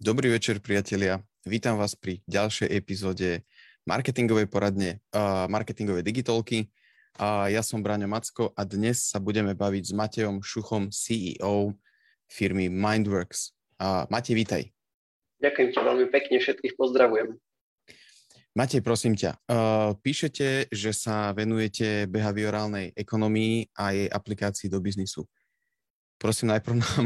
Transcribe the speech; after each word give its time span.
Dobrý 0.00 0.32
večer, 0.32 0.64
priatelia. 0.64 1.20
Vítam 1.44 1.76
vás 1.76 1.92
pri 1.92 2.24
ďalšej 2.24 2.72
epizóde 2.72 3.44
marketingovej 3.84 4.48
poradne, 4.48 5.04
uh, 5.12 5.44
marketingovej 5.44 6.00
digitálky. 6.00 6.72
Uh, 7.20 7.52
ja 7.52 7.60
som 7.60 7.84
Braňo 7.84 8.08
Macko 8.08 8.48
a 8.56 8.64
dnes 8.64 9.12
sa 9.12 9.20
budeme 9.20 9.52
baviť 9.52 9.84
s 9.84 9.92
Matejom 9.92 10.40
Šuchom, 10.40 10.88
CEO 10.88 11.76
firmy 12.32 12.72
Mindworks. 12.72 13.52
Uh, 13.76 14.08
Matej, 14.08 14.40
vítaj. 14.40 14.62
Ďakujem 15.44 15.68
ti 15.68 15.78
veľmi 15.84 16.06
pekne, 16.08 16.36
všetkých 16.40 16.80
pozdravujem. 16.80 17.36
Matej, 18.56 18.80
prosím 18.80 19.20
ťa, 19.20 19.36
uh, 19.52 20.00
píšete, 20.00 20.72
že 20.72 20.96
sa 20.96 21.36
venujete 21.36 22.08
behaviorálnej 22.08 22.96
ekonomii 22.96 23.76
a 23.76 23.92
jej 23.92 24.08
aplikácii 24.08 24.72
do 24.72 24.80
biznisu. 24.80 25.28
Prosím, 26.16 26.56
najprv 26.56 26.80
nám 26.80 27.04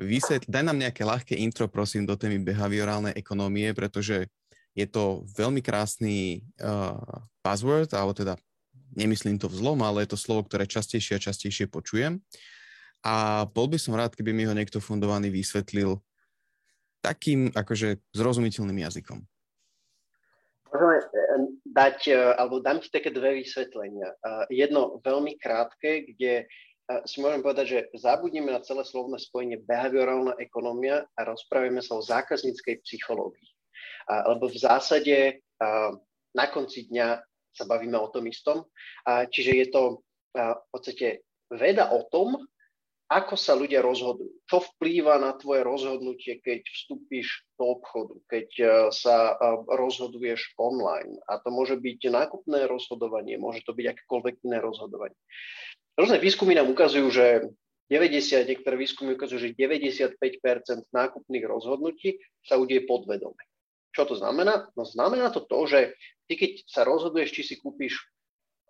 vysvetl, 0.00 0.48
daj 0.48 0.64
nám 0.64 0.80
nejaké 0.80 1.04
ľahké 1.04 1.36
intro, 1.36 1.68
prosím, 1.68 2.08
do 2.08 2.16
témy 2.16 2.40
behaviorálnej 2.40 3.12
ekonómie, 3.12 3.76
pretože 3.76 4.26
je 4.72 4.86
to 4.86 5.26
veľmi 5.36 5.60
krásny 5.60 6.46
uh, 6.62 6.96
buzzword, 7.44 7.90
alebo 7.92 8.14
teda 8.14 8.38
nemyslím 8.96 9.36
to 9.38 9.50
v 9.50 9.58
zlom, 9.60 9.82
ale 9.82 10.06
je 10.06 10.14
to 10.14 10.18
slovo, 10.18 10.46
ktoré 10.46 10.66
častejšie 10.66 11.18
a 11.18 11.24
častejšie 11.24 11.66
počujem. 11.68 12.22
A 13.04 13.46
bol 13.48 13.66
by 13.68 13.80
som 13.80 13.96
rád, 13.96 14.12
keby 14.12 14.32
mi 14.32 14.44
ho 14.44 14.54
niekto 14.54 14.78
fundovaný 14.78 15.32
vysvetlil 15.32 15.98
takým 17.00 17.48
akože 17.56 18.00
zrozumiteľným 18.12 18.84
jazykom. 18.84 19.24
Môžeme 20.70 20.96
eh, 21.00 21.08
dať, 21.64 21.98
eh, 22.12 22.32
alebo 22.36 22.60
dám 22.60 22.78
ti 22.84 22.92
také 22.92 23.08
dve 23.08 23.40
vysvetlenia. 23.40 24.14
Jedno 24.52 25.00
veľmi 25.00 25.40
krátke, 25.40 26.04
kde 26.12 26.44
si 27.06 27.22
môžem 27.22 27.38
povedať, 27.38 27.66
že 27.66 27.80
zabudneme 28.02 28.50
na 28.50 28.64
celé 28.64 28.82
slovné 28.82 29.20
spojenie 29.22 29.62
behaviorálna 29.62 30.34
ekonomia 30.42 31.06
a 31.14 31.20
rozprávame 31.22 31.78
sa 31.84 31.94
o 31.94 32.02
zákazníckej 32.02 32.82
psychológii. 32.82 33.46
A, 34.10 34.34
lebo 34.34 34.50
v 34.50 34.58
zásade 34.58 35.16
a, 35.62 35.94
na 36.34 36.46
konci 36.50 36.90
dňa 36.90 37.22
sa 37.54 37.64
bavíme 37.66 37.94
o 37.94 38.10
tom 38.10 38.26
istom. 38.26 38.66
A, 39.06 39.30
čiže 39.30 39.52
je 39.54 39.66
to 39.70 39.82
a, 40.34 40.58
v 40.58 40.66
podstate 40.74 41.06
veda 41.52 41.94
o 41.94 42.06
tom, 42.10 42.34
ako 43.10 43.34
sa 43.34 43.58
ľudia 43.58 43.82
rozhodujú. 43.82 44.46
Čo 44.46 44.62
vplýva 44.62 45.18
na 45.18 45.34
tvoje 45.34 45.66
rozhodnutie, 45.66 46.38
keď 46.38 46.62
vstúpiš 46.62 47.42
do 47.58 47.74
obchodu, 47.74 48.14
keď 48.30 48.48
sa 48.94 49.34
rozhoduješ 49.66 50.54
online. 50.62 51.18
A 51.26 51.42
to 51.42 51.50
môže 51.50 51.74
byť 51.82 52.06
nákupné 52.06 52.70
rozhodovanie, 52.70 53.34
môže 53.34 53.66
to 53.66 53.74
byť 53.74 53.98
akékoľvek 53.98 54.34
iné 54.46 54.62
rozhodovanie. 54.62 55.18
Rôzne 56.00 56.16
výskumy 56.16 56.56
nám 56.56 56.72
ukazujú, 56.72 57.12
že 57.12 57.44
90, 57.92 58.48
niektoré 58.48 58.80
výskumy 58.80 59.20
ukazujú, 59.20 59.36
že 59.36 59.52
95% 59.52 60.16
nákupných 60.88 61.44
rozhodnutí 61.44 62.16
sa 62.40 62.56
udeje 62.56 62.88
podvedome. 62.88 63.44
Čo 63.92 64.08
to 64.08 64.14
znamená? 64.16 64.72
No 64.80 64.88
znamená 64.88 65.28
to 65.28 65.44
to, 65.44 65.68
že 65.68 65.92
ty 66.24 66.40
keď 66.40 66.64
sa 66.64 66.88
rozhoduješ, 66.88 67.36
či 67.36 67.42
si 67.44 67.54
kúpiš, 67.60 68.00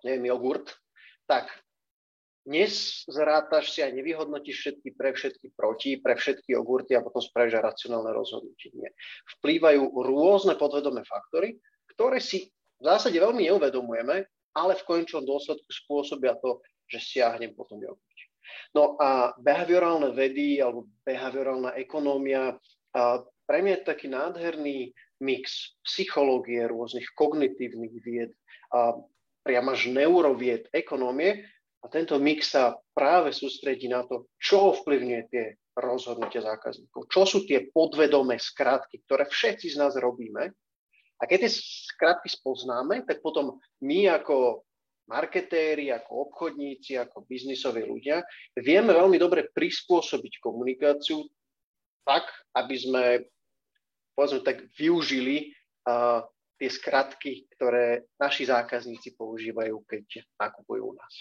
neviem, 0.03 0.34
jogurt, 0.34 0.75
tak 1.31 1.55
dnes 2.42 3.06
zrátaš 3.06 3.78
si 3.78 3.84
a 3.84 3.95
nevyhodnotíš 3.95 4.56
všetky 4.58 4.98
pre, 4.98 5.14
všetky 5.14 5.55
proti, 5.55 6.03
pre 6.03 6.19
všetky 6.19 6.51
jogurty 6.51 6.98
a 6.98 7.05
potom 7.05 7.23
spravíš 7.23 7.62
racionálne 7.62 8.11
rozhodnutie. 8.11 8.75
Nie. 8.75 8.91
Vplývajú 9.39 10.03
rôzne 10.03 10.58
podvedomé 10.58 11.06
faktory, 11.06 11.62
ktoré 11.95 12.19
si 12.19 12.51
v 12.81 12.91
zásade 12.91 13.20
veľmi 13.23 13.47
neuvedomujeme, 13.47 14.27
ale 14.56 14.73
v 14.75 14.86
končnom 14.89 15.23
dôsledku 15.23 15.69
spôsobia 15.69 16.34
to, 16.42 16.58
že 16.91 16.98
siahnem 16.98 17.55
potom 17.55 17.78
jogurt. 17.78 18.19
No 18.74 18.98
a 18.98 19.30
behaviorálne 19.38 20.11
vedy 20.11 20.58
alebo 20.58 20.90
behaviorálna 21.06 21.78
ekonómia, 21.78 22.58
pre 23.46 23.58
mňa 23.62 23.73
je 23.78 23.86
taký 23.86 24.06
nádherný 24.11 24.90
mix 25.23 25.74
psychológie, 25.86 26.67
rôznych 26.67 27.14
kognitívnych 27.14 27.95
vied, 28.02 28.33
a 28.74 28.95
priam 29.42 29.67
až 29.70 29.90
neurovied, 29.90 30.70
ekonómie. 30.70 31.46
A 31.80 31.89
tento 31.89 32.20
mix 32.20 32.52
sa 32.52 32.77
práve 32.92 33.33
sústredí 33.33 33.89
na 33.89 34.05
to, 34.05 34.28
čo 34.36 34.77
ovplyvňuje 34.77 35.22
tie 35.33 35.57
rozhodnutia 35.80 36.45
zákazníkov. 36.45 37.08
Čo 37.08 37.24
sú 37.24 37.39
tie 37.48 37.72
podvedomé 37.72 38.36
skratky, 38.36 39.01
ktoré 39.08 39.24
všetci 39.24 39.72
z 39.72 39.77
nás 39.80 39.96
robíme. 39.96 40.52
A 41.20 41.22
keď 41.24 41.48
tie 41.48 41.52
skratky 41.90 42.28
spoznáme, 42.28 43.05
tak 43.08 43.24
potom 43.24 43.57
my 43.80 44.12
ako 44.12 44.64
marketéri, 45.10 45.90
ako 45.90 46.30
obchodníci, 46.30 46.94
ako 46.94 47.26
biznisoví 47.26 47.82
ľudia, 47.82 48.22
vieme 48.54 48.94
veľmi 48.94 49.18
dobre 49.18 49.50
prispôsobiť 49.50 50.38
komunikáciu 50.38 51.26
tak, 52.06 52.30
aby 52.54 52.76
sme 52.78 53.04
povedzme 54.14 54.46
tak 54.46 54.70
využili 54.78 55.50
uh, 55.90 56.22
tie 56.60 56.68
skratky, 56.70 57.50
ktoré 57.56 58.06
naši 58.20 58.46
zákazníci 58.46 59.16
používajú, 59.16 59.80
keď 59.88 60.22
nakupujú 60.36 60.92
u 60.92 60.94
nás. 60.94 61.14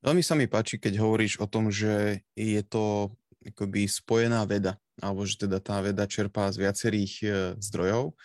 Veľmi 0.00 0.24
sa 0.24 0.32
mi 0.32 0.48
páči, 0.48 0.80
keď 0.80 0.96
hovoríš 1.04 1.36
o 1.44 1.46
tom, 1.46 1.68
že 1.68 2.24
je 2.32 2.62
to 2.64 3.12
akoby 3.44 3.84
spojená 3.84 4.48
veda, 4.48 4.80
alebo 4.96 5.28
že 5.28 5.44
teda 5.44 5.60
tá 5.60 5.84
veda 5.84 6.08
čerpá 6.08 6.48
z 6.48 6.64
viacerých 6.64 7.12
e, 7.20 7.26
zdrojov. 7.60 8.16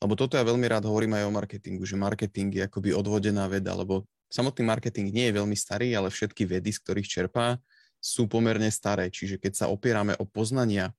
Lebo 0.00 0.16
toto 0.16 0.40
ja 0.40 0.44
veľmi 0.44 0.64
rád 0.64 0.88
hovorím 0.88 1.20
aj 1.20 1.28
o 1.28 1.32
marketingu, 1.36 1.84
že 1.84 1.92
marketing 1.92 2.56
je 2.56 2.62
akoby 2.64 2.96
odvodená 2.96 3.44
veda, 3.52 3.76
lebo 3.76 4.08
samotný 4.32 4.64
marketing 4.64 5.12
nie 5.12 5.28
je 5.28 5.36
veľmi 5.36 5.52
starý, 5.52 5.92
ale 5.92 6.08
všetky 6.08 6.48
vedy, 6.48 6.72
z 6.72 6.80
ktorých 6.80 7.08
čerpá, 7.08 7.60
sú 8.00 8.24
pomerne 8.24 8.72
staré. 8.72 9.12
Čiže 9.12 9.36
keď 9.36 9.52
sa 9.52 9.66
opierame 9.68 10.16
o 10.16 10.24
poznania 10.24 10.96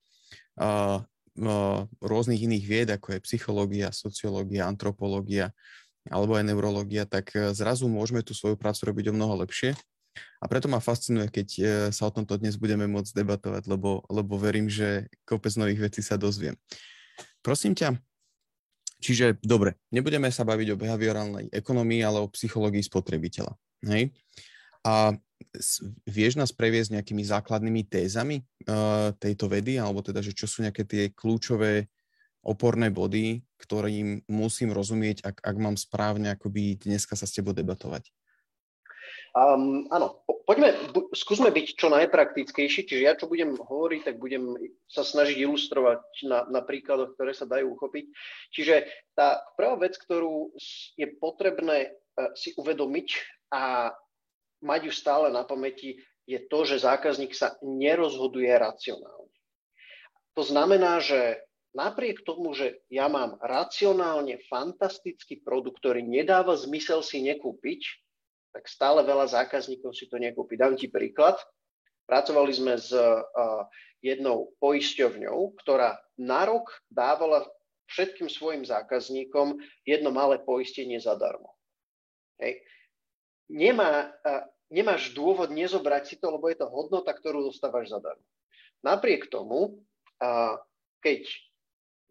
uh, 0.62 1.02
uh, 1.02 1.80
rôznych 1.98 2.46
iných 2.46 2.66
vied, 2.70 2.90
ako 2.94 3.18
je 3.18 3.26
psychológia, 3.26 3.90
sociológia, 3.90 4.70
antropológia 4.70 5.50
alebo 6.10 6.38
aj 6.38 6.46
neurológia, 6.46 7.10
tak 7.10 7.34
uh, 7.34 7.50
zrazu 7.58 7.90
môžeme 7.90 8.22
tú 8.22 8.38
svoju 8.38 8.54
prácu 8.54 8.94
robiť 8.94 9.10
o 9.10 9.18
mnoho 9.18 9.42
lepšie. 9.42 9.74
A 10.44 10.46
preto 10.46 10.70
ma 10.70 10.78
fascinuje, 10.78 11.26
keď 11.34 11.48
uh, 11.58 11.66
sa 11.90 12.06
o 12.06 12.14
tomto 12.14 12.38
dnes 12.38 12.54
budeme 12.54 12.86
môcť 12.86 13.18
debatovať, 13.18 13.66
lebo, 13.66 14.06
lebo 14.14 14.38
verím, 14.38 14.70
že 14.70 15.10
kopec 15.26 15.58
nových 15.58 15.90
vecí 15.90 16.06
sa 16.06 16.22
dozviem. 16.22 16.54
Prosím 17.42 17.74
ťa, 17.74 17.98
Čiže 19.02 19.42
dobre, 19.42 19.82
nebudeme 19.90 20.30
sa 20.30 20.46
baviť 20.46 20.68
o 20.72 20.80
behaviorálnej 20.80 21.50
ekonomii, 21.50 22.02
ale 22.06 22.22
o 22.22 22.30
psychológii 22.30 22.86
spotrebiteľa. 22.86 23.58
Hej? 23.90 24.14
A 24.86 25.18
vieš 26.06 26.38
nás 26.38 26.54
previesť 26.54 27.02
nejakými 27.02 27.26
základnými 27.26 27.90
tézami 27.90 28.46
uh, 28.70 29.10
tejto 29.18 29.50
vedy, 29.50 29.82
alebo 29.82 30.06
teda, 30.06 30.22
že 30.22 30.38
čo 30.38 30.46
sú 30.46 30.62
nejaké 30.62 30.86
tie 30.86 31.10
kľúčové 31.10 31.90
oporné 32.46 32.94
body, 32.94 33.42
ktorým 33.58 34.26
musím 34.30 34.74
rozumieť, 34.74 35.26
ak, 35.26 35.42
ak 35.46 35.56
mám 35.58 35.78
správne 35.78 36.34
akoby 36.34 36.78
dneska 36.78 37.18
sa 37.18 37.26
s 37.26 37.34
tebou 37.34 37.54
debatovať? 37.54 38.10
Um, 39.32 39.88
áno, 39.88 40.28
po, 40.28 40.44
poďme, 40.44 40.76
skúsme 41.16 41.56
byť 41.56 41.80
čo 41.80 41.88
najpraktickejší, 41.88 42.84
čiže 42.84 43.04
ja 43.08 43.16
čo 43.16 43.32
budem 43.32 43.56
hovoriť, 43.56 44.02
tak 44.04 44.20
budem 44.20 44.60
sa 44.92 45.08
snažiť 45.08 45.48
ilustrovať 45.48 46.28
na, 46.28 46.44
na 46.52 46.60
príkladoch, 46.60 47.16
ktoré 47.16 47.32
sa 47.32 47.48
dajú 47.48 47.80
uchopiť. 47.80 48.12
Čiže 48.52 48.92
tá 49.16 49.40
prvá 49.56 49.88
vec, 49.88 49.96
ktorú 49.96 50.52
je 51.00 51.08
potrebné 51.16 51.96
uh, 51.96 52.36
si 52.36 52.52
uvedomiť 52.60 53.08
a 53.56 53.96
mať 54.68 54.82
ju 54.92 54.94
stále 54.94 55.32
na 55.32 55.48
pamäti, 55.48 56.04
je 56.28 56.40
to, 56.52 56.68
že 56.68 56.84
zákazník 56.84 57.32
sa 57.32 57.56
nerozhoduje 57.64 58.52
racionálne. 58.52 59.32
To 60.36 60.44
znamená, 60.44 61.00
že 61.00 61.40
napriek 61.72 62.24
tomu, 62.28 62.52
že 62.52 62.84
ja 62.92 63.08
mám 63.08 63.40
racionálne 63.40 64.44
fantastický 64.48 65.40
produkt, 65.40 65.80
ktorý 65.80 66.04
nedáva 66.04 66.56
zmysel 66.60 67.00
si 67.00 67.24
nekúpiť, 67.24 68.11
tak 68.52 68.68
stále 68.68 69.02
veľa 69.08 69.32
zákazníkov 69.32 69.96
si 69.96 70.12
to 70.12 70.20
nekúpi. 70.20 70.60
Dám 70.60 70.76
ti 70.76 70.92
príklad. 70.92 71.40
Pracovali 72.04 72.52
sme 72.52 72.76
s 72.76 72.92
uh, 72.92 73.24
jednou 74.04 74.52
poisťovňou, 74.60 75.56
ktorá 75.64 75.96
na 76.20 76.44
rok 76.44 76.68
dávala 76.92 77.48
všetkým 77.88 78.28
svojim 78.28 78.68
zákazníkom 78.68 79.56
jedno 79.88 80.12
malé 80.12 80.44
poistenie 80.44 81.00
zadarmo. 81.00 81.56
Hej. 82.44 82.60
Nemá, 83.48 84.12
uh, 84.12 84.44
nemáš 84.68 85.16
dôvod 85.16 85.56
nezobrať 85.56 86.04
si 86.12 86.16
to, 86.20 86.36
lebo 86.36 86.52
je 86.52 86.60
to 86.60 86.68
hodnota, 86.68 87.16
ktorú 87.16 87.48
dostávaš 87.48 87.96
zadarmo. 87.96 88.28
Napriek 88.84 89.32
tomu, 89.32 89.80
uh, 90.20 90.60
keď 91.00 91.24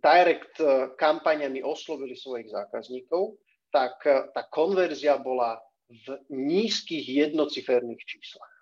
direct 0.01 0.57
kampaňami 0.97 1.61
oslovili 1.61 2.17
svojich 2.17 2.49
zákazníkov, 2.49 3.37
tak 3.69 4.01
tá 4.33 4.43
konverzia 4.49 5.21
bola 5.21 5.61
v 5.91 6.07
nízkych 6.31 7.03
jednociferných 7.03 8.03
číslach. 8.07 8.55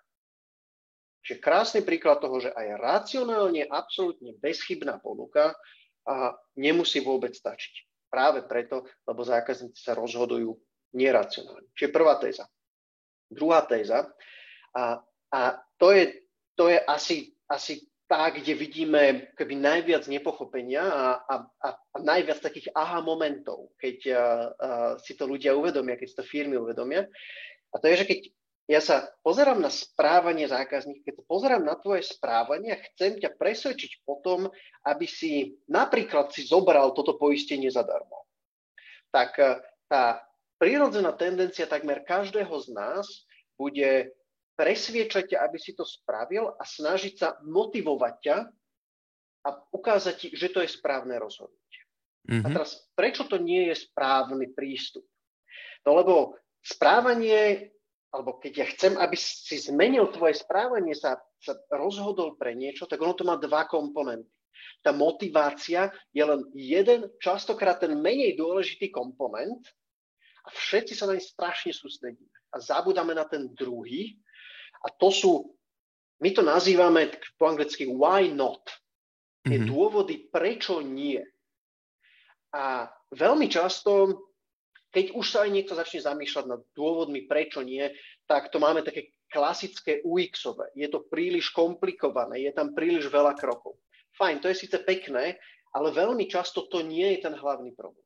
Čiže 1.21 1.45
krásny 1.45 1.81
príklad 1.85 2.17
toho, 2.17 2.41
že 2.41 2.49
aj 2.49 2.81
racionálne, 2.81 3.69
absolútne 3.69 4.33
bezchybná 4.41 4.97
ponuka 4.97 5.53
a 6.09 6.33
nemusí 6.57 7.05
vôbec 7.05 7.37
stačiť. 7.37 8.09
Práve 8.09 8.49
preto, 8.49 8.89
lebo 9.05 9.21
zákazníci 9.21 9.77
sa 9.77 9.93
rozhodujú 9.93 10.57
neracionálne. 10.97 11.69
Čiže 11.77 11.93
prvá 11.93 12.17
téza. 12.17 12.49
Druhá 13.29 13.61
téza, 13.61 14.09
a, 14.73 14.97
a 15.29 15.39
to, 15.77 15.93
je, 15.93 16.25
to 16.57 16.65
je 16.73 16.81
asi, 16.81 17.29
asi 17.45 17.85
tá, 18.09 18.33
kde 18.33 18.57
vidíme 18.57 19.29
keby 19.37 19.53
najviac 19.53 20.09
nepochopenia 20.09 20.81
a, 20.81 21.05
a, 21.29 21.35
a, 21.45 21.69
najviac 22.01 22.41
takých 22.41 22.73
aha 22.73 23.05
momentov, 23.05 23.69
keď 23.77 23.97
a, 24.09 24.09
a, 24.09 24.17
si 24.97 25.13
to 25.13 25.29
ľudia 25.29 25.53
uvedomia, 25.53 25.93
keď 25.93 26.07
si 26.09 26.17
to 26.17 26.25
firmy 26.25 26.57
uvedomia. 26.57 27.05
A 27.69 27.75
to 27.77 27.85
je, 27.85 28.01
že 28.01 28.09
keď 28.09 28.19
ja 28.69 28.81
sa 28.81 29.09
pozerám 29.21 29.61
na 29.61 29.69
správanie 29.69 30.49
zákazníka, 30.49 31.05
keď 31.05 31.21
sa 31.21 31.25
pozerám 31.25 31.63
na 31.65 31.77
tvoje 31.77 32.05
správanie 32.05 32.73
a 32.73 32.81
chcem 32.93 33.17
ťa 33.21 33.37
presvedčiť 33.37 34.05
potom, 34.05 34.49
aby 34.85 35.05
si 35.09 35.57
napríklad 35.69 36.33
si 36.33 36.45
zobral 36.45 36.93
toto 36.93 37.17
poistenie 37.17 37.69
zadarmo. 37.69 38.29
Tak 39.09 39.37
tá 39.89 40.21
prírodzená 40.61 41.17
tendencia 41.17 41.65
takmer 41.65 42.05
každého 42.05 42.53
z 42.61 42.67
nás 42.69 43.05
bude 43.57 44.13
presviečať 44.59 45.31
ťa, 45.31 45.37
aby 45.47 45.55
si 45.55 45.71
to 45.71 45.87
spravil 45.87 46.51
a 46.51 46.63
snažiť 46.67 47.13
sa 47.15 47.39
motivovať 47.47 48.15
ťa 48.19 48.37
a 49.47 49.49
ukázať 49.71 50.15
ti, 50.19 50.27
že 50.35 50.51
to 50.51 50.59
je 50.59 50.67
správne 50.67 51.15
rozhodnutie. 51.15 51.81
Mm-hmm. 52.27 52.43
A 52.43 52.47
mhm. 52.51 52.55
teraz, 52.59 52.83
prečo 52.91 53.23
to 53.23 53.39
nie 53.39 53.71
je 53.71 53.87
správny 53.87 54.51
prístup? 54.51 55.07
No 55.87 55.95
lebo 55.95 56.35
správanie, 56.59 57.71
alebo 58.11 58.35
keď 58.35 58.53
ja 58.59 58.67
chcem, 58.75 58.99
aby 58.99 59.15
si 59.15 59.55
zmenil 59.63 60.11
tvoje 60.11 60.35
správanie, 60.35 60.91
sa, 60.91 61.15
sa 61.39 61.55
rozhodol 61.71 62.35
pre 62.35 62.51
niečo, 62.51 62.83
tak 62.83 62.99
ono 62.99 63.15
to 63.15 63.23
má 63.23 63.39
dva 63.39 63.63
komponenty. 63.63 64.27
Tá 64.83 64.91
motivácia 64.91 65.87
je 66.11 66.19
len 66.19 66.43
jeden, 66.51 67.07
častokrát 67.23 67.79
ten 67.79 67.95
menej 67.95 68.35
dôležitý 68.35 68.91
komponent 68.91 69.63
a 70.43 70.51
všetci 70.51 70.99
sa 70.99 71.07
na 71.07 71.15
ne 71.15 71.23
strašne 71.23 71.71
sústredíme. 71.71 72.27
A 72.51 72.59
zabudáme 72.59 73.15
na 73.15 73.23
ten 73.23 73.47
druhý, 73.55 74.19
a 74.79 74.87
to 74.95 75.09
sú, 75.11 75.31
my 76.23 76.29
to 76.31 76.43
nazývame 76.43 77.11
po 77.35 77.51
anglicky 77.51 77.87
why 77.87 78.31
not. 78.31 78.63
Tie 79.43 79.55
mm-hmm. 79.55 79.71
dôvody, 79.71 80.15
prečo 80.27 80.83
nie. 80.83 81.19
A 82.51 82.91
veľmi 83.15 83.47
často, 83.47 84.23
keď 84.91 85.15
už 85.15 85.25
sa 85.25 85.39
aj 85.47 85.51
niekto 85.53 85.73
začne 85.77 86.03
zamýšľať 86.03 86.45
nad 86.49 86.61
dôvodmi, 86.75 87.23
prečo 87.29 87.63
nie, 87.63 87.87
tak 88.27 88.51
to 88.51 88.59
máme 88.59 88.83
také 88.83 89.15
klasické 89.29 90.01
UX-ové. 90.03 90.73
Je 90.75 90.89
to 90.89 91.05
príliš 91.07 91.53
komplikované, 91.53 92.41
je 92.43 92.51
tam 92.51 92.73
príliš 92.73 93.07
veľa 93.07 93.37
krokov. 93.37 93.77
Fajn, 94.17 94.43
to 94.43 94.51
je 94.51 94.59
síce 94.67 94.77
pekné, 94.83 95.39
ale 95.71 95.93
veľmi 95.93 96.25
často 96.27 96.65
to 96.67 96.81
nie 96.81 97.15
je 97.15 97.29
ten 97.29 97.35
hlavný 97.37 97.71
problém. 97.77 98.03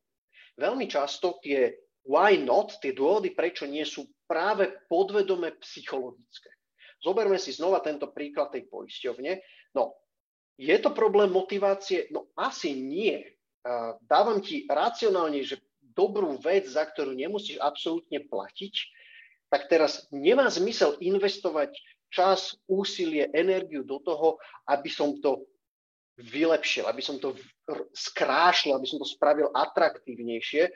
Veľmi 0.54 0.86
často 0.86 1.42
tie 1.42 1.74
why 2.06 2.38
not, 2.38 2.78
tie 2.78 2.94
dôvody, 2.94 3.34
prečo 3.34 3.66
nie, 3.66 3.82
sú 3.82 4.06
práve 4.28 4.70
podvedome 4.86 5.56
psychologické. 5.64 6.53
Zoberme 7.04 7.36
si 7.36 7.52
znova 7.52 7.84
tento 7.84 8.08
príklad 8.08 8.48
tej 8.48 8.64
poisťovne. 8.72 9.44
No, 9.76 9.92
je 10.56 10.72
to 10.80 10.96
problém 10.96 11.28
motivácie? 11.28 12.08
No 12.08 12.32
asi 12.32 12.72
nie. 12.72 13.20
Dávam 14.08 14.40
ti 14.40 14.64
racionálne, 14.64 15.44
že 15.44 15.60
dobrú 15.84 16.40
vec, 16.40 16.64
za 16.64 16.88
ktorú 16.88 17.12
nemusíš 17.12 17.60
absolútne 17.60 18.24
platiť, 18.24 18.74
tak 19.52 19.68
teraz 19.68 20.08
nemá 20.10 20.48
zmysel 20.48 20.96
investovať 20.98 21.76
čas, 22.10 22.56
úsilie, 22.66 23.30
energiu 23.30 23.84
do 23.84 24.00
toho, 24.02 24.40
aby 24.66 24.88
som 24.90 25.20
to 25.20 25.44
vylepšil, 26.18 26.86
aby 26.86 27.02
som 27.02 27.18
to 27.18 27.34
skrášil, 27.94 28.74
aby 28.74 28.86
som 28.86 28.98
to 29.02 29.06
spravil 29.06 29.50
atraktívnejšie, 29.50 30.70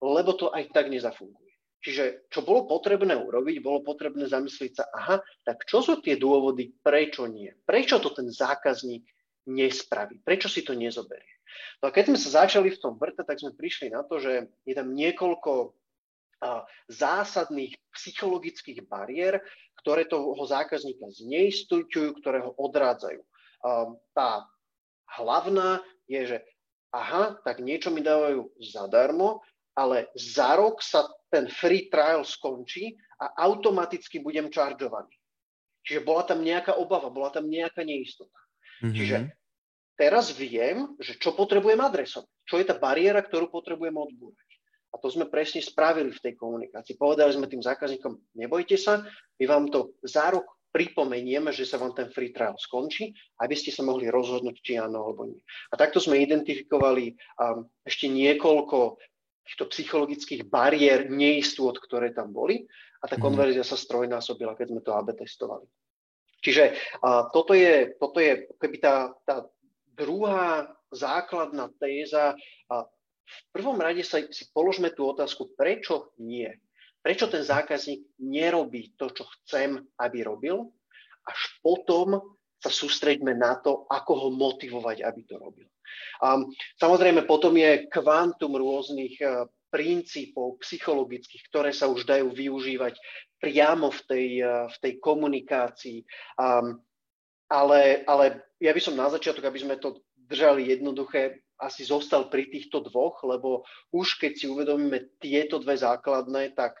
lebo 0.00 0.32
to 0.36 0.48
aj 0.52 0.68
tak 0.72 0.88
nezafunguje. 0.88 1.47
Čiže 1.78 2.26
čo 2.26 2.42
bolo 2.42 2.66
potrebné 2.66 3.14
urobiť, 3.14 3.62
bolo 3.62 3.86
potrebné 3.86 4.26
zamyslieť 4.26 4.72
sa, 4.82 4.84
aha, 4.90 5.16
tak 5.46 5.62
čo 5.62 5.78
sú 5.78 6.02
tie 6.02 6.18
dôvody, 6.18 6.74
prečo 6.82 7.30
nie? 7.30 7.54
Prečo 7.62 8.02
to 8.02 8.10
ten 8.10 8.26
zákazník 8.26 9.06
nespraví? 9.46 10.18
Prečo 10.20 10.50
si 10.50 10.66
to 10.66 10.74
nezoberie? 10.74 11.38
No 11.78 11.88
a 11.88 11.94
keď 11.94 12.10
sme 12.10 12.18
sa 12.18 12.44
začali 12.44 12.74
v 12.74 12.82
tom 12.82 12.98
vrte, 12.98 13.22
tak 13.22 13.38
sme 13.38 13.54
prišli 13.54 13.94
na 13.94 14.02
to, 14.02 14.18
že 14.18 14.50
je 14.66 14.74
tam 14.74 14.90
niekoľko 14.90 15.74
zásadných 16.86 17.74
psychologických 17.94 18.86
bariér, 18.86 19.42
ktoré 19.82 20.06
toho 20.06 20.38
zákazníka 20.46 21.10
zneistujú, 21.10 22.14
ktoré 22.22 22.42
ho 22.46 22.54
odrádzajú. 22.54 23.22
Tá 24.14 24.46
hlavná 25.18 25.82
je, 26.06 26.36
že 26.36 26.38
aha, 26.94 27.38
tak 27.42 27.58
niečo 27.58 27.90
mi 27.90 28.06
dávajú 28.06 28.54
zadarmo, 28.62 29.42
ale 29.74 30.10
za 30.14 30.54
rok 30.54 30.78
sa 30.78 31.10
ten 31.28 31.48
free 31.48 31.92
trial 31.92 32.24
skončí 32.24 32.96
a 33.20 33.44
automaticky 33.44 34.20
budem 34.20 34.48
čaržovaný. 34.48 35.12
Čiže 35.84 36.04
bola 36.04 36.24
tam 36.24 36.44
nejaká 36.44 36.76
obava, 36.76 37.08
bola 37.08 37.32
tam 37.32 37.48
nejaká 37.48 37.80
neistota. 37.84 38.36
Mm-hmm. 38.84 38.96
Čiže 38.96 39.16
teraz 39.96 40.32
viem, 40.36 40.92
že 41.00 41.16
čo 41.16 41.32
potrebujem 41.32 41.80
adresovať. 41.80 42.28
Čo 42.44 42.56
je 42.60 42.66
tá 42.68 42.76
bariéra, 42.76 43.24
ktorú 43.24 43.48
potrebujem 43.48 43.96
odbúrať. 43.96 44.48
A 44.88 44.96
to 44.96 45.12
sme 45.12 45.28
presne 45.28 45.60
spravili 45.60 46.12
v 46.12 46.22
tej 46.24 46.34
komunikácii. 46.40 46.96
Povedali 46.96 47.36
sme 47.36 47.44
tým 47.48 47.60
zákazníkom, 47.60 48.36
nebojte 48.40 48.80
sa, 48.80 49.04
my 49.36 49.44
vám 49.44 49.68
to 49.68 49.92
za 50.00 50.32
rok 50.32 50.48
pripomenieme, 50.72 51.48
že 51.52 51.64
sa 51.64 51.80
vám 51.80 51.96
ten 51.96 52.12
free 52.12 52.32
trial 52.32 52.56
skončí, 52.60 53.12
aby 53.40 53.54
ste 53.56 53.72
sa 53.72 53.84
mohli 53.84 54.08
rozhodnúť, 54.12 54.56
či 54.60 54.76
áno 54.76 55.08
alebo 55.08 55.28
nie. 55.28 55.40
A 55.72 55.74
takto 55.80 56.00
sme 56.00 56.20
identifikovali 56.20 57.16
um, 57.40 57.64
ešte 57.84 58.08
niekoľko 58.08 59.00
týchto 59.48 59.64
psychologických 59.72 60.44
bariér, 60.44 61.08
neistôt, 61.08 61.72
ktoré 61.72 62.12
tam 62.12 62.36
boli 62.36 62.68
a 63.00 63.08
tá 63.08 63.16
mhm. 63.16 63.24
konverzia 63.24 63.64
sa 63.64 63.80
strojnásobila, 63.80 64.52
keď 64.52 64.66
sme 64.76 64.80
to 64.84 64.92
AB 64.92 65.16
testovali. 65.16 65.64
Čiže 66.38 66.70
a 67.02 67.26
toto 67.34 67.50
je, 67.50 67.98
toto 67.98 68.22
je 68.22 68.46
keby 68.62 68.76
tá, 68.78 69.10
tá 69.26 69.42
druhá 69.98 70.70
základná 70.94 71.66
téza. 71.82 72.38
A 72.70 72.86
v 73.26 73.42
prvom 73.50 73.74
rade 73.74 74.06
sa, 74.06 74.22
si 74.30 74.46
položme 74.54 74.94
tú 74.94 75.10
otázku, 75.10 75.50
prečo 75.58 76.14
nie? 76.22 76.46
Prečo 77.02 77.26
ten 77.26 77.42
zákazník 77.42 78.22
nerobí 78.22 78.94
to, 78.94 79.10
čo 79.10 79.26
chcem, 79.42 79.82
aby 79.98 80.22
robil? 80.22 80.70
Až 81.26 81.40
potom 81.58 82.38
sa 82.58 82.70
sústreďme 82.70 83.34
na 83.34 83.58
to, 83.58 83.86
ako 83.90 84.12
ho 84.14 84.28
motivovať, 84.34 85.02
aby 85.06 85.20
to 85.26 85.34
robil. 85.38 85.66
Um, 86.18 86.50
samozrejme, 86.80 87.24
potom 87.24 87.54
je 87.54 87.86
kvantum 87.88 88.58
rôznych 88.58 89.18
uh, 89.22 89.46
princípov 89.68 90.58
psychologických, 90.64 91.42
ktoré 91.52 91.70
sa 91.70 91.86
už 91.86 92.08
dajú 92.08 92.32
využívať 92.32 92.96
priamo 93.38 93.92
v 93.92 94.00
tej, 94.08 94.28
uh, 94.42 94.66
v 94.72 94.76
tej 94.82 94.92
komunikácii. 94.98 95.98
Um, 96.40 96.82
ale, 97.48 98.04
ale 98.04 98.44
ja 98.60 98.74
by 98.76 98.80
som 98.82 98.98
na 98.98 99.08
začiatok, 99.08 99.48
aby 99.48 99.58
sme 99.62 99.80
to 99.80 100.04
držali 100.28 100.68
jednoduché, 100.68 101.40
asi 101.58 101.82
zostal 101.82 102.30
pri 102.30 102.46
týchto 102.46 102.86
dvoch, 102.86 103.18
lebo 103.26 103.66
už 103.90 104.22
keď 104.22 104.32
si 104.38 104.46
uvedomíme 104.46 105.18
tieto 105.18 105.58
dve 105.58 105.74
základné, 105.74 106.54
tak 106.54 106.78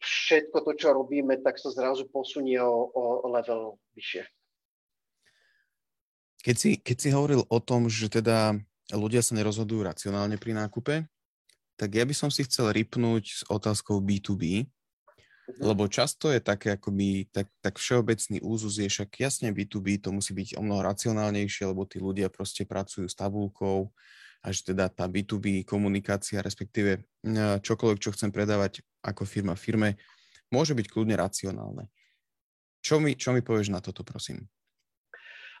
všetko 0.00 0.64
to, 0.64 0.72
čo 0.72 0.88
robíme, 0.96 1.36
tak 1.44 1.60
sa 1.60 1.68
zrazu 1.68 2.08
posunie 2.08 2.56
o, 2.56 2.88
o 2.96 3.28
level 3.28 3.76
vyššie. 3.92 4.24
Keď 6.46 6.56
si, 6.56 6.78
keď 6.78 6.96
si 7.02 7.08
hovoril 7.10 7.42
o 7.42 7.58
tom, 7.58 7.90
že 7.90 8.06
teda 8.06 8.54
ľudia 8.94 9.18
sa 9.18 9.34
nerozhodujú 9.34 9.82
racionálne 9.82 10.38
pri 10.38 10.54
nákupe, 10.54 11.02
tak 11.74 11.90
ja 11.90 12.06
by 12.06 12.14
som 12.14 12.30
si 12.30 12.46
chcel 12.46 12.70
ripnúť 12.70 13.24
s 13.26 13.42
otázkou 13.50 13.98
B2B, 13.98 14.62
mhm. 14.62 15.58
lebo 15.58 15.90
často 15.90 16.30
je 16.30 16.38
také 16.38 16.78
akoby, 16.78 17.26
tak, 17.34 17.50
tak 17.58 17.82
všeobecný 17.82 18.46
úzus 18.46 18.78
je 18.78 18.86
však 18.86 19.18
jasne 19.18 19.50
B2B, 19.50 19.98
to 19.98 20.14
musí 20.14 20.38
byť 20.38 20.54
o 20.54 20.62
mnoho 20.62 20.86
racionálnejšie, 20.86 21.66
lebo 21.66 21.82
tí 21.82 21.98
ľudia 21.98 22.30
proste 22.30 22.62
pracujú 22.62 23.10
s 23.10 23.18
tabulkou 23.18 23.90
a 24.46 24.54
že 24.54 24.70
teda 24.70 24.86
tá 24.86 25.10
B2B 25.10 25.66
komunikácia, 25.66 26.38
respektíve 26.38 26.90
e, 26.94 27.00
čokoľvek, 27.58 27.98
čo 27.98 28.14
chcem 28.14 28.30
predávať 28.30 28.86
ako 29.02 29.26
firma 29.26 29.58
firme, 29.58 29.98
môže 30.54 30.78
byť 30.78 30.86
kľudne 30.86 31.18
racionálne. 31.18 31.90
Čo 32.86 33.02
mi, 33.02 33.18
čo 33.18 33.34
mi 33.34 33.42
povieš 33.42 33.74
na 33.74 33.82
toto, 33.82 34.06
prosím? 34.06 34.46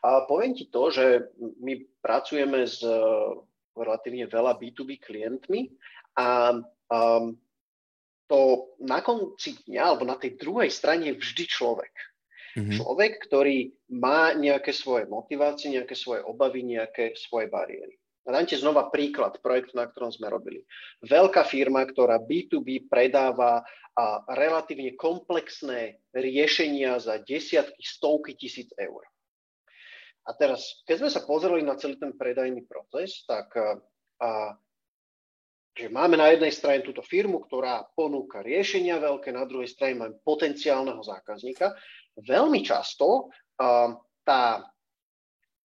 A 0.06 0.22
poviem 0.22 0.54
ti 0.54 0.70
to, 0.70 0.86
že 0.94 1.34
my 1.58 1.82
pracujeme 1.98 2.62
s 2.62 2.78
e, 2.86 2.94
relatívne 3.74 4.30
veľa 4.30 4.54
B2B 4.54 5.02
klientmi 5.02 5.66
a 6.14 6.54
um, 6.88 7.34
to 8.30 8.70
na 8.82 9.02
konci 9.02 9.58
dňa, 9.66 9.82
alebo 9.82 10.06
na 10.06 10.14
tej 10.14 10.38
druhej 10.38 10.70
strane 10.70 11.10
je 11.10 11.18
vždy 11.18 11.44
človek. 11.50 11.94
Mm-hmm. 12.56 12.72
Človek, 12.78 13.12
ktorý 13.28 13.68
má 13.98 14.32
nejaké 14.32 14.72
svoje 14.72 15.04
motivácie, 15.10 15.74
nejaké 15.74 15.92
svoje 15.92 16.24
obavy, 16.24 16.64
nejaké 16.64 17.12
svoje 17.18 17.52
bariéry. 17.52 17.98
Dám 18.26 18.42
ti 18.42 18.58
znova 18.58 18.90
príklad 18.90 19.38
projektu, 19.38 19.78
na 19.78 19.86
ktorom 19.86 20.10
sme 20.10 20.26
robili. 20.26 20.66
Veľká 21.06 21.46
firma, 21.46 21.86
ktorá 21.86 22.18
B2B 22.18 22.90
predáva 22.90 23.62
a 23.94 24.04
relatívne 24.34 24.98
komplexné 24.98 26.02
riešenia 26.10 26.98
za 26.98 27.22
desiatky, 27.22 27.78
stovky 27.86 28.34
tisíc 28.34 28.66
eur. 28.74 29.06
A 30.26 30.30
teraz, 30.34 30.82
keď 30.82 31.06
sme 31.06 31.10
sa 31.10 31.22
pozreli 31.22 31.62
na 31.62 31.78
celý 31.78 32.02
ten 32.02 32.10
predajný 32.10 32.66
proces, 32.66 33.22
tak 33.30 33.54
a, 33.54 34.58
že 35.76 35.86
máme 35.92 36.18
na 36.18 36.34
jednej 36.34 36.50
strane 36.50 36.82
túto 36.82 37.04
firmu, 37.04 37.46
ktorá 37.46 37.86
ponúka 37.94 38.42
riešenia 38.42 38.98
veľké, 38.98 39.30
na 39.30 39.46
druhej 39.46 39.70
strane 39.70 39.94
máme 39.94 40.18
potenciálneho 40.26 40.98
zákazníka. 40.98 41.78
Veľmi 42.18 42.64
často 42.66 43.30
a, 43.60 43.94
tá 44.26 44.66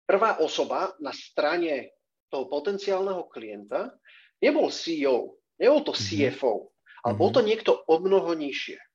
prvá 0.05 0.43
osoba 0.45 0.93
na 1.00 1.14
strane 1.14 1.97
toho 2.29 2.50
potenciálneho 2.50 3.31
klienta 3.33 3.97
nebol 4.43 4.69
CEO, 4.69 5.40
nebol 5.57 5.81
to 5.87 5.97
CFO, 5.97 6.69
mm-hmm. 6.69 7.05
ale 7.07 7.12
bol 7.17 7.31
to 7.33 7.40
niekto 7.40 7.73
o 7.87 7.97
mnoho 8.02 8.37
nižšie. 8.37 8.89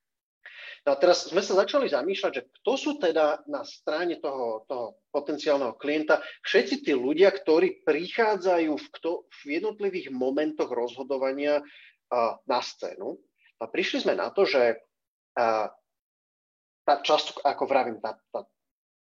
No 0.85 0.93
a 0.93 1.01
teraz 1.01 1.33
sme 1.33 1.41
sa 1.41 1.57
začali 1.57 1.89
zamýšľať, 1.89 2.31
že 2.31 2.45
kto 2.61 2.71
sú 2.77 2.91
teda 3.01 3.41
na 3.49 3.65
strane 3.65 4.21
toho, 4.21 4.69
toho 4.69 5.01
potenciálneho 5.09 5.73
klienta 5.81 6.21
všetci 6.45 6.85
tí 6.85 6.93
ľudia, 6.93 7.33
ktorí 7.33 7.81
prichádzajú 7.81 8.69
v, 8.69 8.87
kto, 8.93 9.25
v 9.25 9.41
jednotlivých 9.57 10.13
momentoch 10.13 10.69
rozhodovania 10.69 11.65
uh, 11.65 12.37
na 12.45 12.61
scénu. 12.61 13.17
A 13.57 13.65
prišli 13.65 14.05
sme 14.05 14.13
na 14.13 14.29
to, 14.29 14.45
že 14.45 14.77
uh, 14.77 15.73
tá 16.85 16.95
časť, 17.01 17.41
ako 17.41 17.63
vravím, 17.65 17.97
tá, 17.97 18.21
tá 18.29 18.45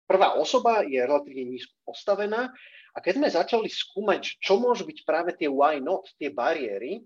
prvá 0.07 0.39
osoba 0.39 0.87
je 0.87 1.03
relatívne 1.03 1.59
nízko 1.59 1.75
postavená 1.83 2.55
a 2.95 2.97
keď 3.03 3.13
sme 3.19 3.35
začali 3.35 3.67
skúmať, 3.67 4.39
čo 4.39 4.55
môžu 4.55 4.87
byť 4.87 5.03
práve 5.03 5.35
tie 5.35 5.51
why 5.51 5.83
not, 5.83 6.07
tie 6.15 6.31
bariéry, 6.31 7.03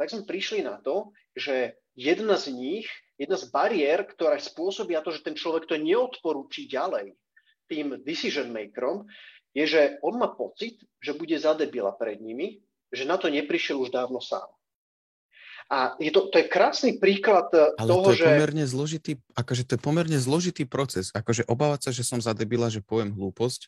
tak 0.00 0.08
sme 0.08 0.24
prišli 0.24 0.64
na 0.64 0.80
to, 0.80 1.12
že 1.36 1.76
jedna 1.92 2.40
z 2.40 2.56
nich 2.56 2.88
jedna 3.16 3.36
z 3.36 3.48
bariér, 3.48 4.04
ktorá 4.04 4.36
spôsobia 4.36 5.00
to, 5.00 5.12
že 5.12 5.24
ten 5.24 5.36
človek 5.36 5.68
to 5.68 5.76
neodporúči 5.80 6.68
ďalej 6.68 7.16
tým 7.66 7.98
decision 8.06 8.52
makerom, 8.54 9.08
je, 9.56 9.64
že 9.64 9.82
on 10.04 10.20
má 10.20 10.30
pocit, 10.30 10.78
že 11.00 11.16
bude 11.16 11.34
zadebila 11.40 11.96
pred 11.96 12.20
nimi, 12.20 12.60
že 12.92 13.08
na 13.08 13.16
to 13.16 13.32
neprišiel 13.32 13.80
už 13.82 13.90
dávno 13.90 14.20
sám. 14.20 14.46
A 15.66 15.98
je 15.98 16.14
to, 16.14 16.30
to 16.30 16.38
je 16.38 16.46
krásny 16.46 16.94
príklad 16.94 17.50
eh, 17.50 17.74
Ale 17.74 17.90
toho, 17.90 18.04
to 18.06 18.10
je 18.14 18.22
že... 18.22 18.26
pomerne 18.30 18.64
zložitý, 18.70 19.12
akože 19.34 19.62
to 19.66 19.72
je 19.74 19.80
pomerne 19.82 20.18
zložitý 20.20 20.62
proces. 20.62 21.10
Akože 21.10 21.42
obávať 21.50 21.80
sa, 21.88 21.90
že 21.90 22.06
som 22.06 22.22
zadebila, 22.22 22.70
že 22.70 22.86
poviem 22.86 23.10
hlúposť, 23.10 23.66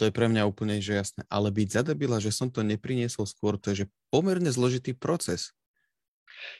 to 0.00 0.08
je 0.08 0.12
pre 0.14 0.26
mňa 0.26 0.48
úplne 0.48 0.80
že 0.80 0.96
jasné. 0.96 1.22
Ale 1.28 1.52
byť 1.52 1.84
zadebila, 1.84 2.16
že 2.18 2.32
som 2.32 2.48
to 2.48 2.64
nepriniesol 2.64 3.28
skôr, 3.28 3.60
to 3.60 3.76
je 3.76 3.84
že 3.84 3.86
pomerne 4.08 4.48
zložitý 4.48 4.96
proces. 4.96 5.52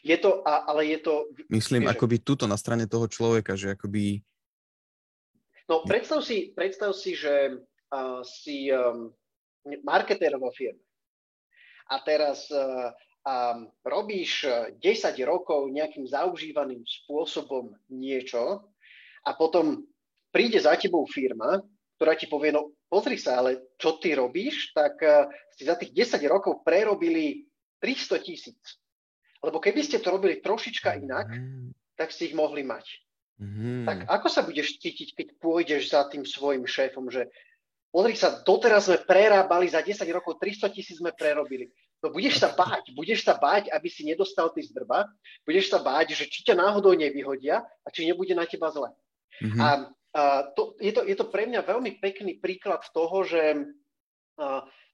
Je 0.05 0.17
to, 0.17 0.41
ale 0.45 0.87
je 0.87 0.99
to... 1.01 1.29
Myslím, 1.49 1.89
vieš, 1.89 1.97
akoby 1.97 2.17
tuto 2.21 2.45
na 2.49 2.57
strane 2.57 2.89
toho 2.89 3.09
človeka, 3.09 3.57
že 3.57 3.75
akoby... 3.75 4.21
No 5.65 5.81
predstav 5.89 6.21
si, 6.21 6.53
predstav 6.53 6.93
si 6.93 7.17
že 7.17 7.57
uh, 7.89 8.21
si 8.21 8.69
um, 8.69 9.09
marketér 9.81 10.37
vo 10.37 10.53
firme 10.53 10.85
a 11.89 12.01
teraz 12.05 12.49
uh, 12.53 12.93
um, 13.25 13.69
robíš 13.85 14.45
10 14.45 14.81
rokov 15.25 15.73
nejakým 15.73 16.05
zaužívaným 16.05 16.85
spôsobom 16.85 17.73
niečo 17.93 18.69
a 19.25 19.31
potom 19.37 19.85
príde 20.29 20.61
za 20.61 20.77
tebou 20.77 21.09
firma, 21.09 21.61
ktorá 21.97 22.13
ti 22.17 22.29
povie, 22.29 22.53
no 22.53 22.77
pozri 22.89 23.17
sa, 23.17 23.41
ale 23.41 23.77
čo 23.81 23.97
ty 24.01 24.13
robíš, 24.13 24.73
tak 24.77 25.01
uh, 25.01 25.29
si 25.57 25.65
za 25.65 25.77
tých 25.81 25.97
10 25.97 26.21
rokov 26.29 26.61
prerobili 26.61 27.49
300 27.81 28.21
tisíc. 28.21 28.81
Lebo 29.45 29.61
keby 29.61 29.85
ste 29.85 30.01
to 30.01 30.09
robili 30.09 30.41
trošička 30.41 30.97
inak, 31.05 31.29
mm. 31.29 31.97
tak 32.01 32.11
ste 32.11 32.33
ich 32.33 32.37
mohli 32.37 32.65
mať. 32.65 33.05
Mm. 33.39 33.85
Tak 33.85 33.99
ako 34.09 34.29
sa 34.31 34.43
budeš 34.47 34.79
cítiť, 34.81 35.13
keď 35.13 35.27
pôjdeš 35.43 35.93
za 35.93 36.07
tým 36.09 36.25
svojim 36.25 36.65
šéfom, 36.65 37.11
že 37.13 37.29
pozri 37.93 38.17
sa, 38.17 38.41
doteraz 38.43 38.89
sme 38.89 39.03
prerábali, 39.05 39.69
za 39.69 39.85
10 39.85 40.03
rokov 40.11 40.41
300 40.41 40.71
tisíc 40.75 40.99
sme 40.99 41.13
prerobili. 41.13 41.71
No 42.05 42.13
budeš 42.13 42.37
sa 42.37 42.53
báť, 42.53 42.93
budeš 42.93 43.25
sa 43.25 43.41
báť, 43.41 43.73
aby 43.73 43.89
si 43.89 44.05
nedostal 44.05 44.53
ty 44.53 44.61
zdrba, 44.61 45.09
budeš 45.49 45.73
sa 45.73 45.81
báť, 45.81 46.13
že 46.13 46.29
či 46.29 46.45
ťa 46.45 46.61
náhodou 46.61 46.93
nevyhodia 46.93 47.65
a 47.65 47.89
či 47.89 48.05
nebude 48.05 48.37
na 48.37 48.45
teba 48.45 48.69
zle. 48.69 48.93
Mm-hmm. 49.41 49.61
A, 49.61 49.69
a 50.13 50.23
to, 50.53 50.77
je, 50.85 50.93
to, 50.93 51.01
je 51.09 51.17
to 51.17 51.27
pre 51.33 51.49
mňa 51.49 51.65
veľmi 51.65 51.97
pekný 52.05 52.37
príklad 52.39 52.85
toho, 52.93 53.25
že 53.25 53.73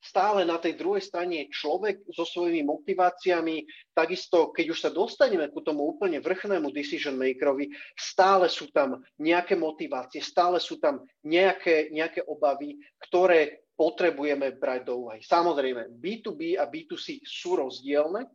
stále 0.01 0.49
na 0.49 0.57
tej 0.57 0.81
druhej 0.81 1.05
strane 1.05 1.45
je 1.45 1.53
človek 1.53 2.01
so 2.13 2.25
svojimi 2.25 2.65
motiváciami, 2.65 3.65
takisto 3.93 4.49
keď 4.53 4.67
už 4.73 4.79
sa 4.81 4.91
dostaneme 4.93 5.53
ku 5.53 5.61
tomu 5.61 5.85
úplne 5.85 6.21
vrchnému 6.25 6.73
decision 6.73 7.17
makerovi, 7.21 7.69
stále 7.97 8.49
sú 8.49 8.73
tam 8.73 9.01
nejaké 9.21 9.57
motivácie, 9.61 10.25
stále 10.25 10.57
sú 10.57 10.81
tam 10.81 11.05
nejaké, 11.25 11.93
nejaké 11.93 12.25
obavy, 12.25 12.81
ktoré 12.97 13.65
potrebujeme 13.77 14.57
brať 14.61 14.93
do 14.93 15.09
úvahy. 15.09 15.25
Samozrejme, 15.25 15.97
B2B 15.97 16.61
a 16.61 16.69
B2C 16.69 17.25
sú 17.25 17.57
rozdielne, 17.57 18.29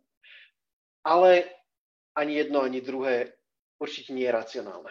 ale 1.06 1.32
ani 2.18 2.42
jedno, 2.42 2.66
ani 2.66 2.82
druhé 2.82 3.38
určite 3.78 4.10
nie 4.10 4.26
je 4.26 4.34
racionálne. 4.34 4.90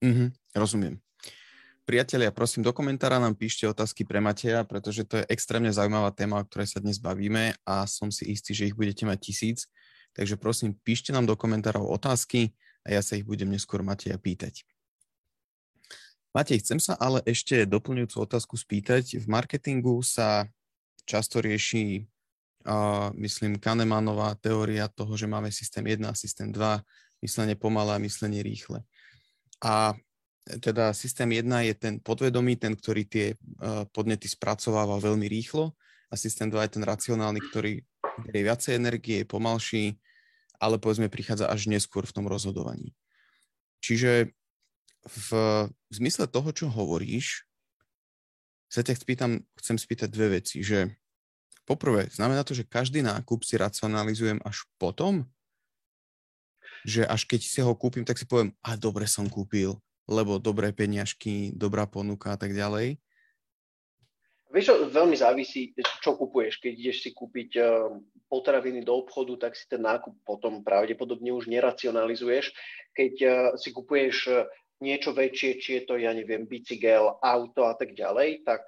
Mm-hmm, 0.00 0.28
rozumiem. 0.56 0.96
Priatelia, 1.82 2.30
prosím, 2.30 2.62
do 2.62 2.70
komentára 2.70 3.18
nám 3.18 3.34
píšte 3.34 3.66
otázky 3.66 4.06
pre 4.06 4.22
Mateja, 4.22 4.62
pretože 4.62 5.02
to 5.02 5.18
je 5.18 5.26
extrémne 5.26 5.66
zaujímavá 5.74 6.14
téma, 6.14 6.38
o 6.38 6.46
ktorej 6.46 6.70
sa 6.70 6.78
dnes 6.78 7.02
bavíme 7.02 7.58
a 7.66 7.90
som 7.90 8.06
si 8.06 8.30
istý, 8.30 8.54
že 8.54 8.70
ich 8.70 8.78
budete 8.78 9.02
mať 9.02 9.18
tisíc. 9.18 9.66
Takže 10.14 10.38
prosím, 10.38 10.78
píšte 10.78 11.10
nám 11.10 11.26
do 11.26 11.34
komentárov 11.34 11.82
otázky 11.90 12.54
a 12.86 12.94
ja 12.94 13.02
sa 13.02 13.18
ich 13.18 13.26
budem 13.26 13.50
neskôr 13.50 13.82
Mateja 13.82 14.14
pýtať. 14.14 14.62
Matej, 16.30 16.62
chcem 16.62 16.78
sa 16.78 16.94
ale 17.02 17.18
ešte 17.26 17.66
doplňujúcu 17.66 18.16
otázku 18.30 18.54
spýtať. 18.54 19.18
V 19.18 19.26
marketingu 19.26 19.98
sa 20.06 20.46
často 21.02 21.42
rieši, 21.42 22.06
uh, 22.62 23.10
myslím, 23.18 23.58
Kahnemanová 23.58 24.38
teória 24.38 24.86
toho, 24.86 25.18
že 25.18 25.26
máme 25.26 25.50
systém 25.50 25.82
1 25.82 26.06
a 26.06 26.14
systém 26.14 26.46
2, 26.54 26.78
myslenie 27.26 27.58
pomalé 27.58 27.98
a 27.98 28.04
myslenie 28.06 28.38
rýchle. 28.38 28.86
A 29.58 29.98
teda 30.42 30.90
systém 30.90 31.30
1 31.30 31.70
je 31.70 31.74
ten 31.78 31.94
podvedomý, 32.02 32.58
ten, 32.58 32.74
ktorý 32.74 33.06
tie 33.06 33.26
uh, 33.34 33.86
podnety 33.94 34.26
spracováva 34.26 34.98
veľmi 34.98 35.30
rýchlo 35.30 35.70
a 36.10 36.14
systém 36.18 36.50
2 36.50 36.58
je 36.66 36.72
ten 36.78 36.84
racionálny, 36.84 37.40
ktorý 37.50 37.78
je 38.28 38.40
viacej 38.42 38.76
energie, 38.76 39.22
je 39.22 39.30
pomalší, 39.30 39.84
ale 40.58 40.82
povedzme 40.82 41.06
prichádza 41.06 41.46
až 41.46 41.70
neskôr 41.70 42.04
v 42.04 42.14
tom 42.14 42.26
rozhodovaní. 42.26 42.92
Čiže 43.82 44.34
v, 45.02 45.28
v 45.66 45.94
zmysle 45.94 46.26
toho, 46.30 46.50
čo 46.54 46.66
hovoríš, 46.70 47.46
sa 48.70 48.80
ťa 48.80 48.94
spýtam, 48.98 49.32
chcem 49.60 49.76
spýtať 49.76 50.08
dve 50.08 50.40
veci, 50.40 50.64
že 50.64 50.96
poprvé, 51.68 52.08
znamená 52.08 52.40
to, 52.46 52.56
že 52.56 52.64
každý 52.64 53.04
nákup 53.04 53.44
si 53.44 53.60
racionalizujem 53.60 54.40
až 54.42 54.64
potom? 54.80 55.28
Že 56.88 57.04
až 57.06 57.28
keď 57.28 57.40
si 57.42 57.60
ho 57.60 57.72
kúpim, 57.76 58.02
tak 58.02 58.16
si 58.16 58.24
poviem, 58.24 58.54
a 58.64 58.74
dobre 58.74 59.04
som 59.04 59.28
kúpil, 59.28 59.76
lebo 60.12 60.36
dobré 60.36 60.76
peniažky, 60.76 61.56
dobrá 61.56 61.88
ponuka 61.88 62.36
a 62.36 62.38
tak 62.38 62.52
ďalej? 62.52 63.00
Vieš, 64.52 64.68
čo 64.68 64.74
veľmi 64.92 65.16
závisí, 65.16 65.72
čo 66.04 66.12
kupuješ. 66.12 66.60
Keď 66.60 66.72
ideš 66.76 66.98
si 67.08 67.10
kúpiť 67.16 67.50
eh, 67.56 67.66
potraviny 68.28 68.84
do 68.84 69.00
obchodu, 69.00 69.48
tak 69.48 69.56
si 69.56 69.64
ten 69.64 69.80
nákup 69.80 70.12
potom 70.28 70.60
pravdepodobne 70.60 71.32
už 71.32 71.48
neracionalizuješ. 71.48 72.52
Keď 72.92 73.14
eh, 73.24 73.32
si 73.56 73.72
kupuješ 73.72 74.16
eh, 74.28 74.44
niečo 74.84 75.16
väčšie, 75.16 75.50
či 75.56 75.68
je 75.80 75.82
to, 75.88 75.96
ja 75.96 76.12
neviem, 76.12 76.44
bicykel, 76.44 77.16
auto 77.22 77.64
a 77.64 77.78
tak 77.78 77.94
ďalej, 77.94 78.42
tak 78.42 78.66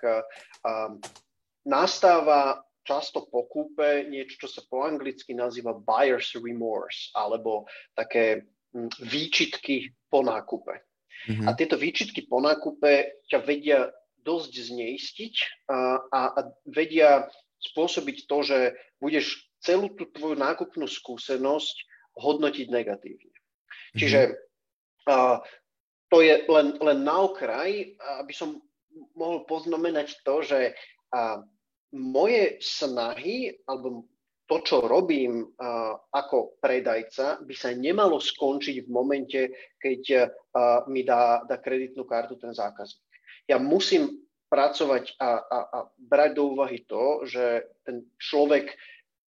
nastáva 1.67 2.63
často 2.87 3.27
po 3.27 3.51
kúpe 3.51 4.07
niečo, 4.07 4.47
čo 4.47 4.49
sa 4.49 4.63
po 4.63 4.87
anglicky 4.87 5.35
nazýva 5.35 5.75
buyer's 5.75 6.39
remorse, 6.39 7.11
alebo 7.19 7.67
také 7.99 8.47
hm, 8.71 8.95
výčitky 9.03 9.91
po 10.07 10.23
nákupe. 10.23 10.94
Mm-hmm. 11.29 11.47
A 11.49 11.51
tieto 11.57 11.77
výčitky 11.81 12.27
po 12.29 12.41
nákupe 12.43 13.25
ťa 13.33 13.39
vedia 13.45 13.89
dosť 14.25 14.53
zneistiť 14.73 15.35
a, 15.69 16.01
a, 16.09 16.21
a 16.33 16.41
vedia 16.69 17.29
spôsobiť 17.61 18.29
to, 18.29 18.39
že 18.45 18.59
budeš 19.01 19.45
celú 19.61 19.93
tú 19.97 20.09
tvoju 20.13 20.37
nákupnú 20.37 20.85
skúsenosť 20.89 21.77
hodnotiť 22.21 22.67
negatívne. 22.69 23.33
Mm-hmm. 23.33 23.99
Čiže 24.01 24.21
a, 25.09 25.41
to 26.09 26.19
je 26.21 26.45
len, 26.47 26.77
len 26.79 26.99
na 27.05 27.25
okraj, 27.25 27.97
aby 28.25 28.33
som 28.33 28.61
mohol 29.17 29.45
poznamenať 29.49 30.21
to, 30.25 30.45
že 30.45 30.61
a, 31.13 31.41
moje 31.95 32.59
snahy 32.59 33.55
alebo 33.71 34.11
to, 34.45 34.61
čo 34.61 34.85
robím 34.85 35.41
uh, 35.41 35.97
ako 36.13 36.61
predajca, 36.61 37.41
by 37.41 37.55
sa 37.57 37.73
nemalo 37.73 38.21
skončiť 38.21 38.85
v 38.85 38.89
momente, 38.93 39.41
keď 39.81 40.03
uh, 40.13 40.85
mi 40.93 41.01
dá, 41.01 41.41
dá 41.49 41.57
kreditnú 41.57 42.05
kartu 42.05 42.37
ten 42.37 42.53
zákazník. 42.53 43.01
Ja 43.49 43.57
musím 43.57 44.25
pracovať 44.53 45.17
a, 45.17 45.31
a, 45.41 45.59
a 45.67 45.79
brať 45.97 46.31
do 46.37 46.53
úvahy 46.53 46.85
to, 46.85 47.25
že 47.25 47.65
ten 47.89 48.05
človek 48.21 48.77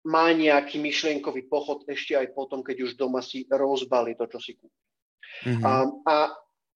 má 0.06 0.30
nejaký 0.30 0.78
myšlienkový 0.78 1.50
pochod 1.50 1.82
ešte 1.86 2.14
aj 2.14 2.34
potom, 2.34 2.62
keď 2.62 2.86
už 2.86 2.92
doma 2.94 3.22
si 3.22 3.46
rozbali 3.50 4.14
to, 4.14 4.26
čo 4.30 4.38
si 4.38 4.54
kúpi. 4.54 4.82
Mm-hmm. 5.46 5.64
A, 5.66 5.72
a 6.06 6.14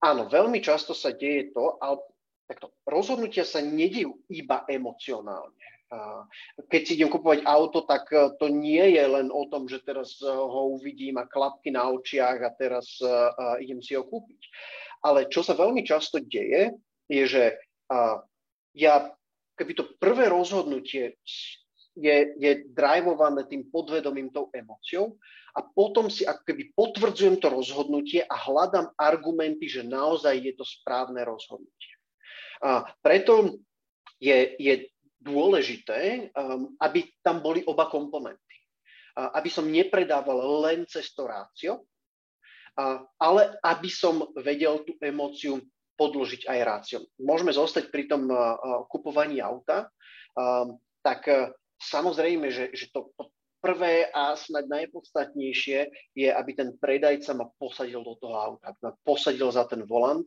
áno, 0.02 0.26
veľmi 0.26 0.58
často 0.58 0.94
sa 0.94 1.14
deje 1.14 1.54
to, 1.54 1.78
ale 1.78 2.02
takto, 2.50 2.74
rozhodnutia 2.86 3.46
sa 3.46 3.62
nedejú 3.62 4.26
iba 4.30 4.66
emocionálne 4.66 5.79
keď 6.70 6.80
si 6.86 6.94
idem 6.94 7.10
kupovať 7.10 7.42
auto, 7.42 7.82
tak 7.82 8.06
e, 8.14 8.30
to 8.38 8.46
nie 8.46 8.94
je 8.94 9.04
len 9.04 9.26
o 9.34 9.46
tom, 9.50 9.66
že 9.66 9.82
teraz 9.82 10.22
e, 10.22 10.30
ho 10.30 10.78
uvidím 10.78 11.18
a 11.18 11.26
klapky 11.26 11.74
na 11.74 11.90
očiach 11.90 12.38
a 12.38 12.54
teraz 12.54 12.94
e, 13.02 13.10
idem 13.66 13.82
si 13.82 13.98
ho 13.98 14.06
kúpiť. 14.06 14.40
Ale 15.02 15.26
čo 15.26 15.42
sa 15.42 15.58
veľmi 15.58 15.82
často 15.82 16.22
deje, 16.22 16.76
je, 17.10 17.24
že 17.26 17.44
ja 18.76 18.94
keby 19.58 19.72
to 19.74 19.96
prvé 19.98 20.28
rozhodnutie 20.28 21.18
je, 21.96 22.16
je 22.38 22.52
drivované 22.70 23.48
tým 23.48 23.66
podvedomím, 23.72 24.30
tou 24.30 24.52
emóciou 24.52 25.18
a 25.56 25.64
potom 25.64 26.06
si 26.12 26.22
ako 26.22 26.46
keby 26.46 26.70
potvrdzujem 26.76 27.36
to 27.42 27.50
rozhodnutie 27.50 28.22
a 28.22 28.36
hľadám 28.38 28.92
argumenty, 28.94 29.66
že 29.66 29.82
naozaj 29.82 30.38
je 30.38 30.52
to 30.54 30.62
správne 30.62 31.18
rozhodnutie. 31.26 31.92
A 32.60 32.86
preto 33.00 33.58
je, 34.20 34.54
je 34.60 34.74
dôležité, 35.20 36.32
um, 36.32 36.72
aby 36.80 37.04
tam 37.20 37.44
boli 37.44 37.60
oba 37.68 37.86
komponenty. 37.92 38.56
Aby 39.10 39.50
som 39.52 39.68
nepredával 39.68 40.64
len 40.64 40.86
cez 40.88 41.12
to 41.12 41.28
rácio, 41.28 41.84
a, 42.78 43.02
ale 43.20 43.58
aby 43.60 43.90
som 43.90 44.22
vedel 44.38 44.80
tú 44.86 44.96
emóciu 45.02 45.60
podložiť 45.98 46.48
aj 46.48 46.58
ráciom. 46.64 47.02
Môžeme 47.20 47.52
zostať 47.52 47.92
pri 47.92 48.08
tom 48.08 48.30
uh, 48.32 48.86
kupovaní 48.88 49.42
auta, 49.44 49.92
um, 50.32 50.80
tak 51.04 51.28
uh, 51.28 51.52
samozrejme, 51.76 52.48
že, 52.48 52.72
že 52.72 52.88
to, 52.88 53.12
to 53.18 53.28
prvé 53.60 54.08
a 54.08 54.32
snad 54.32 54.64
najpodstatnejšie 54.72 55.78
je, 56.16 56.28
aby 56.32 56.50
ten 56.56 56.72
predajca 56.80 57.36
ma 57.36 57.46
posadil 57.60 58.00
do 58.00 58.16
toho 58.16 58.36
auta, 58.36 58.72
aby 58.72 58.78
ma 58.88 58.92
posadil 59.04 59.52
za 59.52 59.68
ten 59.68 59.84
volant 59.84 60.24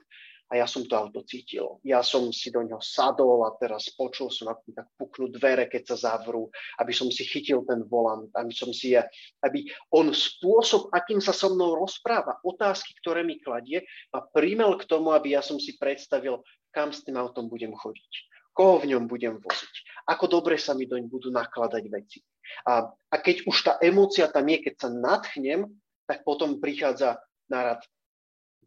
a 0.53 0.61
ja 0.61 0.69
som 0.69 0.85
to 0.85 0.93
auto 0.93 1.25
cítil. 1.25 1.81
Ja 1.81 2.05
som 2.05 2.29
si 2.29 2.53
do 2.53 2.61
neho 2.61 2.77
sadol 2.77 3.41
a 3.41 3.57
teraz 3.57 3.89
počul 3.97 4.29
som, 4.29 4.53
ako 4.53 4.69
tak 4.69 4.85
puknú 5.01 5.33
dvere, 5.33 5.65
keď 5.65 5.89
sa 5.89 6.13
zavrú, 6.13 6.53
aby 6.77 6.93
som 6.93 7.09
si 7.09 7.25
chytil 7.25 7.65
ten 7.65 7.81
volant, 7.89 8.29
aby 8.37 8.53
som 8.53 8.69
si, 8.69 8.93
aby 9.41 9.65
on 9.89 10.13
spôsob, 10.13 10.93
akým 10.93 11.17
sa 11.17 11.33
so 11.33 11.49
mnou 11.49 11.73
rozpráva, 11.73 12.37
otázky, 12.45 12.93
ktoré 13.01 13.25
mi 13.25 13.41
kladie, 13.41 13.81
ma 14.13 14.21
príjmel 14.21 14.77
k 14.77 14.85
tomu, 14.85 15.09
aby 15.09 15.33
ja 15.33 15.41
som 15.41 15.57
si 15.57 15.73
predstavil, 15.73 16.45
kam 16.69 16.93
s 16.93 17.01
tým 17.01 17.17
autom 17.17 17.49
budem 17.49 17.73
chodiť, 17.73 18.11
koho 18.53 18.77
v 18.77 18.93
ňom 18.93 19.09
budem 19.09 19.41
voziť, 19.41 20.05
ako 20.05 20.29
dobre 20.29 20.61
sa 20.61 20.77
mi 20.77 20.85
doň 20.85 21.09
budú 21.09 21.33
nakladať 21.33 21.83
veci. 21.89 22.21
A, 22.69 22.85
a 22.85 23.15
keď 23.17 23.49
už 23.49 23.57
tá 23.57 23.73
emócia 23.81 24.29
tam 24.29 24.45
je, 24.45 24.69
keď 24.69 24.85
sa 24.85 24.89
nadchnem, 24.93 25.65
tak 26.05 26.21
potom 26.21 26.61
prichádza 26.61 27.17
na 27.49 27.73
rad. 27.73 27.81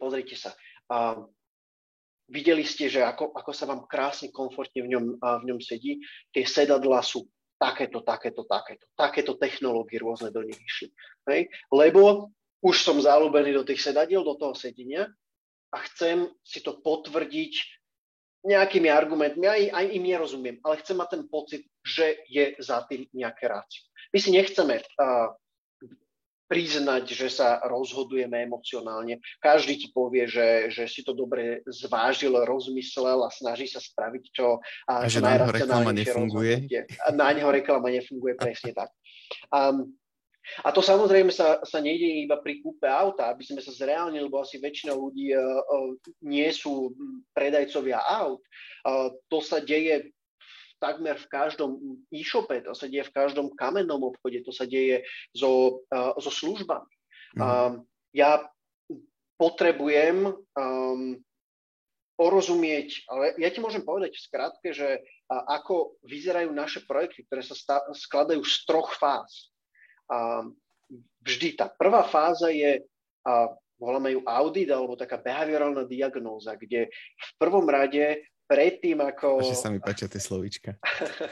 Pozrite 0.02 0.34
sa, 0.34 0.50
a, 0.90 1.22
Videli 2.26 2.66
ste, 2.66 2.90
že 2.90 3.06
ako, 3.06 3.30
ako 3.34 3.50
sa 3.54 3.70
vám 3.70 3.86
krásne, 3.86 4.34
komfortne 4.34 4.82
v 4.82 4.98
ňom, 4.98 5.04
v 5.22 5.44
ňom 5.46 5.60
sedí. 5.62 6.02
Tie 6.34 6.42
sedadlá 6.42 6.98
sú 7.02 7.26
takéto, 7.56 8.02
takéto, 8.02 8.42
takéto. 8.44 8.84
Takéto 8.98 9.32
technológie 9.38 10.02
rôzne 10.02 10.34
do 10.34 10.42
nich 10.42 10.58
išli. 10.58 10.90
Hej? 11.30 11.48
Lebo 11.70 12.34
už 12.66 12.82
som 12.82 12.98
zalúbený 12.98 13.54
do 13.54 13.62
tých 13.62 13.78
sedadiel, 13.78 14.26
do 14.26 14.34
toho 14.34 14.58
sedenia 14.58 15.06
a 15.70 15.76
chcem 15.86 16.26
si 16.42 16.58
to 16.64 16.82
potvrdiť 16.82 17.54
nejakými 18.46 18.86
argumentmi, 18.86 19.46
aj, 19.46 19.62
aj 19.74 19.86
im 19.90 20.04
nerozumiem, 20.06 20.56
ale 20.62 20.78
chcem 20.78 20.94
mať 20.94 21.08
ten 21.18 21.24
pocit, 21.26 21.62
že 21.82 22.22
je 22.30 22.54
za 22.62 22.86
tým 22.86 23.10
nejaké 23.10 23.50
rácio. 23.50 23.82
My 24.14 24.18
si 24.22 24.30
nechceme 24.30 24.78
uh, 24.78 25.34
priznať, 26.46 27.10
že 27.10 27.28
sa 27.30 27.58
rozhodujeme 27.66 28.46
emocionálne. 28.46 29.18
Každý 29.42 29.74
ti 29.78 29.88
povie, 29.90 30.30
že, 30.30 30.70
že 30.70 30.86
si 30.86 31.02
to 31.02 31.12
dobre 31.12 31.66
zvážil, 31.66 32.38
rozmyslel 32.46 33.26
a 33.26 33.30
snaží 33.30 33.66
sa 33.66 33.82
spraviť 33.82 34.24
čo 34.30 34.62
a, 34.86 35.06
a 35.06 35.10
že 35.10 35.18
na 35.22 35.38
ňo 35.38 35.50
reklama 35.50 35.90
nefunguje. 35.90 36.54
A 37.02 37.08
na 37.10 37.28
ňo 37.34 37.50
reklama 37.50 37.90
nefunguje 37.90 38.38
presne 38.38 38.70
tak. 38.72 38.94
Um, 39.50 39.94
a 40.62 40.70
to 40.70 40.78
samozrejme 40.78 41.34
sa, 41.34 41.58
sa 41.66 41.82
nejde 41.82 42.22
iba 42.22 42.38
pri 42.38 42.62
kúpe 42.62 42.86
auta, 42.86 43.34
aby 43.34 43.42
sme 43.42 43.58
sa 43.58 43.74
zreálnili, 43.74 44.30
lebo 44.30 44.38
asi 44.38 44.62
väčšina 44.62 44.94
ľudí 44.94 45.34
uh, 45.34 45.42
nie 46.22 46.46
sú 46.54 46.94
predajcovia 47.34 47.98
aut. 47.98 48.38
Uh, 48.86 49.10
to 49.26 49.42
sa 49.42 49.58
deje 49.58 50.14
takmer 50.76 51.16
v 51.16 51.30
každom 51.32 51.70
e-shope, 52.12 52.60
to 52.62 52.76
sa 52.76 52.86
deje 52.86 53.08
v 53.08 53.14
každom 53.14 53.52
kamennom 53.56 54.00
obchode, 54.04 54.44
to 54.44 54.52
sa 54.52 54.68
deje 54.68 55.04
so, 55.32 55.82
uh, 55.92 56.12
so 56.20 56.28
službami. 56.28 56.92
Mm. 57.36 57.40
Um, 57.40 57.72
ja 58.12 58.44
potrebujem 59.36 60.32
um, 60.32 61.20
porozumieť, 62.16 63.04
ale 63.12 63.36
ja 63.36 63.52
ti 63.52 63.60
môžem 63.60 63.84
povedať 63.84 64.16
v 64.16 64.24
skratke, 64.24 64.68
že 64.72 64.88
uh, 65.00 65.42
ako 65.52 66.00
vyzerajú 66.04 66.48
naše 66.52 66.84
projekty, 66.88 67.28
ktoré 67.28 67.44
sa 67.44 67.56
sta- 67.56 67.86
skladajú 67.92 68.40
z 68.44 68.56
troch 68.64 68.96
fáz. 68.96 69.52
Um, 70.08 70.56
vždy 71.24 71.60
tá 71.60 71.68
prvá 71.68 72.08
fáza 72.08 72.48
je, 72.48 72.80
uh, 73.28 73.48
voláme 73.76 74.16
ju 74.16 74.24
audit 74.24 74.72
alebo 74.72 74.96
taká 74.96 75.20
behaviorálna 75.20 75.84
diagnóza, 75.84 76.56
kde 76.56 76.88
v 76.92 77.30
prvom 77.36 77.68
rade 77.68 78.24
predtým 78.46 78.98
ako... 79.02 79.42
Že 79.42 79.58
sa 79.58 79.68
mi 79.68 79.78
páčia 79.78 80.06
tie 80.10 80.22
slovíčka. 80.22 80.78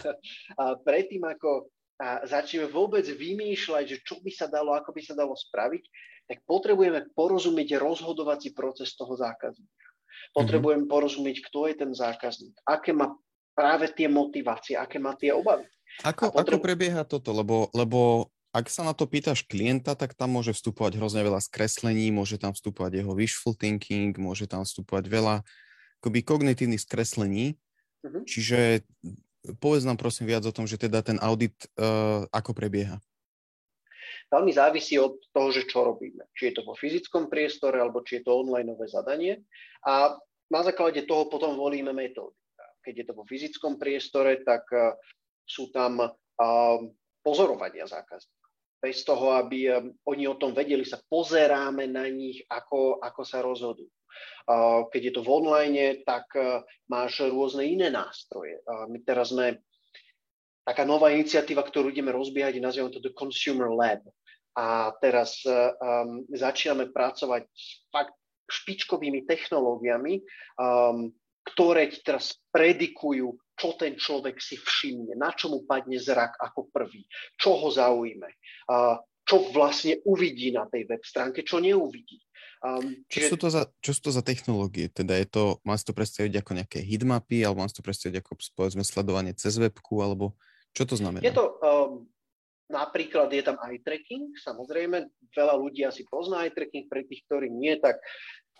a 0.61 0.79
predtým 0.83 1.22
ako 1.24 1.70
a 1.94 2.27
začneme 2.27 2.66
vôbec 2.66 3.07
vymýšľať, 3.07 3.85
že 3.87 3.96
čo 4.03 4.18
by 4.18 4.31
sa 4.35 4.50
dalo, 4.50 4.74
ako 4.74 4.90
by 4.90 5.03
sa 5.03 5.14
dalo 5.14 5.38
spraviť, 5.38 5.85
tak 6.27 6.42
potrebujeme 6.42 7.14
porozumieť 7.14 7.79
rozhodovací 7.79 8.50
proces 8.50 8.98
toho 8.98 9.14
zákazníka. 9.14 9.87
Potrebujeme 10.35 10.88
mm-hmm. 10.88 10.94
porozumieť, 10.94 11.37
kto 11.46 11.70
je 11.70 11.74
ten 11.79 11.90
zákazník, 11.94 12.55
aké 12.66 12.90
má 12.90 13.14
práve 13.55 13.87
tie 13.94 14.11
motivácie, 14.11 14.74
aké 14.74 14.98
má 14.98 15.14
tie 15.14 15.31
obavy. 15.31 15.68
Ako, 16.03 16.35
potrebu- 16.35 16.59
ako 16.59 16.66
prebieha 16.66 17.03
toto? 17.07 17.31
Lebo, 17.31 17.70
lebo 17.70 18.27
ak 18.50 18.66
sa 18.66 18.83
na 18.83 18.90
to 18.90 19.07
pýtaš 19.07 19.46
klienta, 19.46 19.94
tak 19.94 20.18
tam 20.18 20.35
môže 20.35 20.50
vstupovať 20.50 20.98
hrozne 20.98 21.22
veľa 21.22 21.38
skreslení, 21.38 22.11
môže 22.11 22.42
tam 22.42 22.50
vstupovať 22.50 23.03
jeho 23.03 23.12
wishful 23.14 23.55
thinking, 23.55 24.14
môže 24.18 24.50
tam 24.50 24.66
vstupovať 24.66 25.07
veľa 25.07 25.37
akoby 26.05 26.21
kognitívnych 26.21 26.85
skreslení. 26.85 27.57
Uh-huh. 28.05 28.21
Čiže 28.29 28.85
povedz 29.57 29.88
nám 29.88 29.97
prosím 29.97 30.29
viac 30.29 30.45
o 30.45 30.53
tom, 30.53 30.69
že 30.69 30.77
teda 30.77 31.01
ten 31.01 31.17
audit 31.25 31.57
uh, 31.81 32.29
ako 32.29 32.53
prebieha. 32.53 33.01
Veľmi 34.29 34.53
závisí 34.53 35.01
od 35.01 35.17
toho, 35.33 35.49
že 35.49 35.64
čo 35.64 35.88
robíme. 35.88 36.29
Či 36.37 36.53
je 36.53 36.61
to 36.61 36.62
vo 36.69 36.77
fyzickom 36.77 37.33
priestore, 37.33 37.81
alebo 37.81 38.05
či 38.05 38.21
je 38.21 38.29
to 38.29 38.37
onlineové 38.37 38.85
zadanie. 38.85 39.40
A 39.88 40.12
na 40.53 40.61
základe 40.61 41.09
toho 41.09 41.33
potom 41.33 41.57
volíme 41.57 41.97
metódy. 41.97 42.37
Keď 42.85 42.95
je 43.01 43.07
to 43.09 43.14
vo 43.17 43.25
fyzickom 43.25 43.81
priestore, 43.81 44.45
tak 44.45 44.69
uh, 44.77 44.93
sú 45.49 45.73
tam 45.73 46.05
uh, 46.05 46.79
pozorovania 47.25 47.88
zákazníkov. 47.88 48.45
Bez 48.85 49.01
toho, 49.01 49.33
aby 49.40 49.73
oni 50.05 50.29
o 50.29 50.37
tom 50.37 50.53
vedeli, 50.53 50.85
sa 50.85 51.01
pozeráme 51.01 51.88
na 51.88 52.05
nich, 52.05 52.45
ako, 52.53 53.01
ako 53.01 53.23
sa 53.25 53.40
rozhodujú. 53.40 53.88
Keď 54.92 55.00
je 55.00 55.12
to 55.12 55.24
v 55.24 55.33
online, 55.33 56.05
tak 56.05 56.29
e, 56.37 56.61
máš 56.92 57.24
rôzne 57.24 57.64
iné 57.64 57.88
nástroje. 57.88 58.61
My 58.92 59.00
teraz 59.00 59.33
sme 59.33 59.64
taká 60.64 60.88
nová 60.88 61.12
iniciatíva, 61.12 61.64
ktorú 61.64 61.92
ideme 61.92 62.11
rozbiehať, 62.11 62.57
nazývame 62.59 62.92
to 62.92 63.05
The 63.05 63.12
Consumer 63.12 63.68
Lab. 63.68 64.05
A 64.55 64.94
teraz 65.03 65.42
um, 65.44 66.22
začíname 66.31 66.94
pracovať 66.94 67.42
s 67.50 67.85
fakt 67.90 68.14
špičkovými 68.46 69.27
technológiami, 69.27 70.22
um, 70.57 71.11
ktoré 71.42 71.90
ti 71.90 72.00
teraz 72.07 72.38
predikujú, 72.55 73.35
čo 73.59 73.68
ten 73.74 73.98
človek 73.98 74.38
si 74.38 74.55
všimne, 74.55 75.18
na 75.18 75.35
čo 75.35 75.50
mu 75.50 75.66
padne 75.66 75.98
zrak 75.98 76.38
ako 76.38 76.70
prvý, 76.70 77.03
čo 77.35 77.59
ho 77.59 77.68
zaujme, 77.68 78.31
uh, 78.70 78.96
čo 79.27 79.50
vlastne 79.50 79.98
uvidí 80.07 80.55
na 80.55 80.70
tej 80.70 80.87
web 80.87 81.03
stránke, 81.03 81.42
čo 81.42 81.59
neuvidí. 81.59 82.22
Um, 82.64 83.05
čo, 83.12 83.20
čiže... 83.20 83.29
sú 83.29 83.37
to 83.37 83.48
za, 83.53 83.62
čo 83.85 83.92
sú 83.92 84.00
to 84.09 84.11
za 84.16 84.24
technológie? 84.24 84.88
Teda 84.88 85.12
je 85.20 85.29
to, 85.29 85.61
mám 85.68 85.77
si 85.77 85.85
to 85.85 85.92
predstaviť 85.92 86.40
ako 86.40 86.50
nejaké 86.57 86.79
hitmapy, 86.81 87.44
alebo 87.44 87.61
mám 87.61 87.68
si 87.68 87.77
to 87.77 87.85
predstaviť 87.85 88.24
ako 88.24 88.33
povedzme 88.57 88.81
sledovanie 88.81 89.37
cez 89.37 89.61
webku, 89.61 90.00
alebo 90.00 90.33
čo 90.72 90.88
to 90.88 90.96
znamená? 90.96 91.20
Je 91.20 91.37
to, 91.37 91.61
um, 91.61 92.09
napríklad 92.72 93.29
je 93.37 93.44
tam 93.44 93.61
eye 93.68 93.85
tracking, 93.85 94.33
samozrejme, 94.40 95.12
veľa 95.37 95.55
ľudí 95.61 95.85
asi 95.85 96.09
pozná 96.09 96.48
eye 96.48 96.57
tracking, 96.57 96.88
pre 96.88 97.05
tých, 97.05 97.29
ktorí 97.29 97.53
nie, 97.53 97.77
tak 97.77 98.00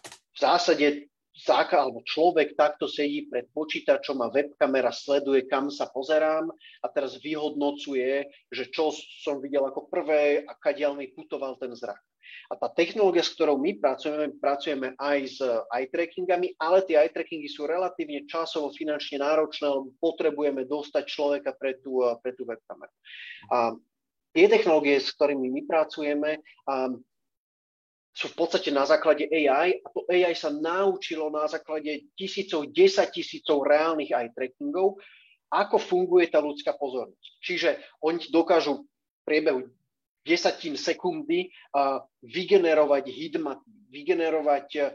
v 0.05 0.39
zásade 0.39 1.09
záka 1.35 1.83
alebo 1.83 2.05
človek 2.07 2.55
takto 2.55 2.87
sedí 2.87 3.27
pred 3.27 3.51
počítačom 3.51 4.23
a 4.23 4.31
webkamera 4.31 4.95
sleduje, 4.95 5.51
kam 5.51 5.67
sa 5.67 5.91
pozerám 5.91 6.47
a 6.85 6.87
teraz 6.93 7.19
vyhodnocuje, 7.19 8.29
že 8.53 8.65
čo 8.71 8.95
som 9.25 9.43
videl 9.43 9.67
ako 9.67 9.91
prvé 9.91 10.47
a 10.47 10.53
kadiaľ 10.55 10.95
mi 10.95 11.11
putoval 11.11 11.59
ten 11.59 11.75
zrak. 11.75 11.99
A 12.51 12.55
tá 12.61 12.69
technológia, 12.69 13.25
s 13.25 13.33
ktorou 13.33 13.57
my 13.57 13.81
pracujeme, 13.81 14.37
pracujeme 14.37 14.89
aj 15.01 15.19
s 15.27 15.39
eye 15.73 15.89
trackingami, 15.89 16.55
ale 16.61 16.85
tie 16.85 17.01
eye 17.01 17.11
trackingy 17.11 17.49
sú 17.49 17.65
relatívne 17.65 18.29
časovo 18.29 18.69
finančne 18.71 19.21
náročné, 19.21 19.65
lebo 19.65 19.95
potrebujeme 19.99 20.69
dostať 20.69 21.05
človeka 21.09 21.57
pre 21.57 21.81
tú, 21.81 22.05
pre 22.21 22.37
tú 22.37 22.45
webkameru. 22.45 22.95
A 23.49 23.73
tie 24.37 24.47
technológie, 24.47 25.01
s 25.01 25.15
ktorými 25.17 25.49
my 25.51 25.63
pracujeme, 25.65 26.43
um, 26.69 27.01
sú 28.15 28.31
v 28.31 28.37
podstate 28.39 28.71
na 28.71 28.87
základe 28.87 29.27
AI 29.27 29.83
a 29.83 29.87
to 29.91 30.07
AI 30.07 30.39
sa 30.39 30.47
naučilo 30.55 31.35
na 31.35 31.51
základe 31.51 32.07
tisícov, 32.15 32.71
desať 32.71 33.19
tisícov 33.19 33.67
reálnych 33.67 34.15
eye 34.15 34.31
trackingov, 34.31 35.03
ako 35.51 35.77
funguje 35.83 36.31
tá 36.31 36.39
ľudská 36.39 36.79
pozornosť. 36.79 37.31
Čiže 37.43 37.71
oni 38.07 38.31
dokážu 38.31 38.87
v 38.87 39.23
priebehu 39.27 39.61
desatín 40.25 40.75
sekundy 40.81 41.53
uh, 41.77 42.01
vygenerovať 42.25 43.05
hitmap, 43.13 43.61
vygenerovať 43.93 44.69
uh, 44.81 44.91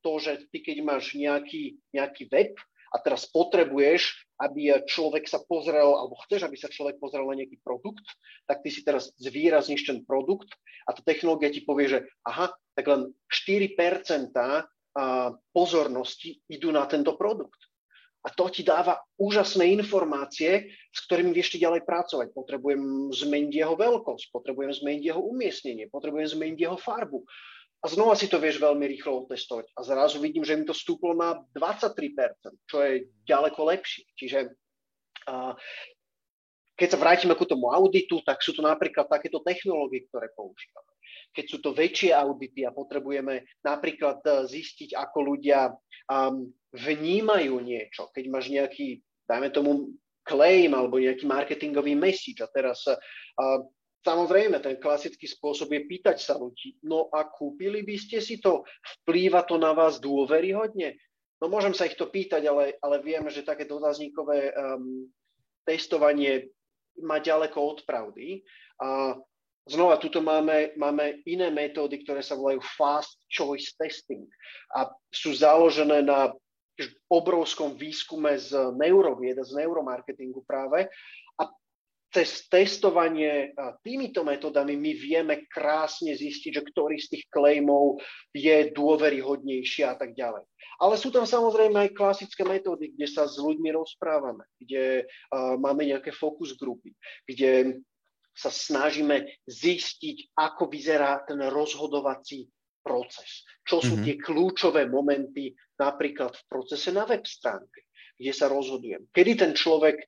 to, 0.00 0.12
že 0.18 0.48
ty 0.50 0.64
keď 0.64 0.76
máš 0.82 1.14
nejaký, 1.14 1.78
nejaký 1.92 2.32
web 2.32 2.56
a 2.94 2.96
teraz 3.02 3.26
potrebuješ, 3.28 4.14
aby 4.38 4.70
človek 4.86 5.26
sa 5.26 5.42
pozrel, 5.42 5.98
alebo 5.98 6.14
chceš, 6.26 6.46
aby 6.46 6.54
sa 6.54 6.70
človek 6.70 7.02
pozrel 7.02 7.26
na 7.26 7.42
nejaký 7.42 7.58
produkt, 7.60 8.06
tak 8.46 8.62
ty 8.62 8.70
si 8.70 8.86
teraz 8.86 9.10
zvýrazníš 9.18 9.82
ten 9.82 9.98
produkt 10.06 10.54
a 10.86 10.94
tá 10.94 11.02
technológia 11.02 11.50
ti 11.50 11.66
povie, 11.66 11.90
že 11.90 12.00
aha, 12.22 12.54
tak 12.78 12.86
len 12.86 13.10
4% 13.26 14.30
pozornosti 15.50 16.38
idú 16.46 16.70
na 16.70 16.86
tento 16.86 17.18
produkt. 17.18 17.58
A 18.24 18.32
to 18.32 18.48
ti 18.48 18.64
dáva 18.64 18.96
úžasné 19.20 19.68
informácie, 19.76 20.72
s 20.88 20.98
ktorými 21.04 21.36
vieš 21.36 21.60
ďalej 21.60 21.84
pracovať. 21.84 22.32
Potrebujem 22.32 23.12
zmeniť 23.12 23.52
jeho 23.52 23.76
veľkosť, 23.76 24.32
potrebujem 24.32 24.72
zmeniť 24.72 25.02
jeho 25.12 25.20
umiestnenie, 25.20 25.92
potrebujem 25.92 26.32
zmeniť 26.32 26.58
jeho 26.64 26.78
farbu. 26.80 27.20
A 27.84 27.92
znova 27.92 28.16
si 28.16 28.32
to 28.32 28.40
vieš 28.40 28.64
veľmi 28.64 28.88
rýchlo 28.88 29.28
otestovať. 29.28 29.68
A 29.76 29.84
zrazu 29.84 30.16
vidím, 30.24 30.40
že 30.40 30.56
mi 30.56 30.64
to 30.64 30.72
stúplo 30.72 31.12
na 31.12 31.36
23%, 31.52 32.64
čo 32.64 32.76
je 32.80 33.12
ďaleko 33.28 33.60
lepšie. 33.60 34.08
Čiže 34.16 34.56
a, 35.28 35.52
keď 36.74 36.88
sa 36.96 36.98
vrátime 36.98 37.36
ku 37.36 37.44
tomu 37.44 37.70
auditu, 37.76 38.24
tak 38.24 38.40
sú 38.40 38.56
to 38.56 38.64
napríklad 38.64 39.04
takéto 39.04 39.44
technológie, 39.44 40.08
ktoré 40.08 40.32
používame. 40.32 40.96
Keď 41.36 41.44
sú 41.44 41.58
to 41.60 41.76
väčšie 41.76 42.16
audity 42.16 42.64
a 42.64 42.74
potrebujeme 42.74 43.46
napríklad 43.62 44.24
e, 44.26 44.30
zistiť, 44.48 44.96
ako 44.98 45.18
ľudia 45.34 45.70
um, 46.10 46.50
vnímajú 46.74 47.62
niečo, 47.62 48.10
keď 48.10 48.24
máš 48.26 48.50
nejaký, 48.50 48.98
dajme 49.30 49.48
tomu, 49.54 49.70
claim 50.26 50.72
alebo 50.74 50.98
nejaký 50.98 51.28
marketingový 51.28 51.94
message 51.94 52.40
a 52.42 52.48
teraz 52.50 52.82
uh, 52.88 53.60
Samozrejme, 54.04 54.60
ten 54.60 54.76
klasický 54.76 55.24
spôsob 55.24 55.72
je 55.72 55.88
pýtať 55.88 56.20
sa 56.20 56.36
ľudí, 56.36 56.76
no 56.84 57.08
a 57.08 57.24
kúpili 57.24 57.80
by 57.80 57.96
ste 57.96 58.20
si 58.20 58.36
to, 58.36 58.60
vplýva 59.00 59.48
to 59.48 59.56
na 59.56 59.72
vás 59.72 59.96
dôveryhodne? 59.96 60.92
No 61.40 61.48
môžem 61.48 61.72
sa 61.72 61.88
ich 61.88 61.96
to 61.96 62.12
pýtať, 62.12 62.44
ale, 62.44 62.76
ale 62.84 63.00
vieme, 63.00 63.32
že 63.32 63.48
také 63.48 63.64
dotazníkové 63.64 64.52
um, 64.52 65.08
testovanie 65.64 66.52
má 67.00 67.16
ďaleko 67.16 67.56
od 67.56 67.78
pravdy. 67.88 68.44
A 68.84 69.16
znova, 69.64 69.96
tuto 69.96 70.20
máme, 70.20 70.76
máme 70.76 71.24
iné 71.24 71.48
metódy, 71.48 72.04
ktoré 72.04 72.20
sa 72.20 72.36
volajú 72.36 72.60
fast 72.76 73.16
choice 73.32 73.72
testing 73.80 74.28
a 74.76 74.92
sú 75.08 75.32
založené 75.32 76.04
na 76.04 76.28
obrovskom 77.06 77.78
výskume 77.78 78.34
z 78.38 78.74
neurovied, 78.74 79.38
z 79.38 79.52
neuromarketingu 79.62 80.42
práve 80.42 80.90
cez 82.14 82.46
testovanie 82.46 83.50
týmito 83.82 84.22
metodami 84.22 84.78
my 84.78 84.92
vieme 84.94 85.34
krásne 85.50 86.14
zistiť, 86.14 86.62
že 86.62 86.62
ktorý 86.62 86.94
z 87.02 87.18
tých 87.18 87.24
claimov 87.26 87.98
je 88.30 88.70
dôveryhodnejší 88.70 89.82
a 89.82 89.98
tak 89.98 90.14
ďalej. 90.14 90.46
Ale 90.78 90.94
sú 90.94 91.10
tam 91.10 91.26
samozrejme 91.26 91.74
aj 91.74 91.98
klasické 91.98 92.46
metódy, 92.46 92.94
kde 92.94 93.10
sa 93.10 93.26
s 93.26 93.34
ľuďmi 93.42 93.66
rozprávame, 93.74 94.46
kde 94.62 95.02
uh, 95.02 95.58
máme 95.58 95.90
nejaké 95.90 96.14
fokus 96.14 96.54
grupy, 96.54 96.94
kde 97.26 97.82
sa 98.30 98.50
snažíme 98.50 99.26
zistiť, 99.50 100.38
ako 100.38 100.70
vyzerá 100.70 101.18
ten 101.26 101.42
rozhodovací 101.50 102.46
proces. 102.84 103.48
Čo 103.64 103.80
sú 103.80 103.96
mm-hmm. 103.96 104.06
tie 104.06 104.16
kľúčové 104.20 104.82
momenty 104.86 105.56
napríklad 105.80 106.36
v 106.36 106.44
procese 106.46 106.92
na 106.92 107.08
web 107.08 107.24
stránke, 107.24 107.88
kde 108.20 108.32
sa 108.36 108.52
rozhodujem. 108.52 109.08
Kedy 109.08 109.32
ten 109.40 109.52
človek 109.56 110.04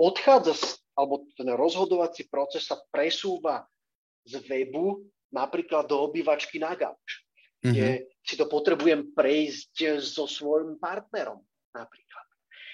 odchádza 0.00 0.56
z 0.56 0.64
alebo 0.94 1.26
ten 1.34 1.50
rozhodovací 1.50 2.30
proces 2.30 2.70
sa 2.70 2.78
presúva 2.94 3.66
z 4.24 4.38
webu 4.46 5.02
napríklad 5.34 5.90
do 5.90 6.06
obývačky 6.06 6.62
na 6.62 6.78
gauč, 6.78 7.26
mm-hmm. 7.60 7.66
kde 7.74 7.88
si 8.22 8.34
to 8.38 8.46
potrebujem 8.46 9.10
prejsť 9.10 9.98
so 9.98 10.30
svojím 10.30 10.78
partnerom 10.78 11.42
napríklad. 11.74 12.26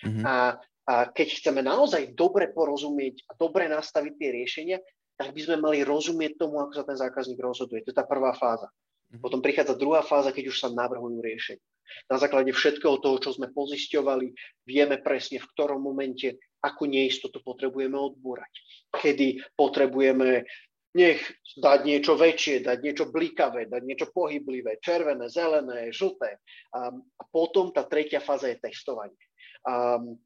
Mm-hmm. 0.05 0.25
A, 0.25 0.61
a 0.85 0.95
keď 1.09 1.29
chceme 1.41 1.65
naozaj 1.65 2.13
dobre 2.13 2.53
porozumieť 2.53 3.25
a 3.33 3.41
dobre 3.41 3.67
nastaviť 3.73 4.13
tie 4.21 4.31
riešenia, 4.37 4.79
tak 5.17 5.33
by 5.37 5.41
sme 5.41 5.57
mali 5.61 5.79
rozumieť 5.85 6.41
tomu, 6.41 6.61
ako 6.61 6.73
sa 6.77 6.85
ten 6.85 6.97
zákazník 6.97 7.41
rozhoduje. 7.41 7.85
To 7.85 7.93
je 7.93 7.97
tá 7.97 8.05
prvá 8.05 8.37
fáza. 8.37 8.69
Mm-hmm. 9.11 9.23
Potom 9.27 9.42
prichádza 9.42 9.75
druhá 9.75 10.07
fáza, 10.07 10.31
keď 10.31 10.55
už 10.55 10.57
sa 10.62 10.68
navrhujú 10.70 11.18
riešenia. 11.18 11.66
Na 12.07 12.23
základe 12.23 12.55
všetkého 12.55 13.03
toho, 13.03 13.18
čo 13.18 13.35
sme 13.35 13.51
pozisťovali, 13.51 14.31
vieme 14.62 15.03
presne, 15.03 15.42
v 15.42 15.51
ktorom 15.51 15.83
momente 15.83 16.38
akú 16.62 16.87
neistotu 16.87 17.42
potrebujeme 17.42 17.99
odbúrať. 17.99 18.53
Kedy 18.94 19.59
potrebujeme 19.59 20.46
nech 20.94 21.23
dať 21.59 21.81
niečo 21.87 22.18
väčšie, 22.18 22.66
dať 22.66 22.79
niečo 22.83 23.05
blikavé, 23.11 23.70
dať 23.70 23.83
niečo 23.83 24.07
pohyblivé, 24.11 24.83
červené, 24.83 25.31
zelené, 25.31 25.90
žlté. 25.94 26.38
Um, 26.75 27.07
a 27.18 27.23
potom 27.31 27.70
tá 27.70 27.87
tretia 27.87 28.18
fáza 28.18 28.51
je 28.51 28.59
testovanie. 28.59 29.18
Um, 29.62 30.18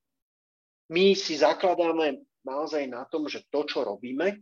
my 0.89 1.17
si 1.17 1.37
zakladáme 1.37 2.25
naozaj 2.45 2.85
na 2.89 3.05
tom, 3.09 3.29
že 3.29 3.45
to, 3.49 3.65
čo 3.65 3.85
robíme, 3.85 4.41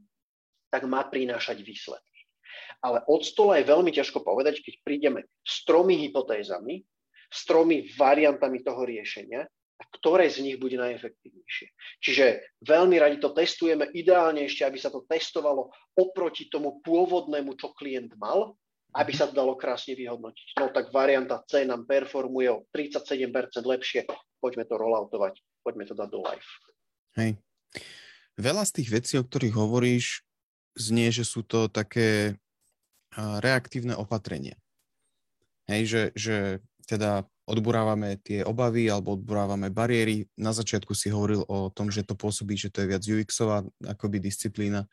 tak 0.71 0.87
má 0.87 1.07
prinášať 1.07 1.59
výsledky. 1.63 2.12
Ale 2.83 3.07
od 3.07 3.23
stola 3.23 3.63
je 3.63 3.71
veľmi 3.71 3.95
ťažko 3.95 4.27
povedať, 4.27 4.59
keď 4.59 4.75
prídeme 4.83 5.21
s 5.47 5.63
tromi 5.63 5.95
hypotézami, 6.03 6.83
s 7.31 7.41
tromi 7.47 7.87
variantami 7.95 8.61
toho 8.61 8.83
riešenia 8.83 9.47
a 9.79 9.85
ktoré 9.99 10.31
z 10.31 10.47
nich 10.47 10.59
bude 10.59 10.79
najefektívnejšie. 10.79 11.67
Čiže 12.03 12.25
veľmi 12.63 12.99
radi 12.99 13.19
to 13.19 13.35
testujeme, 13.35 13.91
ideálne 13.95 14.47
ešte, 14.47 14.63
aby 14.63 14.79
sa 14.79 14.91
to 14.91 15.03
testovalo 15.07 15.71
oproti 15.99 16.47
tomu 16.51 16.83
pôvodnému, 16.83 17.59
čo 17.59 17.75
klient 17.75 18.15
mal, 18.19 18.55
aby 18.93 19.13
sa 19.17 19.27
to 19.27 19.35
dalo 19.35 19.57
krásne 19.57 19.97
vyhodnotiť. 19.97 20.61
No 20.61 20.69
tak 20.71 20.93
varianta 20.93 21.41
C 21.49 21.65
nám 21.65 21.89
performuje 21.89 22.53
o 22.53 22.63
37% 22.71 23.65
lepšie, 23.65 24.05
poďme 24.39 24.69
to 24.69 24.75
rolloutovať, 24.77 25.41
poďme 25.65 25.89
to 25.89 25.95
dať 25.97 26.09
do 26.13 26.21
live. 26.21 26.49
Hej. 27.17 27.31
Veľa 28.37 28.65
z 28.69 28.73
tých 28.81 28.89
vecí, 28.93 29.15
o 29.17 29.25
ktorých 29.25 29.57
hovoríš, 29.57 30.25
znie, 30.77 31.13
že 31.13 31.25
sú 31.25 31.45
to 31.45 31.69
také 31.69 32.37
reaktívne 33.17 33.97
opatrenia. 33.97 34.57
Hej, 35.69 35.83
že, 35.87 36.03
že 36.17 36.37
teda 36.89 37.25
odburávame 37.47 38.19
tie 38.23 38.43
obavy 38.47 38.91
alebo 38.91 39.19
odburávame 39.19 39.71
bariéry. 39.71 40.27
Na 40.39 40.55
začiatku 40.55 40.95
si 40.95 41.11
hovoril 41.11 41.43
o 41.47 41.71
tom, 41.71 41.91
že 41.91 42.07
to 42.07 42.15
pôsobí, 42.15 42.55
že 42.55 42.71
to 42.71 42.83
je 42.83 42.91
viac 42.91 43.03
UX-ová 43.03 43.67
akoby 43.87 44.23
disciplína. 44.23 44.87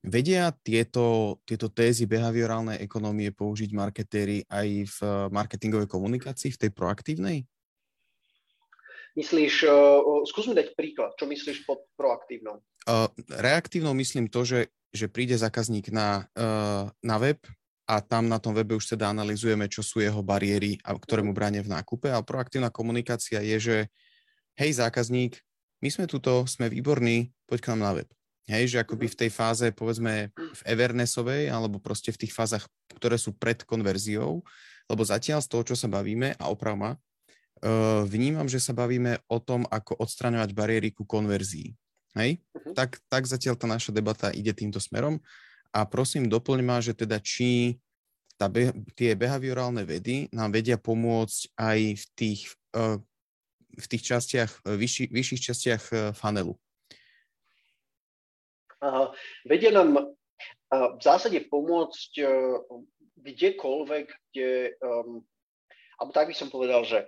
Vedia 0.00 0.48
tieto, 0.64 1.36
tieto 1.44 1.68
tézy 1.68 2.08
behaviorálnej 2.08 2.80
ekonomie 2.80 3.28
použiť 3.36 3.70
marketéri 3.76 4.48
aj 4.48 4.68
v 4.88 4.98
marketingovej 5.28 5.92
komunikácii, 5.92 6.56
v 6.56 6.60
tej 6.66 6.70
proaktívnej? 6.72 7.44
Myslíš, 9.12 9.68
uh, 9.68 10.24
skús 10.24 10.48
mi 10.48 10.56
dať 10.56 10.72
príklad, 10.72 11.12
čo 11.20 11.28
myslíš 11.28 11.68
pod 11.68 11.84
proaktívnou? 12.00 12.64
Uh, 12.88 13.12
reaktívnou 13.28 13.92
myslím 13.92 14.32
to, 14.32 14.40
že, 14.48 14.72
že 14.90 15.06
príde 15.06 15.38
zákazník 15.38 15.94
na, 15.94 16.26
uh, 16.34 16.90
na 17.02 17.16
web, 17.18 17.38
a 17.90 17.98
tam 17.98 18.30
na 18.30 18.38
tom 18.38 18.54
webe 18.54 18.78
už 18.78 18.94
teda 18.94 19.10
analizujeme, 19.10 19.66
čo 19.66 19.82
sú 19.82 19.98
jeho 19.98 20.22
bariéry, 20.22 20.78
a 20.86 20.94
ktoré 20.94 21.26
mu 21.26 21.34
bránia 21.34 21.58
v 21.58 21.74
nákupe. 21.74 22.06
A 22.06 22.22
proaktívna 22.22 22.70
komunikácia 22.70 23.42
je, 23.42 23.58
že 23.58 23.76
hej 24.54 24.78
zákazník, 24.78 25.42
my 25.82 25.90
sme 25.90 26.06
tuto, 26.06 26.46
sme 26.46 26.70
výborní, 26.70 27.34
poď 27.50 27.58
k 27.58 27.68
nám 27.74 27.80
na 27.82 27.92
web. 27.98 28.08
Hej, 28.46 28.78
že 28.78 28.78
akoby 28.78 29.10
v 29.10 29.18
tej 29.26 29.30
fáze, 29.34 29.66
povedzme, 29.74 30.30
v 30.30 30.62
Evernessovej, 30.70 31.50
alebo 31.50 31.82
proste 31.82 32.14
v 32.14 32.26
tých 32.26 32.30
fázach, 32.34 32.70
ktoré 32.94 33.18
sú 33.18 33.34
pred 33.34 33.58
konverziou, 33.66 34.46
lebo 34.86 35.02
zatiaľ 35.02 35.42
z 35.42 35.50
toho, 35.50 35.62
čo 35.66 35.74
sa 35.74 35.90
bavíme, 35.90 36.38
a 36.38 36.44
opravma, 36.46 36.94
uh, 36.94 38.06
vnímam, 38.06 38.46
že 38.46 38.62
sa 38.62 38.70
bavíme 38.70 39.18
o 39.26 39.42
tom, 39.42 39.66
ako 39.66 39.98
odstraňovať 39.98 40.50
bariéry 40.54 40.94
ku 40.94 41.02
konverzii. 41.02 41.74
Hej? 42.18 42.42
Uh-huh. 42.54 42.74
Tak, 42.74 42.98
tak 43.06 43.26
zatiaľ 43.26 43.54
tá 43.54 43.66
naša 43.70 43.94
debata 43.94 44.34
ide 44.34 44.50
týmto 44.50 44.82
smerom. 44.82 45.22
A 45.70 45.86
prosím, 45.86 46.26
doplň 46.26 46.60
ma, 46.66 46.82
že 46.82 46.96
teda 46.96 47.22
či 47.22 47.78
tá 48.34 48.50
be- 48.50 48.74
tie 48.96 49.14
behaviorálne 49.14 49.84
vedy 49.84 50.26
nám 50.32 50.50
vedia 50.50 50.80
pomôcť 50.80 51.54
aj 51.60 51.78
v 51.94 52.04
tých, 52.16 52.40
uh, 52.74 52.98
v 53.76 53.86
tých 53.86 54.02
častiach, 54.02 54.50
uh, 54.66 54.74
vyšší, 54.74 55.12
vyšších 55.12 55.42
častiach 55.52 55.84
uh, 55.92 55.98
funnelu. 56.16 56.56
Uh, 58.80 59.12
vedia 59.44 59.70
nám 59.70 59.92
uh, 59.94 60.08
v 60.96 61.02
zásade 61.04 61.36
pomôcť 61.52 62.10
uh, 62.24 62.58
kdekoľvek, 63.20 64.06
kde, 64.32 64.72
um, 64.80 65.20
alebo 66.00 66.10
tak 66.16 66.32
by 66.32 66.34
som 66.34 66.48
povedal, 66.48 66.80
že 66.88 67.04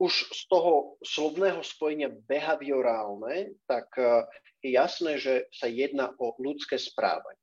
už 0.00 0.34
z 0.34 0.42
toho 0.50 0.98
slovného 1.04 1.62
spojenia 1.62 2.10
behaviorálne, 2.10 3.54
tak 3.70 3.90
uh, 3.98 4.26
je 4.64 4.74
jasné, 4.74 5.18
že 5.20 5.46
sa 5.54 5.70
jedná 5.70 6.10
o 6.18 6.34
ľudské 6.40 6.80
správanie. 6.80 7.38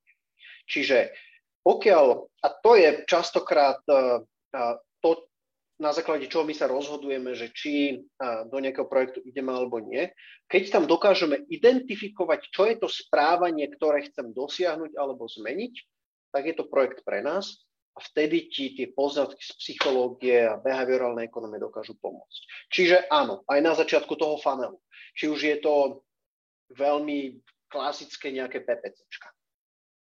Čiže 0.68 1.14
pokiaľ, 1.62 2.06
a 2.42 2.48
to 2.60 2.72
je 2.74 2.90
častokrát 3.06 3.80
uh, 3.88 4.26
to, 5.02 5.32
na 5.82 5.90
základe 5.98 6.30
čoho 6.30 6.46
my 6.46 6.54
sa 6.54 6.70
rozhodujeme, 6.70 7.34
že 7.34 7.50
či 7.50 8.06
do 8.22 8.58
nejakého 8.62 8.86
projektu 8.86 9.18
ideme 9.26 9.50
alebo 9.50 9.82
nie, 9.82 10.14
keď 10.46 10.78
tam 10.78 10.84
dokážeme 10.86 11.42
identifikovať, 11.50 12.54
čo 12.54 12.70
je 12.70 12.78
to 12.78 12.86
správanie, 12.86 13.66
ktoré 13.74 14.06
chcem 14.06 14.30
dosiahnuť 14.30 14.94
alebo 14.94 15.26
zmeniť, 15.26 15.74
tak 16.30 16.44
je 16.46 16.56
to 16.56 16.70
projekt 16.70 17.02
pre 17.02 17.26
nás. 17.26 17.66
A 17.92 18.00
vtedy 18.00 18.48
ti 18.48 18.72
tie 18.72 18.88
poznatky 18.88 19.44
z 19.44 19.52
psychológie 19.60 20.48
a 20.48 20.56
behaviorálnej 20.56 21.28
ekonomie 21.28 21.60
dokážu 21.60 22.00
pomôcť. 22.00 22.72
Čiže 22.72 23.12
áno, 23.12 23.44
aj 23.52 23.60
na 23.60 23.74
začiatku 23.76 24.16
toho 24.16 24.40
funnelu. 24.40 24.80
Či 25.20 25.28
už 25.28 25.40
je 25.44 25.58
to 25.60 26.00
veľmi 26.72 27.44
klasické 27.68 28.32
nejaké 28.32 28.64
PPCčka. 28.64 29.28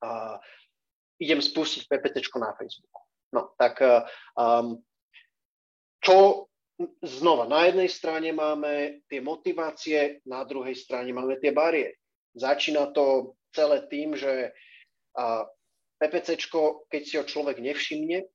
Uh, 0.05 0.37
idem 1.17 1.41
spustiť 1.41 1.89
PPCčko 1.89 2.37
na 2.37 2.53
Facebooku. 2.59 3.01
No, 3.33 3.57
tak 3.57 3.81
um, 4.37 4.77
čo 6.03 6.49
znova, 7.01 7.49
na 7.49 7.65
jednej 7.71 7.89
strane 7.89 8.29
máme 8.35 9.05
tie 9.09 9.25
motivácie, 9.25 10.21
na 10.29 10.45
druhej 10.45 10.75
strane 10.75 11.15
máme 11.15 11.39
tie 11.41 11.55
bariéry. 11.55 11.97
Začína 12.37 12.93
to 12.93 13.37
celé 13.55 13.87
tým, 13.89 14.17
že 14.17 14.53
uh, 15.17 15.45
PPCčko, 16.03 16.91
keď 16.91 17.03
si 17.07 17.15
ho 17.15 17.23
človek 17.23 17.63
nevšimne, 17.63 18.27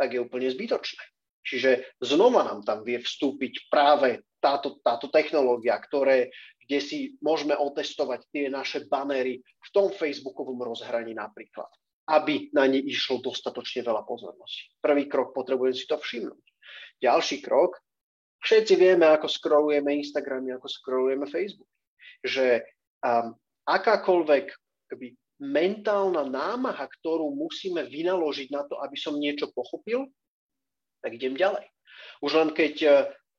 tak 0.00 0.16
je 0.16 0.24
úplne 0.24 0.48
zbytočné. 0.48 1.04
Čiže 1.44 2.00
znova 2.00 2.48
nám 2.48 2.64
tam 2.64 2.80
vie 2.80 2.96
vstúpiť 2.96 3.68
práve 3.68 4.24
táto, 4.40 4.80
táto 4.80 5.12
technológia, 5.12 5.76
ktoré, 5.76 6.32
kde 6.64 6.78
si 6.80 6.98
môžeme 7.20 7.52
otestovať 7.52 8.24
tie 8.32 8.48
naše 8.48 8.88
banery 8.88 9.44
v 9.44 9.68
tom 9.72 9.92
facebookovom 9.92 10.64
rozhraní 10.64 11.12
napríklad, 11.12 11.68
aby 12.08 12.48
na 12.56 12.64
ne 12.64 12.80
išlo 12.80 13.20
dostatočne 13.20 13.84
veľa 13.84 14.08
pozornosti. 14.08 14.72
Prvý 14.80 15.04
krok, 15.04 15.36
potrebujem 15.36 15.76
si 15.76 15.84
to 15.84 16.00
všimnúť. 16.00 16.44
Ďalší 17.04 17.44
krok, 17.44 17.76
všetci 18.40 18.74
vieme, 18.80 19.04
ako 19.12 19.28
scrollujeme 19.28 20.00
Instagramy, 20.00 20.56
ako 20.56 20.68
scrollujeme 20.68 21.28
Facebook. 21.28 21.68
Že 22.24 22.64
um, 23.04 23.36
akákoľvek 23.68 24.52
mentálna 25.40 26.28
námaha, 26.28 26.84
ktorú 27.00 27.32
musíme 27.32 27.88
vynaložiť 27.88 28.48
na 28.52 28.68
to, 28.68 28.76
aby 28.84 28.96
som 29.00 29.16
niečo 29.16 29.48
pochopil, 29.50 30.06
tak 31.00 31.16
idem 31.16 31.32
ďalej. 31.32 31.64
Už 32.20 32.36
len 32.36 32.52
keď 32.52 32.74
e, 32.84 32.88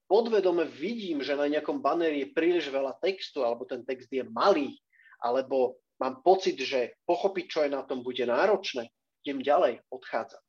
podvedome 0.10 0.66
vidím, 0.66 1.22
že 1.22 1.38
na 1.38 1.46
nejakom 1.46 1.78
baneri 1.78 2.26
je 2.26 2.34
príliš 2.34 2.74
veľa 2.74 2.98
textu, 2.98 3.46
alebo 3.46 3.70
ten 3.70 3.86
text 3.86 4.10
je 4.10 4.26
malý, 4.26 4.74
alebo 5.22 5.78
mám 6.02 6.26
pocit, 6.26 6.58
že 6.58 6.98
pochopiť, 7.06 7.46
čo 7.46 7.60
je 7.62 7.70
na 7.70 7.86
tom, 7.86 8.02
bude 8.02 8.26
náročné, 8.26 8.90
idem 9.22 9.46
ďalej, 9.46 9.86
odchádzam. 9.94 10.42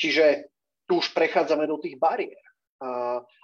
Čiže 0.00 0.48
tu 0.88 1.04
už 1.04 1.12
prechádzame 1.12 1.68
do 1.68 1.76
tých 1.76 2.00
bariér. 2.00 2.40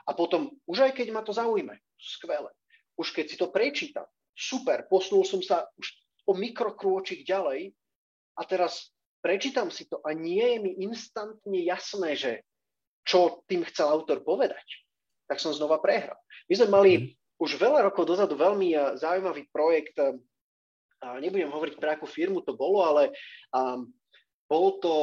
A 0.08 0.10
potom, 0.16 0.48
už 0.64 0.88
aj 0.88 0.92
keď 0.96 1.12
ma 1.12 1.20
to 1.20 1.36
zaujme, 1.36 1.76
skvelé. 2.00 2.48
Už 2.96 3.12
keď 3.12 3.24
si 3.28 3.36
to 3.36 3.52
prečítam, 3.52 4.08
super, 4.32 4.88
posunul 4.88 5.28
som 5.28 5.44
sa 5.44 5.68
už 5.76 5.86
o 6.28 6.32
mikrokrôčik 6.36 7.24
ďalej 7.24 7.72
a 8.36 8.42
teraz 8.44 8.92
prečítam 9.24 9.72
si 9.72 9.88
to 9.88 9.98
a 10.04 10.12
nie 10.12 10.44
je 10.44 10.58
mi 10.60 10.72
instantne 10.84 11.64
jasné, 11.64 12.14
že 12.14 12.32
čo 13.08 13.40
tým 13.48 13.64
chcel 13.64 13.88
autor 13.88 14.20
povedať, 14.20 14.84
tak 15.24 15.40
som 15.40 15.56
znova 15.56 15.80
prehral. 15.80 16.20
My 16.52 16.54
sme 16.60 16.68
mali 16.68 16.90
mm. 16.92 17.04
už 17.40 17.56
veľa 17.56 17.88
rokov 17.88 18.04
dozadu 18.04 18.36
veľmi 18.36 18.68
eh, 18.76 19.00
zaujímavý 19.00 19.48
projekt, 19.48 19.96
eh, 19.96 20.12
a 20.98 21.22
nebudem 21.22 21.50
hovoriť 21.50 21.78
pre 21.78 21.94
akú 21.94 22.10
firmu 22.10 22.42
to 22.42 22.58
bolo, 22.58 22.82
ale 22.82 23.14
um, 23.54 23.86
bol 24.50 24.82
to 24.82 24.94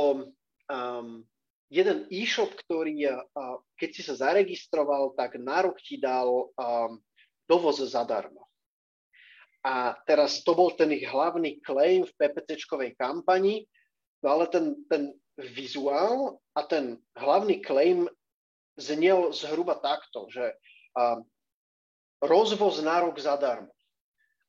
um, 0.67 1.23
jeden 1.71 2.03
e-shop, 2.11 2.51
ktorý, 2.67 3.07
uh, 3.07 3.63
keď 3.79 3.89
si 3.95 4.01
sa 4.03 4.19
zaregistroval, 4.19 5.15
tak 5.15 5.39
na 5.39 5.63
rok 5.63 5.79
ti 5.79 5.95
dal 5.95 6.51
um, 6.51 6.99
dovoz 7.47 7.79
zadarmo. 7.87 8.44
A 9.65 9.97
teraz 10.05 10.45
to 10.45 10.53
bol 10.53 10.69
ten 10.77 10.93
ich 10.93 11.09
hlavný 11.09 11.57
claim 11.65 12.05
v 12.05 12.13
PPCčkovej 12.21 12.93
kampani, 13.01 13.65
no 14.21 14.37
ale 14.37 14.45
ten, 14.53 14.77
ten 14.85 15.09
vizuál 15.41 16.37
a 16.53 16.61
ten 16.61 17.01
hlavný 17.17 17.65
claim 17.65 18.05
znel 18.77 19.33
zhruba 19.33 19.81
takto, 19.81 20.29
že 20.29 20.53
um, 20.93 21.25
rozvoz 22.21 22.85
na 22.85 23.01
rok 23.01 23.17
zadarmo. 23.17 23.73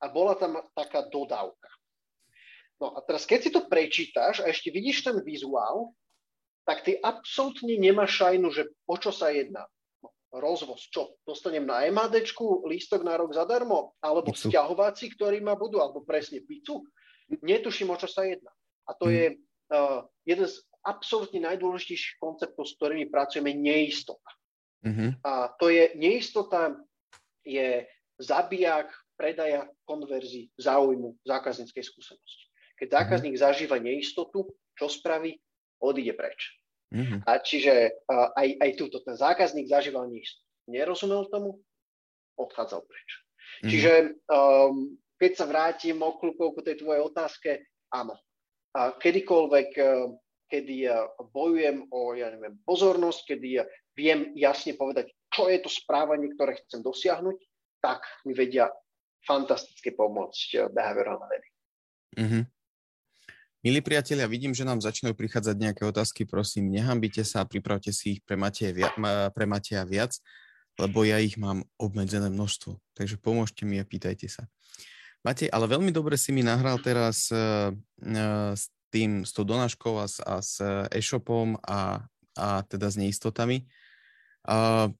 A 0.04 0.12
bola 0.12 0.36
tam 0.36 0.60
taká 0.76 1.08
dodávka. 1.08 1.72
No 2.76 2.92
a 2.92 3.00
teraz, 3.00 3.24
keď 3.24 3.40
si 3.40 3.50
to 3.56 3.64
prečítaš 3.64 4.44
a 4.44 4.52
ešte 4.52 4.68
vidíš 4.68 5.00
ten 5.00 5.16
vizuál, 5.24 5.96
tak 6.68 6.84
ty 6.84 7.00
absolútne 7.00 7.72
nemáš 7.80 8.20
šajnu, 8.20 8.52
že 8.52 8.68
o 8.84 8.96
čo 9.00 9.08
sa 9.08 9.32
jedná 9.32 9.64
rozvoz. 10.34 10.86
Čo? 10.90 11.18
Dostanem 11.22 11.66
na 11.66 11.86
MHDčku 11.86 12.66
lístok 12.66 13.06
na 13.06 13.14
rok 13.14 13.34
zadarmo? 13.34 13.94
Alebo 14.02 14.32
pizzu. 14.34 14.50
vzťahováci, 14.50 15.14
ktorí 15.14 15.38
ma 15.42 15.54
budú? 15.54 15.78
Alebo 15.78 16.02
presne 16.02 16.42
pizzu? 16.42 16.82
Netuším, 17.42 17.90
o 17.90 17.96
čo 17.98 18.06
sa 18.10 18.26
jedná. 18.26 18.50
A 18.86 18.94
to 18.94 19.10
mm. 19.10 19.12
je 19.14 19.26
uh, 19.74 20.00
jeden 20.26 20.46
z 20.46 20.62
absolútne 20.86 21.42
najdôležitejších 21.42 22.22
konceptov, 22.22 22.62
s 22.62 22.78
ktorými 22.78 23.10
pracujeme, 23.10 23.50
neistota. 23.50 24.30
Mm-hmm. 24.86 25.10
A 25.26 25.50
to 25.58 25.66
je, 25.66 25.90
neistota 25.98 26.78
je 27.42 27.82
zabijak 28.22 28.86
predaja, 29.18 29.66
konverzii, 29.82 30.54
záujmu, 30.54 31.18
zákazníckej 31.26 31.82
skúsenosti. 31.82 32.46
Keď 32.78 32.88
zákazník 33.02 33.34
mm-hmm. 33.34 33.50
zažíva 33.50 33.76
neistotu, 33.82 34.46
čo 34.78 34.86
spraví? 34.86 35.34
Odíde 35.82 36.14
preč. 36.14 36.54
Mm-hmm. 36.94 37.20
A 37.26 37.42
čiže 37.42 37.74
uh, 38.06 38.30
aj, 38.38 38.48
aj 38.62 38.70
túto 38.78 39.02
ten 39.02 39.18
zákazník 39.18 39.66
zažíval 39.66 40.06
nič. 40.06 40.38
Nerozumel 40.70 41.26
tomu, 41.26 41.58
odchádzal 42.38 42.86
preč. 42.86 43.08
Mm-hmm. 43.10 43.70
Čiže 43.70 43.92
um, 44.30 44.94
keď 45.18 45.32
sa 45.34 45.44
vrátim 45.50 45.98
okľúkou 45.98 46.54
ku 46.54 46.60
tej 46.62 46.78
tvojej 46.78 47.02
otázke, 47.02 47.50
áno. 47.90 48.14
A 48.76 48.94
kedykoľvek, 48.94 49.70
uh, 49.82 50.14
kedy 50.46 50.86
bojujem 51.34 51.90
o, 51.90 52.14
ja 52.14 52.30
neviem, 52.30 52.54
pozornosť, 52.62 53.34
kedy 53.34 53.66
viem 53.98 54.30
jasne 54.38 54.78
povedať, 54.78 55.10
čo 55.26 55.50
je 55.50 55.58
to 55.58 55.66
správanie, 55.66 56.30
ktoré 56.38 56.54
chcem 56.62 56.86
dosiahnuť, 56.86 57.34
tak 57.82 58.06
mi 58.22 58.30
vedia 58.30 58.70
fantasticky 59.26 59.90
pomôcť 59.90 60.48
uh, 60.54 60.60
behaviorálne 60.70 61.26
vedy. 61.26 61.48
Mm-hmm. 62.14 62.42
Milí 63.66 63.82
priatelia, 63.82 64.30
vidím, 64.30 64.54
že 64.54 64.62
nám 64.62 64.78
začínajú 64.78 65.18
prichádzať 65.18 65.58
nejaké 65.58 65.82
otázky. 65.82 66.22
Prosím, 66.22 66.70
nehambite 66.70 67.26
sa 67.26 67.42
a 67.42 67.50
pripravte 67.50 67.90
si 67.90 68.14
ich 68.14 68.20
pre 68.22 68.38
Mateja, 68.38 68.70
viac, 68.70 68.94
pre 69.34 69.42
Mateja 69.42 69.82
viac, 69.82 70.14
lebo 70.78 71.02
ja 71.02 71.18
ich 71.18 71.34
mám 71.34 71.66
obmedzené 71.74 72.30
množstvo. 72.30 72.78
Takže 72.94 73.18
pomôžte 73.18 73.66
mi 73.66 73.82
a 73.82 73.84
pýtajte 73.84 74.30
sa. 74.30 74.46
Matej, 75.26 75.50
ale 75.50 75.66
veľmi 75.66 75.90
dobre 75.90 76.14
si 76.14 76.30
mi 76.30 76.46
nahral 76.46 76.78
teraz 76.78 77.26
uh, 77.34 77.74
s 78.54 78.70
tým, 78.94 79.26
s 79.26 79.34
tou 79.34 79.42
donáškou 79.42 79.98
a, 79.98 80.06
a 80.06 80.34
s 80.38 80.62
e-shopom 80.94 81.58
a, 81.66 82.06
a 82.38 82.62
teda 82.70 82.86
s 82.86 82.94
neistotami. 82.94 83.66
Uh, 84.46 84.94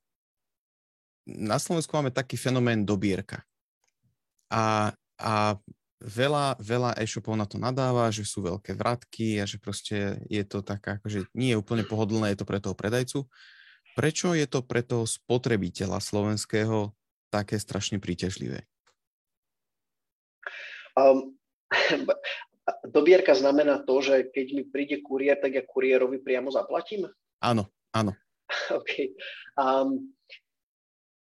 na 1.23 1.63
Slovensku 1.63 1.95
máme 1.95 2.11
taký 2.11 2.35
fenomén 2.35 2.83
dobierka. 2.83 3.47
A, 4.51 4.91
a 5.23 5.55
veľa, 6.01 6.61
veľa 6.61 6.91
e-shopov 7.01 7.35
na 7.37 7.49
to 7.49 7.57
nadáva, 7.57 8.13
že 8.13 8.27
sú 8.29 8.45
veľké 8.45 8.77
vratky 8.77 9.41
a 9.41 9.45
že 9.49 9.57
proste 9.57 10.21
je 10.29 10.43
to 10.45 10.61
taká, 10.61 11.01
akože 11.01 11.29
nie 11.33 11.57
je 11.57 11.61
úplne 11.61 11.85
pohodlné, 11.89 12.33
je 12.35 12.41
to 12.41 12.49
pre 12.49 12.61
toho 12.61 12.77
predajcu. 12.77 13.25
Prečo 13.97 14.37
je 14.37 14.45
to 14.45 14.61
pre 14.61 14.85
toho 14.85 15.09
spotrebiteľa 15.09 16.05
slovenského 16.05 16.93
také 17.33 17.57
strašne 17.57 17.97
príťažlivé? 17.97 18.69
Um, 20.97 21.37
dobierka 22.97 23.33
znamená 23.33 23.81
to, 23.85 24.05
že 24.05 24.29
keď 24.33 24.47
mi 24.53 24.63
príde 24.69 25.01
kuriér, 25.01 25.41
tak 25.41 25.57
ja 25.57 25.65
kuriérovi 25.65 26.21
priamo 26.21 26.53
zaplatím? 26.53 27.09
Áno, 27.41 27.73
áno. 27.93 28.13
OK. 28.79 29.17
Um, 29.57 30.16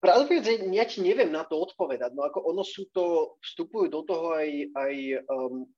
Pravdu 0.01 0.33
ja 0.73 0.85
ti 0.89 0.97
neviem 1.05 1.29
na 1.29 1.45
to 1.45 1.61
odpovedať. 1.61 2.17
No 2.17 2.25
ako 2.25 2.49
ono 2.49 2.65
sú 2.65 2.89
to, 2.89 3.37
vstupujú 3.37 3.85
do 3.85 4.01
toho 4.01 4.33
aj, 4.33 4.49
aj 4.73 4.95
um, 5.29 5.69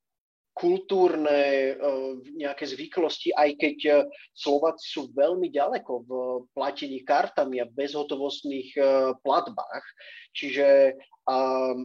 kultúrne 0.55 1.75
uh, 1.75 2.15
nejaké 2.31 2.63
zvyklosti, 2.63 3.35
aj 3.35 3.59
keď 3.59 3.77
uh, 3.91 3.97
Slováci 4.31 4.87
sú 4.95 5.11
veľmi 5.11 5.51
ďaleko 5.51 6.07
v 6.07 6.11
platení 6.55 7.03
kartami 7.03 7.59
a 7.59 7.67
bezhotovostných 7.67 8.71
uh, 8.79 9.11
platbách. 9.27 9.83
Čiže 10.31 10.95
um, 11.27 11.83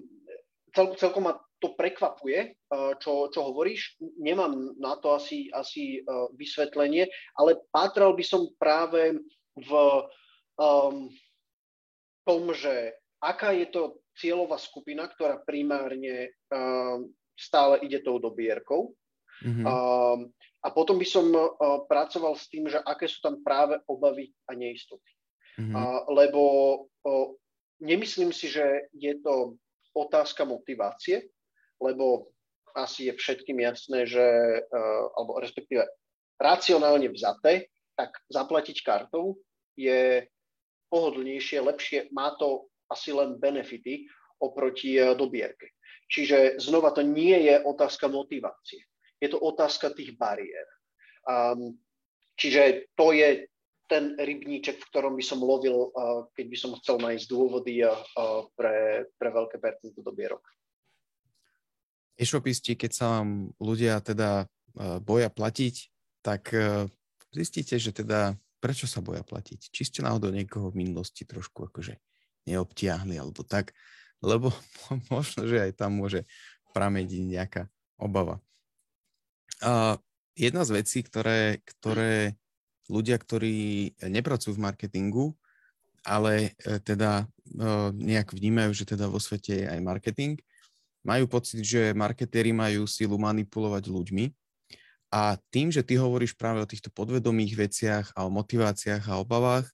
cel, 0.70 0.94
celkom 0.94 1.26
ma 1.26 1.34
to 1.58 1.74
prekvapuje, 1.74 2.54
uh, 2.54 2.94
čo, 3.02 3.34
čo 3.34 3.50
hovoríš. 3.50 3.98
Nemám 4.14 4.78
na 4.78 4.94
to 5.02 5.10
asi, 5.10 5.50
asi 5.50 6.06
vysvetlenie, 6.38 7.10
ale 7.34 7.58
pátral 7.74 8.14
by 8.14 8.22
som 8.22 8.46
práve 8.62 9.18
v 9.58 9.70
um, 10.54 11.10
tom, 12.28 12.52
že 12.52 12.92
aká 13.24 13.56
je 13.56 13.72
to 13.72 14.04
cieľová 14.20 14.60
skupina, 14.60 15.08
ktorá 15.08 15.40
primárne 15.40 16.28
uh, 16.52 17.00
stále 17.32 17.80
ide 17.80 18.04
tou 18.04 18.20
dobierkou. 18.20 18.92
Mm-hmm. 19.38 19.64
A 20.58 20.68
potom 20.74 20.98
by 20.98 21.06
som 21.06 21.30
uh, 21.30 21.86
pracoval 21.86 22.34
s 22.34 22.50
tým, 22.50 22.66
že 22.66 22.82
aké 22.82 23.06
sú 23.06 23.22
tam 23.22 23.38
práve 23.46 23.78
obavy 23.86 24.34
a 24.50 24.58
neistoty. 24.58 25.14
Mm-hmm. 25.56 26.10
Lebo 26.10 26.42
uh, 26.82 27.28
nemyslím 27.78 28.34
si, 28.34 28.50
že 28.50 28.90
je 28.90 29.14
to 29.22 29.54
otázka 29.94 30.42
motivácie, 30.42 31.30
lebo 31.78 32.34
asi 32.74 33.06
je 33.10 33.14
všetkým 33.14 33.62
jasné, 33.62 34.06
že, 34.06 34.26
uh, 34.66 35.04
alebo 35.14 35.38
respektíve 35.38 35.86
racionálne 36.42 37.06
vzaté, 37.14 37.70
tak 37.94 38.14
zaplatiť 38.30 38.82
kartou 38.82 39.38
je 39.78 40.26
pohodlnejšie, 40.88 41.60
lepšie, 41.60 41.98
má 42.12 42.34
to 42.36 42.68
asi 42.88 43.12
len 43.12 43.36
benefity 43.36 44.08
oproti 44.40 44.96
dobierke. 45.16 45.76
Čiže 46.08 46.56
znova 46.56 46.96
to 46.96 47.04
nie 47.04 47.36
je 47.48 47.60
otázka 47.60 48.08
motivácie, 48.08 48.80
je 49.20 49.28
to 49.28 49.36
otázka 49.36 49.92
tých 49.92 50.16
bariér. 50.16 50.64
Um, 51.28 51.76
čiže 52.40 52.88
to 52.96 53.12
je 53.12 53.44
ten 53.88 54.16
rybníček, 54.16 54.80
v 54.80 54.88
ktorom 54.88 55.16
by 55.16 55.24
som 55.24 55.44
lovil, 55.44 55.92
uh, 55.92 56.24
keď 56.32 56.46
by 56.48 56.56
som 56.56 56.70
chcel 56.80 56.96
nájsť 56.96 57.24
dôvody 57.28 57.84
uh, 57.84 57.92
pre, 58.56 59.04
pre 59.20 59.28
veľké 59.28 59.60
percento 59.60 60.00
dobierok. 60.00 60.40
E-shopisti, 62.16 62.74
keď 62.74 62.90
sa 62.90 63.04
vám 63.20 63.52
ľudia 63.62 64.02
teda 64.02 64.50
boja 65.06 65.30
platiť, 65.30 65.74
tak 66.18 66.50
zistíte, 67.30 67.78
že 67.78 67.94
teda 67.94 68.34
prečo 68.58 68.86
sa 68.90 69.00
boja 69.02 69.22
platiť? 69.22 69.70
Či 69.70 69.82
ste 69.88 70.00
náhodou 70.02 70.34
niekoho 70.34 70.70
v 70.70 70.86
minulosti 70.86 71.24
trošku 71.24 71.70
akože 71.70 71.98
neobtiahli 72.46 73.18
alebo 73.18 73.42
tak 73.46 73.72
lebo 74.22 74.50
možno, 75.14 75.46
že 75.46 75.70
aj 75.70 75.72
tam 75.78 75.98
môže 75.98 76.26
pramediť 76.74 77.22
nejaká 77.22 77.62
obava. 77.98 78.42
A 79.62 79.98
jedna 80.38 80.62
z 80.62 80.82
vecí, 80.82 81.02
ktoré, 81.02 81.62
ktoré 81.66 82.38
ľudia, 82.86 83.18
ktorí 83.18 83.90
nepracujú 84.06 84.54
v 84.54 84.64
marketingu, 84.64 85.26
ale 86.06 86.54
e, 86.62 86.78
teda 86.78 87.26
e, 87.26 87.60
nejak 87.90 88.32
vnímajú, 88.32 88.70
že 88.70 88.84
teda 88.86 89.10
vo 89.10 89.18
svete 89.18 89.66
je 89.66 89.66
aj 89.66 89.80
marketing, 89.82 90.38
majú 91.02 91.26
pocit, 91.26 91.60
že 91.66 91.90
marketéri 91.92 92.54
majú 92.54 92.86
silu 92.86 93.18
manipulovať 93.18 93.90
ľuďmi 93.90 94.30
a 95.08 95.40
tým, 95.48 95.72
že 95.72 95.80
ty 95.80 95.96
hovoríš 95.96 96.36
práve 96.36 96.60
o 96.60 96.68
týchto 96.68 96.92
podvedomých 96.92 97.56
veciach 97.56 98.06
a 98.12 98.28
o 98.28 98.30
motiváciách 98.30 99.08
a 99.08 99.20
obavách 99.24 99.66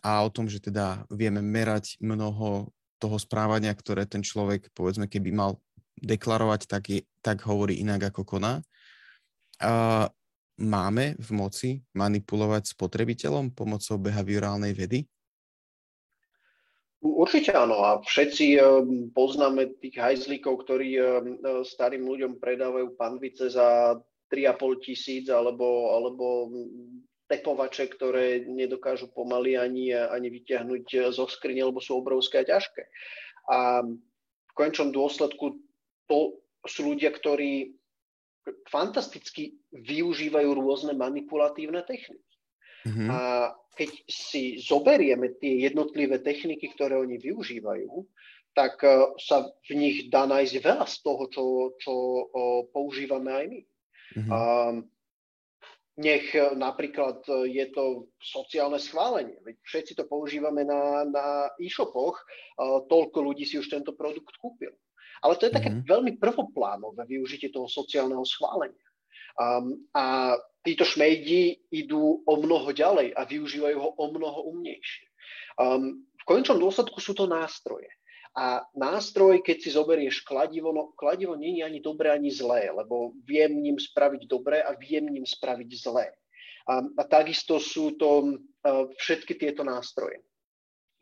a 0.00 0.24
o 0.24 0.32
tom, 0.32 0.48
že 0.48 0.64
teda 0.64 1.04
vieme 1.12 1.44
merať 1.44 2.00
mnoho 2.00 2.72
toho 3.00 3.16
správania, 3.20 3.72
ktoré 3.76 4.08
ten 4.08 4.24
človek, 4.24 4.72
povedzme, 4.72 5.08
keby 5.08 5.32
mal 5.32 5.60
deklarovať, 6.00 6.60
tak, 6.68 6.84
je, 6.88 7.00
tak 7.20 7.44
hovorí 7.44 7.80
inak, 7.80 8.12
ako 8.12 8.24
koná. 8.24 8.64
A 9.60 10.08
máme 10.60 11.16
v 11.20 11.28
moci 11.32 11.70
manipulovať 11.92 12.72
spotrebiteľom 12.76 13.52
pomocou 13.52 14.00
behaviorálnej 14.00 14.72
vedy? 14.72 15.04
Určite 17.00 17.56
áno 17.56 17.80
a 17.80 18.04
všetci 18.04 18.60
ehm, 18.60 19.08
poznáme 19.16 19.80
tých 19.80 19.96
hajzlíkov, 19.96 20.68
ktorí 20.68 21.00
ehm, 21.00 21.40
starým 21.64 22.04
ľuďom 22.04 22.36
predávajú 22.36 22.92
panvice 23.00 23.48
za 23.48 23.96
3,5 24.30 24.86
tisíc 24.86 25.26
alebo, 25.28 25.92
alebo 25.92 26.26
tepovače, 27.30 27.86
ktoré 27.94 28.46
nedokážu 28.46 29.10
pomaly 29.10 29.54
ani, 29.54 29.94
ani 29.94 30.28
vyťahnuť 30.30 31.14
zo 31.14 31.26
skrine, 31.30 31.66
lebo 31.66 31.78
sú 31.78 31.98
obrovské 31.98 32.42
a 32.42 32.48
ťažké. 32.48 32.82
A 33.50 33.82
v 33.86 34.52
končnom 34.54 34.90
dôsledku 34.90 35.58
to 36.10 36.42
sú 36.66 36.94
ľudia, 36.94 37.14
ktorí 37.14 37.78
fantasticky 38.66 39.58
využívajú 39.70 40.48
rôzne 40.58 40.94
manipulatívne 40.98 41.86
techniky. 41.86 42.34
Mm-hmm. 42.88 43.08
A 43.12 43.18
keď 43.76 43.90
si 44.08 44.58
zoberieme 44.58 45.36
tie 45.38 45.68
jednotlivé 45.68 46.18
techniky, 46.18 46.72
ktoré 46.72 46.96
oni 46.96 47.20
využívajú, 47.20 47.92
tak 48.56 48.82
e, 48.82 49.14
sa 49.20 49.46
v 49.68 49.72
nich 49.76 49.96
dá 50.10 50.26
nájsť 50.26 50.54
veľa 50.64 50.86
z 50.88 50.96
toho, 51.04 51.24
čo, 51.30 51.44
čo 51.78 51.92
používame 52.72 53.30
aj 53.30 53.46
my. 53.46 53.60
Mm-hmm. 54.16 54.30
Um, 54.30 54.76
nech 56.00 56.32
e, 56.32 56.56
napríklad 56.56 57.28
e, 57.28 57.52
je 57.52 57.66
to 57.70 58.08
sociálne 58.16 58.80
schválenie. 58.80 59.36
Veď 59.44 59.56
všetci 59.60 59.92
to 60.00 60.04
používame 60.08 60.64
na, 60.64 61.04
na 61.04 61.26
e-shopoch, 61.60 62.16
e, 62.16 62.24
toľko 62.88 63.18
ľudí 63.20 63.44
si 63.44 63.60
už 63.60 63.68
tento 63.68 63.92
produkt 63.92 64.32
kúpil. 64.40 64.72
Ale 65.20 65.36
to 65.36 65.46
je 65.46 65.52
také 65.52 65.68
mm-hmm. 65.68 65.86
veľmi 65.86 66.12
prvoplánové 66.16 67.04
využitie 67.04 67.52
toho 67.52 67.68
sociálneho 67.68 68.24
schválenia. 68.24 68.88
Um, 69.36 69.86
a 69.94 70.34
títo 70.64 70.82
šmejdi 70.82 71.70
idú 71.70 72.24
o 72.24 72.34
mnoho 72.40 72.72
ďalej 72.72 73.14
a 73.14 73.28
využívajú 73.28 73.76
ho 73.78 73.90
o 74.00 74.04
mnoho 74.10 74.48
umnejšie. 74.52 75.06
Um, 75.60 76.08
v 76.08 76.24
konečnom 76.24 76.56
dôsledku 76.56 76.98
sú 77.04 77.12
to 77.12 77.28
nástroje. 77.28 77.88
A 78.38 78.62
nástroj, 78.78 79.42
keď 79.42 79.56
si 79.58 79.70
zoberieš 79.74 80.22
kladivo, 80.22 80.70
no 80.70 80.94
kladivo 80.94 81.34
nie 81.34 81.58
je 81.58 81.66
ani 81.66 81.80
dobré, 81.82 82.14
ani 82.14 82.30
zlé, 82.30 82.70
lebo 82.70 83.10
viem 83.26 83.58
ním 83.58 83.74
spraviť 83.74 84.30
dobré 84.30 84.62
a 84.62 84.78
viem 84.78 85.10
ním 85.10 85.26
spraviť 85.26 85.70
zlé. 85.74 86.14
A, 86.70 86.78
a 86.78 87.02
takisto 87.10 87.58
sú 87.58 87.98
to 87.98 88.10
uh, 88.22 88.86
všetky 89.02 89.34
tieto 89.34 89.66
nástroje. 89.66 90.22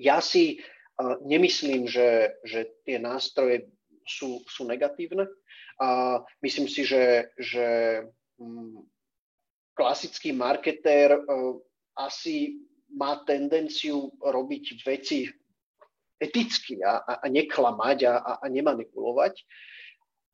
Ja 0.01 0.25
si 0.25 0.57
uh, 0.57 1.21
nemyslím, 1.21 1.85
že, 1.85 2.33
že 2.49 2.73
tie 2.89 2.97
nástroje 2.97 3.69
sú, 4.09 4.41
sú 4.49 4.65
negatívne. 4.65 5.29
A 5.77 6.19
myslím 6.41 6.65
si, 6.65 6.89
že, 6.89 7.29
že 7.37 7.67
um, 8.41 8.89
klasický 9.77 10.33
marketér 10.33 11.13
uh, 11.13 11.61
asi 11.93 12.57
má 12.89 13.21
tendenciu 13.29 14.17
robiť 14.17 14.65
veci 14.89 15.29
eticky 16.19 16.83
a, 16.83 16.99
a, 16.99 17.13
a 17.23 17.27
neklamať 17.31 17.99
a, 18.11 18.15
a, 18.43 18.47
nemanipulovať. 18.51 19.35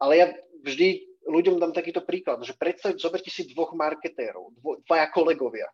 Ale 0.01 0.13
ja 0.17 0.27
vždy 0.65 1.05
ľuďom 1.29 1.61
dám 1.61 1.73
takýto 1.73 2.05
príklad, 2.05 2.41
že 2.45 2.57
predstaviť, 2.57 3.01
zoberte 3.01 3.31
si 3.33 3.49
dvoch 3.49 3.73
marketérov, 3.77 4.53
dvo, 4.61 4.81
dvaja 4.85 5.09
kolegovia. 5.13 5.69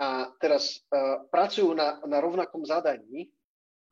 A 0.00 0.28
teraz 0.42 0.82
uh, 0.90 1.22
pracujú 1.30 1.70
na, 1.72 2.02
na 2.04 2.18
rovnakom 2.18 2.66
zadaní 2.66 3.30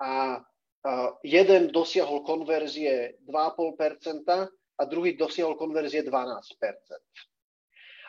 a 0.02 0.42
uh, 0.42 1.10
jeden 1.22 1.70
dosiahol 1.70 2.26
konverzie 2.26 3.22
2,5% 3.24 4.26
a 4.50 4.82
druhý 4.88 5.14
dosiahol 5.14 5.54
konverzie 5.54 6.02
12%. 6.02 7.31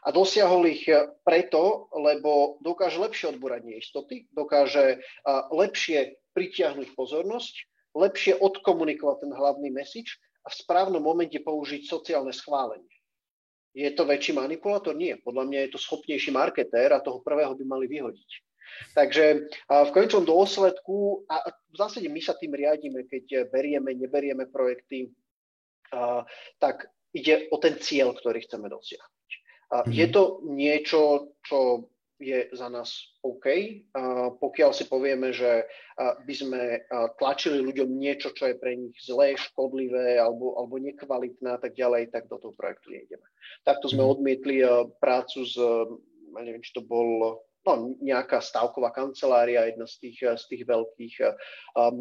A 0.04 0.12
dosiahol 0.12 0.68
ich 0.68 0.84
preto, 1.24 1.88
lebo 1.96 2.60
dokáže 2.60 3.00
lepšie 3.00 3.40
odborať 3.40 3.62
neistoty, 3.64 4.28
dokáže 4.36 5.00
uh, 5.00 5.48
lepšie 5.56 6.20
pritiahnuť 6.36 6.92
pozornosť, 6.92 7.54
lepšie 7.96 8.36
odkomunikovať 8.36 9.18
ten 9.24 9.32
hlavný 9.32 9.72
message 9.72 10.20
a 10.44 10.52
v 10.52 10.60
správnom 10.60 11.00
momente 11.00 11.40
použiť 11.40 11.88
sociálne 11.88 12.36
schválenie. 12.36 12.92
Je 13.74 13.90
to 13.96 14.06
väčší 14.06 14.38
manipulátor? 14.38 14.94
Nie. 14.94 15.18
Podľa 15.18 15.50
mňa 15.50 15.60
je 15.66 15.72
to 15.74 15.80
schopnejší 15.82 16.30
marketér 16.30 16.94
a 16.94 17.02
toho 17.02 17.26
prvého 17.26 17.58
by 17.58 17.66
mali 17.66 17.90
vyhodiť. 17.90 18.30
Takže 18.94 19.26
v 19.70 19.90
konečnom 19.94 20.26
dôsledku, 20.26 21.26
a 21.30 21.42
v 21.50 21.76
zásade 21.78 22.06
my 22.10 22.22
sa 22.22 22.38
tým 22.38 22.54
riadíme, 22.54 23.06
keď 23.10 23.50
berieme, 23.50 23.94
neberieme 23.98 24.46
projekty, 24.50 25.14
tak 26.62 26.90
ide 27.14 27.50
o 27.54 27.58
ten 27.62 27.78
cieľ, 27.82 28.14
ktorý 28.18 28.46
chceme 28.46 28.70
dosiahnuť. 28.70 29.23
Mm-hmm. 29.74 29.90
Je 29.90 30.08
to 30.14 30.24
niečo, 30.46 31.02
čo 31.42 31.90
je 32.22 32.48
za 32.54 32.70
nás 32.70 32.94
OK. 33.26 33.46
Pokiaľ 34.40 34.72
si 34.72 34.86
povieme, 34.86 35.34
že 35.34 35.66
by 35.98 36.34
sme 36.34 36.62
tlačili 37.20 37.60
ľuďom 37.60 37.90
niečo, 37.90 38.32
čo 38.32 38.54
je 38.54 38.56
pre 38.56 38.78
nich 38.78 38.96
zlé, 39.02 39.36
škodlivé 39.36 40.22
alebo, 40.22 40.56
alebo 40.56 40.80
nekvalitné 40.80 41.58
a 41.58 41.60
tak 41.60 41.76
ďalej, 41.76 42.14
tak 42.14 42.32
do 42.32 42.40
toho 42.40 42.54
projektu 42.56 42.94
nejdeme. 42.94 43.26
Takto 43.68 43.90
sme 43.92 44.06
mhm. 44.06 44.10
odmietli 44.14 44.56
prácu 45.02 45.44
s, 45.44 45.58
neviem, 46.38 46.64
či 46.64 46.72
to 46.72 46.86
bol 46.86 47.42
no, 47.66 47.74
nejaká 48.00 48.40
stavková 48.40 48.94
kancelária, 48.96 49.68
jedna 49.68 49.90
z 49.90 49.96
tých, 50.08 50.18
z 50.24 50.44
tých 50.48 50.64
veľkých 50.70 51.16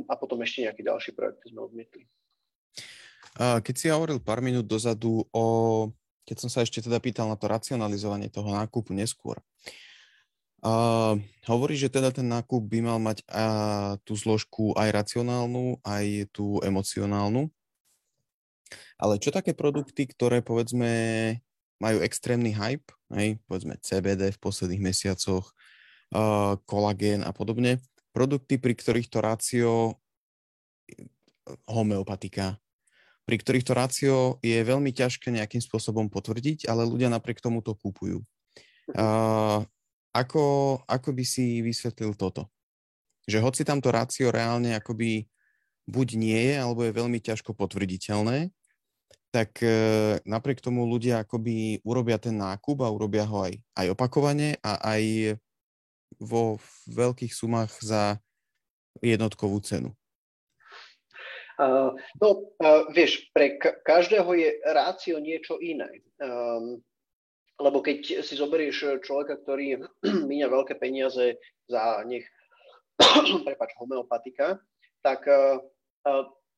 a 0.06 0.14
potom 0.20 0.38
ešte 0.44 0.68
nejaký 0.68 0.82
ďalší 0.86 1.10
projekt 1.16 1.42
sme 1.48 1.66
odmietli. 1.66 2.04
Keď 3.38 3.74
si 3.74 3.88
hovoril 3.88 4.20
pár 4.20 4.44
minút 4.44 4.68
dozadu 4.68 5.24
o, 5.32 5.44
keď 6.28 6.36
som 6.38 6.50
sa 6.50 6.62
ešte 6.62 6.84
teda 6.84 7.02
pýtal 7.02 7.26
na 7.26 7.36
to 7.36 7.50
racionalizovanie 7.50 8.30
toho 8.30 8.50
nákupu 8.50 8.94
neskôr, 8.94 9.38
Uh, 10.62 11.18
hovorí, 11.50 11.74
že 11.74 11.90
teda 11.90 12.14
ten 12.14 12.30
nákup 12.30 12.62
by 12.62 12.78
mal 12.86 13.02
mať 13.02 13.26
uh, 13.26 13.98
tú 14.06 14.14
zložku 14.14 14.70
aj 14.78 14.94
racionálnu, 14.94 15.82
aj 15.82 16.30
tú 16.30 16.62
emocionálnu. 16.62 17.50
Ale 18.94 19.18
čo 19.18 19.34
také 19.34 19.58
produkty, 19.58 20.06
ktoré 20.06 20.38
povedzme 20.38 21.34
majú 21.82 21.98
extrémny 22.06 22.54
hype, 22.54 22.94
hej, 23.10 23.42
povedzme 23.50 23.74
CBD 23.82 24.30
v 24.30 24.38
posledných 24.38 24.86
mesiacoch, 24.86 25.50
uh, 26.14 26.54
kolagén 26.62 27.26
a 27.26 27.34
podobne, 27.34 27.82
produkty, 28.14 28.62
pri 28.62 28.78
ktorých 28.78 29.10
to 29.10 29.18
rácio 29.18 29.72
homeopatika, 31.66 32.54
pri 33.22 33.36
ktorých 33.38 33.66
to 33.66 33.72
rácio 33.72 34.16
je 34.42 34.58
veľmi 34.62 34.90
ťažké 34.90 35.30
nejakým 35.30 35.62
spôsobom 35.62 36.10
potvrdiť, 36.10 36.66
ale 36.66 36.86
ľudia 36.86 37.06
napriek 37.08 37.38
tomu 37.38 37.62
to 37.62 37.78
kúpujú. 37.78 38.22
Uh, 38.92 39.62
ako, 40.12 40.78
ako 40.84 41.08
by 41.14 41.24
si 41.24 41.64
vysvetlil 41.64 42.12
toto? 42.18 42.50
Že 43.24 43.38
hoci 43.40 43.62
tam 43.62 43.80
to 43.80 43.94
rácio 43.94 44.28
reálne 44.28 44.74
akoby 44.76 45.24
buď 45.88 46.08
nie 46.18 46.40
je, 46.52 46.54
alebo 46.58 46.84
je 46.84 46.94
veľmi 46.94 47.18
ťažko 47.18 47.54
potvrditeľné, 47.54 48.52
tak 49.32 49.64
e, 49.64 50.20
napriek 50.28 50.60
tomu 50.60 50.84
ľudia 50.84 51.24
akoby 51.24 51.80
urobia 51.82 52.20
ten 52.20 52.36
nákup 52.36 52.84
a 52.84 52.92
urobia 52.92 53.24
ho 53.24 53.48
aj, 53.48 53.56
aj 53.74 53.86
opakovane 53.96 54.60
a 54.60 54.78
aj 54.92 55.02
vo 56.20 56.60
veľkých 56.92 57.32
sumách 57.32 57.72
za 57.80 58.20
jednotkovú 59.00 59.56
cenu. 59.64 59.96
Uh, 61.62 61.94
no, 62.18 62.50
uh, 62.58 62.90
vieš, 62.90 63.30
pre 63.30 63.54
ka- 63.54 63.78
každého 63.86 64.34
je 64.34 64.50
rácio 64.66 65.22
niečo 65.22 65.62
iné. 65.62 66.02
Um, 66.18 66.82
lebo 67.62 67.78
keď 67.78 68.26
si 68.26 68.34
zoberieš 68.34 68.98
človeka, 69.06 69.38
ktorý 69.46 69.86
míňa 70.30 70.50
veľké 70.50 70.74
peniaze 70.82 71.38
za 71.70 72.02
nech, 72.02 72.26
prepač, 73.46 73.78
homeopatika, 73.78 74.58
tak 75.06 75.22
uh, 75.30 75.62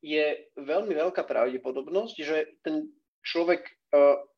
je 0.01 0.49
veľmi 0.57 0.97
veľká 0.97 1.21
pravdepodobnosť, 1.25 2.17
že 2.21 2.61
ten 2.65 2.89
človek 3.25 3.65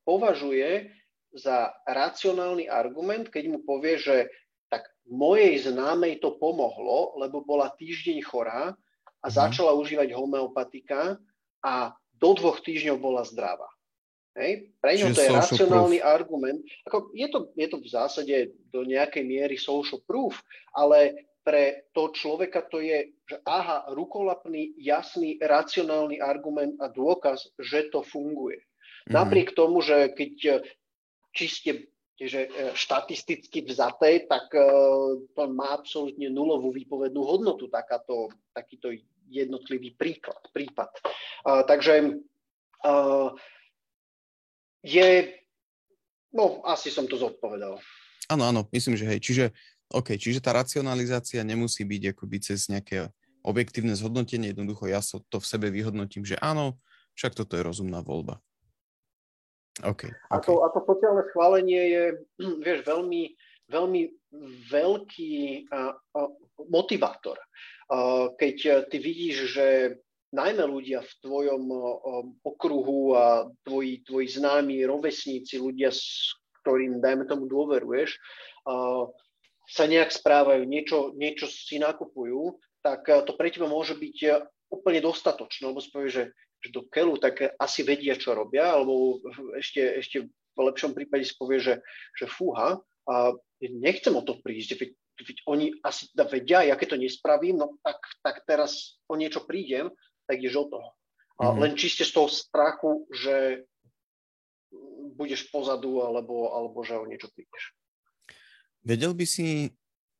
považuje 0.06 0.94
za 1.34 1.74
racionálny 1.90 2.70
argument, 2.70 3.26
keď 3.26 3.44
mu 3.50 3.58
povie, 3.66 3.98
že 3.98 4.30
tak 4.70 4.86
mojej 5.10 5.58
známej 5.66 6.22
to 6.22 6.38
pomohlo, 6.38 7.18
lebo 7.18 7.42
bola 7.42 7.70
týždeň 7.74 8.18
chorá 8.22 8.78
a 9.26 9.28
mm. 9.28 9.34
začala 9.34 9.74
užívať 9.74 10.14
homeopatika 10.14 11.18
a 11.66 11.90
do 12.14 12.30
dvoch 12.38 12.62
týždňov 12.62 12.96
bola 13.02 13.26
zdravá. 13.26 13.66
Hej? 14.38 14.70
Pre 14.78 14.92
ňo 14.94 15.06
to 15.10 15.20
je 15.26 15.34
racionálny 15.34 15.98
proof. 15.98 16.12
argument. 16.14 16.60
Ako, 16.86 17.10
je, 17.10 17.26
to, 17.26 17.38
je 17.58 17.66
to 17.66 17.76
v 17.82 17.88
zásade 17.90 18.36
do 18.70 18.86
nejakej 18.86 19.24
miery 19.26 19.58
social 19.58 19.98
proof, 20.06 20.38
ale 20.70 21.26
pre 21.42 21.90
to 21.90 22.14
človeka 22.14 22.62
to 22.70 22.78
je, 22.78 23.10
že 23.26 23.36
aha, 23.42 23.90
rukolapný, 23.90 24.78
jasný, 24.78 25.42
racionálny 25.42 26.22
argument 26.22 26.78
a 26.78 26.86
dôkaz, 26.86 27.50
že 27.58 27.90
to 27.90 28.06
funguje. 28.06 28.62
Mm. 29.10 29.12
Napriek 29.18 29.50
tomu, 29.58 29.82
že 29.82 30.14
keď 30.14 30.62
čiste 31.34 31.90
že 32.16 32.48
štatisticky 32.72 33.68
vzaté, 33.68 34.24
tak 34.24 34.48
to 35.36 35.42
má 35.52 35.76
absolútne 35.76 36.32
nulovú 36.32 36.72
výpovednú 36.72 37.20
hodnotu, 37.20 37.68
takáto, 37.68 38.32
takýto 38.56 38.88
jednotlivý 39.28 39.94
príklad, 39.98 40.38
prípad. 40.54 40.90
Uh, 41.42 41.62
takže 41.66 42.22
uh, 42.86 43.30
je, 44.86 45.34
no 46.30 46.62
asi 46.66 46.90
som 46.94 47.10
to 47.10 47.18
zodpovedal. 47.18 47.78
Áno, 48.30 48.42
áno, 48.46 48.60
myslím, 48.74 48.98
že 48.98 49.06
hej. 49.06 49.20
Čiže, 49.22 49.44
OK, 49.94 50.18
čiže 50.18 50.42
tá 50.42 50.54
racionalizácia 50.54 51.46
nemusí 51.46 51.86
byť 51.86 52.14
akoby 52.14 52.36
cez 52.42 52.66
nejaké 52.66 53.10
objektívne 53.46 53.94
zhodnotenie, 53.94 54.50
jednoducho 54.50 54.90
ja 54.90 54.98
so 54.98 55.22
to 55.30 55.38
v 55.38 55.46
sebe 55.46 55.70
vyhodnotím, 55.70 56.26
že 56.26 56.34
áno, 56.42 56.82
však 57.14 57.38
toto 57.38 57.54
je 57.54 57.62
rozumná 57.62 58.02
voľba. 58.02 58.42
Okay, 59.84 60.08
a, 60.32 60.40
to, 60.40 60.64
a 60.64 60.72
to 60.72 60.80
sociálne 60.88 61.20
schválenie 61.30 61.82
je, 61.92 62.04
vieš, 62.64 62.80
veľmi, 62.88 63.36
veľmi 63.66 64.02
veľký 64.70 65.66
motivátor. 66.70 67.38
Keď 68.36 68.56
ty 68.90 68.96
vidíš, 68.98 69.36
že 69.54 69.66
najmä 70.34 70.66
ľudia 70.66 71.00
v 71.06 71.12
tvojom 71.22 71.64
okruhu 72.42 73.14
a 73.14 73.46
tvoji, 73.62 74.02
tvoji 74.02 74.28
známi, 74.28 74.82
rovesníci, 74.84 75.58
ľudia, 75.58 75.94
s 75.94 76.34
ktorým, 76.62 76.98
dajme 76.98 77.30
tomu, 77.30 77.46
dôveruješ, 77.46 78.18
sa 79.66 79.84
nejak 79.86 80.10
správajú, 80.10 80.66
niečo, 80.66 81.14
niečo 81.14 81.46
si 81.46 81.78
nakupujú, 81.78 82.58
tak 82.82 83.06
to 83.06 83.34
pre 83.34 83.50
teba 83.50 83.66
môže 83.70 83.98
byť 83.98 84.18
úplne 84.70 84.98
dostatočné, 84.98 85.70
lebo 85.70 85.78
si 85.78 85.90
povieš, 85.94 86.12
že, 86.14 86.24
že 86.62 86.68
do 86.74 86.82
keľu, 86.90 87.22
tak 87.22 87.54
asi 87.58 87.86
vedia, 87.86 88.18
čo 88.18 88.34
robia, 88.34 88.74
alebo 88.74 89.22
ešte, 89.54 90.02
ešte 90.02 90.26
v 90.26 90.58
lepšom 90.58 90.90
prípade 90.90 91.22
si 91.22 91.38
povie, 91.38 91.62
že, 91.62 91.74
že 92.18 92.26
fúha, 92.26 92.82
a 93.06 93.32
nechcem 93.62 94.14
o 94.14 94.22
to 94.22 94.38
prísť, 94.42 94.76
veď 95.16 95.38
oni 95.48 95.72
asi 95.80 96.12
teda 96.12 96.24
vedia, 96.28 96.60
ja 96.66 96.76
keď 96.76 96.92
to 96.92 96.98
nespravím, 97.00 97.56
no 97.56 97.80
tak, 97.80 97.96
tak 98.20 98.44
teraz 98.44 99.00
o 99.08 99.16
niečo 99.16 99.48
prídem, 99.48 99.88
tak 100.28 100.42
ideš 100.42 100.66
o 100.66 100.76
toho. 100.76 100.88
Mm-hmm. 101.40 101.58
Len 101.62 101.72
čiste 101.78 102.04
z 102.04 102.12
toho 102.12 102.28
strachu, 102.28 103.08
že 103.12 103.64
budeš 105.16 105.48
pozadu 105.48 106.04
alebo, 106.04 106.52
alebo 106.52 106.84
že 106.84 107.00
o 107.00 107.08
niečo 107.08 107.32
prídeš. 107.32 107.72
Vedel 108.84 109.16
by 109.16 109.24
si 109.24 109.72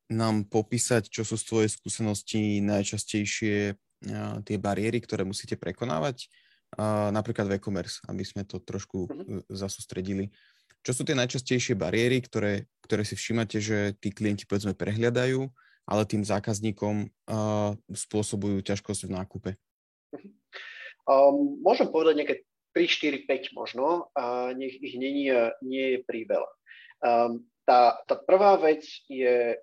nám 0.07 0.47
popísať, 0.47 1.11
čo 1.11 1.27
sú 1.27 1.35
z 1.35 1.45
tvojej 1.45 1.71
skúsenosti 1.71 2.63
najčastejšie 2.63 3.75
tie 4.47 4.57
bariéry, 4.57 5.03
ktoré 5.03 5.27
musíte 5.27 5.59
prekonávať, 5.59 6.31
napríklad 7.11 7.51
v 7.51 7.55
e-commerce, 7.59 8.01
aby 8.07 8.23
sme 8.23 8.47
to 8.47 8.63
trošku 8.63 9.11
mm-hmm. 9.11 9.51
zasústredili. 9.51 10.31
Čo 10.87 10.93
sú 10.95 11.03
tie 11.03 11.19
najčastejšie 11.19 11.75
bariéry, 11.75 12.23
ktoré, 12.23 12.71
ktoré 12.87 13.03
si 13.03 13.19
všímate, 13.19 13.59
že 13.59 13.99
tí 13.99 14.15
klienti 14.15 14.47
povedzme 14.47 14.71
prehľadajú, 14.71 15.43
ale 15.83 16.03
tým 16.07 16.23
zákazníkom 16.23 17.11
uh, 17.27 17.75
spôsobujú 17.91 18.63
ťažkosť 18.63 19.11
v 19.11 19.15
nákupe? 19.19 19.51
Um, 21.11 21.59
môžem 21.63 21.91
povedať 21.91 22.15
nejaké 22.23 22.35
3, 22.75 23.27
4, 23.27 23.51
5 23.51 23.59
možno, 23.59 24.11
a 24.15 24.55
nech 24.55 24.79
ich 24.79 24.95
nie, 24.95 25.31
nie 25.63 25.87
je 25.99 25.99
veľa. 26.07 26.51
Um, 27.03 27.47
tá, 27.67 27.99
tá 28.07 28.15
prvá 28.23 28.55
vec 28.59 28.87
je, 29.11 29.59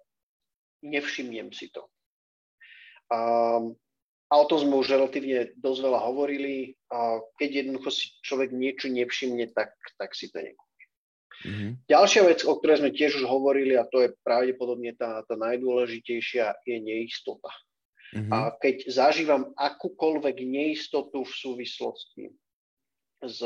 nevšimnem 0.83 1.55
si 1.55 1.71
to. 1.71 1.87
Um, 3.07 3.79
a 4.27 4.33
o 4.39 4.47
tom 4.47 4.59
sme 4.59 4.75
už 4.79 4.91
relatívne 4.91 5.55
dosť 5.55 5.79
veľa 5.87 5.99
hovorili. 6.09 6.73
A 6.89 7.19
keď 7.39 7.63
jednoducho 7.63 7.91
si 7.91 8.11
človek 8.23 8.49
niečo 8.49 8.87
nevšimne, 8.89 9.51
tak, 9.51 9.75
tak 9.99 10.15
si 10.15 10.27
to 10.31 10.39
nekúpi. 10.43 10.62
Mm-hmm. 11.41 11.71
Ďalšia 11.89 12.21
vec, 12.29 12.39
o 12.45 12.53
ktorej 12.55 12.85
sme 12.85 12.91
tiež 12.93 13.19
už 13.19 13.25
hovorili, 13.25 13.73
a 13.75 13.83
to 13.89 14.05
je 14.05 14.13
pravdepodobne 14.21 14.93
tá, 14.93 15.25
tá 15.25 15.35
najdôležitejšia, 15.35 16.61
je 16.63 16.77
neistota. 16.79 17.49
Mm-hmm. 18.13 18.31
A 18.31 18.53
keď 18.61 18.75
zažívam 18.87 19.51
akúkoľvek 19.57 20.45
neistotu 20.45 21.25
v 21.25 21.33
súvislosti 21.33 22.25
s 23.25 23.41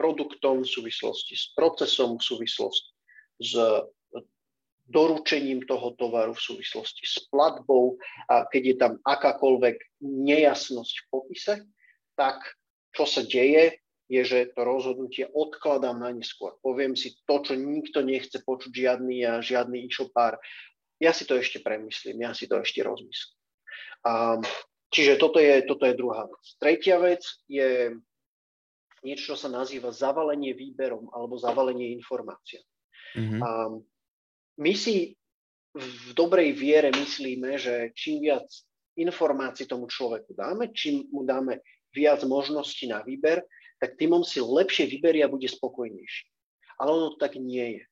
produktom, 0.00 0.64
v 0.64 0.68
súvislosti 0.68 1.36
s 1.36 1.52
procesom, 1.52 2.16
v 2.16 2.24
súvislosti 2.24 2.90
s 3.44 3.52
doručením 4.86 5.66
toho 5.66 5.98
tovaru, 5.98 6.32
v 6.32 6.40
súvislosti 6.40 7.04
s 7.04 7.26
platbou, 7.28 7.98
a 8.30 8.46
keď 8.46 8.62
je 8.62 8.76
tam 8.78 8.92
akákoľvek 9.02 10.00
nejasnosť 10.00 10.94
v 10.94 11.06
popise, 11.10 11.54
tak 12.14 12.38
čo 12.94 13.04
sa 13.04 13.26
deje? 13.26 13.76
Je, 14.06 14.22
že 14.22 14.38
to 14.54 14.62
rozhodnutie 14.62 15.26
odkladám 15.26 15.98
na 15.98 16.14
neskôr. 16.14 16.54
Poviem 16.62 16.94
si 16.94 17.18
to, 17.26 17.42
čo 17.42 17.58
nikto 17.58 18.06
nechce 18.06 18.38
počuť, 18.42 18.70
žiadny 18.70 19.26
a 19.26 19.42
žiadny 19.42 19.86
e-shopár. 19.86 20.38
Ja 21.02 21.10
si 21.10 21.26
to 21.26 21.36
ešte 21.36 21.60
premyslím, 21.60 22.22
ja 22.22 22.32
si 22.32 22.46
to 22.46 22.62
ešte 22.62 22.86
rozmyslím. 22.86 23.36
A, 24.06 24.38
čiže 24.94 25.18
toto 25.18 25.42
je, 25.42 25.66
toto 25.66 25.84
je 25.84 25.98
druhá 25.98 26.24
vec. 26.30 26.44
Tretia 26.62 26.96
vec 27.02 27.26
je 27.50 27.98
niečo, 29.02 29.34
čo 29.34 29.36
sa 29.36 29.50
nazýva 29.50 29.90
zavalenie 29.90 30.54
výberom 30.54 31.10
alebo 31.10 31.34
zavalenie 31.36 31.90
informácií. 31.98 32.62
Mm-hmm. 33.18 33.40
A 33.42 33.50
my 34.62 34.72
si 34.72 35.12
v 35.76 36.10
dobrej 36.16 36.56
viere 36.56 36.88
myslíme, 36.94 37.60
že 37.60 37.92
čím 37.92 38.24
viac 38.24 38.48
informácií 38.96 39.68
tomu 39.68 39.90
človeku 39.90 40.32
dáme, 40.32 40.72
čím 40.72 41.04
mu 41.12 41.28
dáme 41.28 41.60
viac 41.92 42.24
možností 42.24 42.88
na 42.88 43.04
výber, 43.04 43.44
tak 43.80 43.96
tým 44.00 44.16
on 44.16 44.24
si 44.24 44.40
lepšie 44.40 44.88
vyberie 44.88 45.24
a 45.24 45.32
bude 45.32 45.48
spokojnejší. 45.48 46.26
Ale 46.80 46.90
ono 46.92 47.08
tak 47.16 47.36
nie 47.40 47.80
je. 47.80 47.84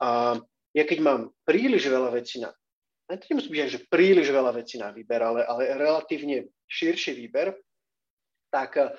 A 0.00 0.36
ja 0.76 0.84
keď 0.84 0.98
mám 1.00 1.20
príliš 1.48 1.88
veľa 1.88 2.12
vecí 2.12 2.40
na, 2.40 2.52
to 3.06 3.24
nemusí 3.30 3.48
byť, 3.48 3.70
že 3.70 3.86
príliš 3.86 4.28
veľa 4.34 4.52
vecí 4.58 4.82
na 4.82 4.90
výber, 4.90 5.22
ale, 5.22 5.46
ale 5.46 5.78
relatívne 5.78 6.50
širší 6.66 7.14
výber, 7.14 7.54
tak 8.50 8.76
eh, 8.76 8.90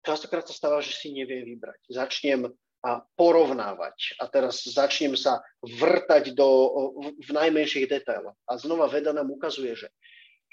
častokrát 0.00 0.48
sa 0.48 0.56
stáva, 0.56 0.80
že 0.80 0.96
si 0.96 1.12
neviem 1.12 1.44
vybrať. 1.44 1.80
Začnem 1.92 2.48
a 2.84 3.00
porovnávať 3.16 4.20
a 4.20 4.28
teraz 4.28 4.60
začnem 4.60 5.16
sa 5.16 5.40
vrtať 5.64 6.36
do, 6.36 6.68
v 7.16 7.30
najmenších 7.32 7.88
detailoch. 7.88 8.36
A 8.44 8.60
znova 8.60 8.92
veda 8.92 9.08
nám 9.16 9.32
ukazuje, 9.32 9.72
že 9.72 9.88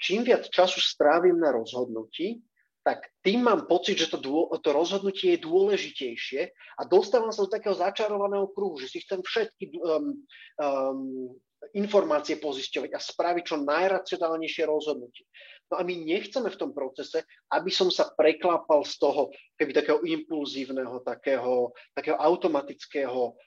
čím 0.00 0.24
viac 0.24 0.48
času 0.48 0.80
strávim 0.80 1.36
na 1.36 1.52
rozhodnutí, 1.52 2.40
tak 2.82 3.14
tým 3.22 3.46
mám 3.46 3.70
pocit, 3.70 3.94
že 3.94 4.10
to, 4.10 4.18
dô, 4.18 4.50
to 4.58 4.74
rozhodnutie 4.74 5.38
je 5.38 5.46
dôležitejšie 5.46 6.40
a 6.50 6.82
dostávam 6.82 7.30
sa 7.30 7.46
do 7.46 7.50
takého 7.54 7.78
začarovaného 7.78 8.50
kruhu, 8.50 8.74
že 8.82 8.90
si 8.90 8.98
chcem 9.06 9.22
všetky 9.22 9.78
um, 9.78 10.18
um, 10.58 11.30
informácie 11.78 12.42
pozisťovať 12.42 12.90
a 12.90 12.98
spraviť 12.98 13.44
čo 13.46 13.56
najracionálnejšie 13.62 14.62
rozhodnutie. 14.66 15.30
No 15.70 15.78
a 15.78 15.86
my 15.86 15.94
nechceme 15.94 16.50
v 16.50 16.60
tom 16.60 16.74
procese, 16.74 17.22
aby 17.54 17.70
som 17.70 17.88
sa 17.88 18.10
preklápal 18.12 18.82
z 18.82 18.98
toho 18.98 19.30
keby 19.56 19.72
takého 19.72 20.02
impulzívneho, 20.02 21.00
takého, 21.06 21.70
takého 21.94 22.18
automatického 22.18 23.38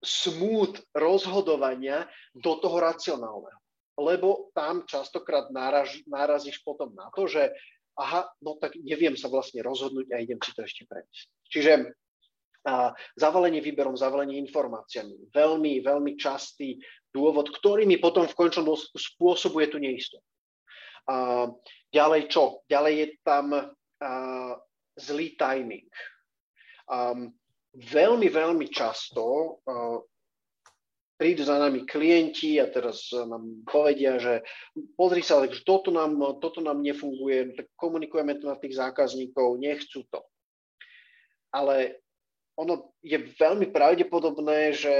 smút 0.00 0.80
rozhodovania 0.94 2.06
do 2.32 2.56
toho 2.62 2.78
racionálneho. 2.78 3.58
Lebo 3.98 4.54
tam 4.56 4.88
častokrát 4.88 5.52
náraž, 5.52 6.00
nárazíš 6.08 6.64
potom 6.64 6.94
na 6.96 7.12
to, 7.12 7.28
že 7.28 7.52
aha, 7.98 8.28
no 8.40 8.56
tak 8.56 8.76
neviem 8.80 9.16
sa 9.16 9.28
vlastne 9.28 9.60
rozhodnúť 9.60 10.08
a 10.12 10.22
idem 10.22 10.40
si 10.40 10.52
to 10.56 10.64
ešte 10.64 10.88
prejsť. 10.88 11.28
Čiže 11.48 11.72
a 12.62 12.94
zavalenie 13.18 13.58
výberom, 13.58 13.98
zavalenie 13.98 14.38
informáciami. 14.38 15.34
Veľmi, 15.34 15.82
veľmi 15.82 16.14
častý 16.14 16.78
dôvod, 17.10 17.50
ktorý 17.50 17.82
mi 17.82 17.98
potom 17.98 18.22
v 18.30 18.38
končnom 18.38 18.62
dôsledku 18.62 19.02
spôsobuje 19.02 19.66
tú 19.66 19.82
neistotu. 19.82 20.22
A 21.10 21.50
ďalej 21.90 22.30
čo? 22.30 22.62
Ďalej 22.70 22.94
je 22.94 23.06
tam 23.26 23.46
a, 23.50 23.62
zlý 24.94 25.34
timing. 25.34 25.90
Um, 26.86 27.34
veľmi, 27.74 28.30
veľmi 28.30 28.66
často 28.70 29.58
prídu 31.22 31.46
za 31.46 31.54
nami 31.54 31.86
klienti 31.86 32.58
a 32.58 32.66
teraz 32.66 33.14
nám 33.14 33.62
povedia, 33.62 34.18
že 34.18 34.42
pozri 34.98 35.22
sa, 35.22 35.46
že 35.46 35.62
toto 35.62 35.94
nám, 35.94 36.18
toto 36.42 36.58
nám 36.58 36.82
nefunguje, 36.82 37.54
tak 37.54 37.70
komunikujeme 37.78 38.42
to 38.42 38.50
na 38.50 38.58
tých 38.58 38.74
zákazníkov, 38.74 39.62
nechcú 39.62 40.02
to. 40.10 40.18
Ale 41.54 42.02
ono 42.58 42.90
je 43.06 43.22
veľmi 43.38 43.70
pravdepodobné, 43.70 44.74
že 44.74 44.94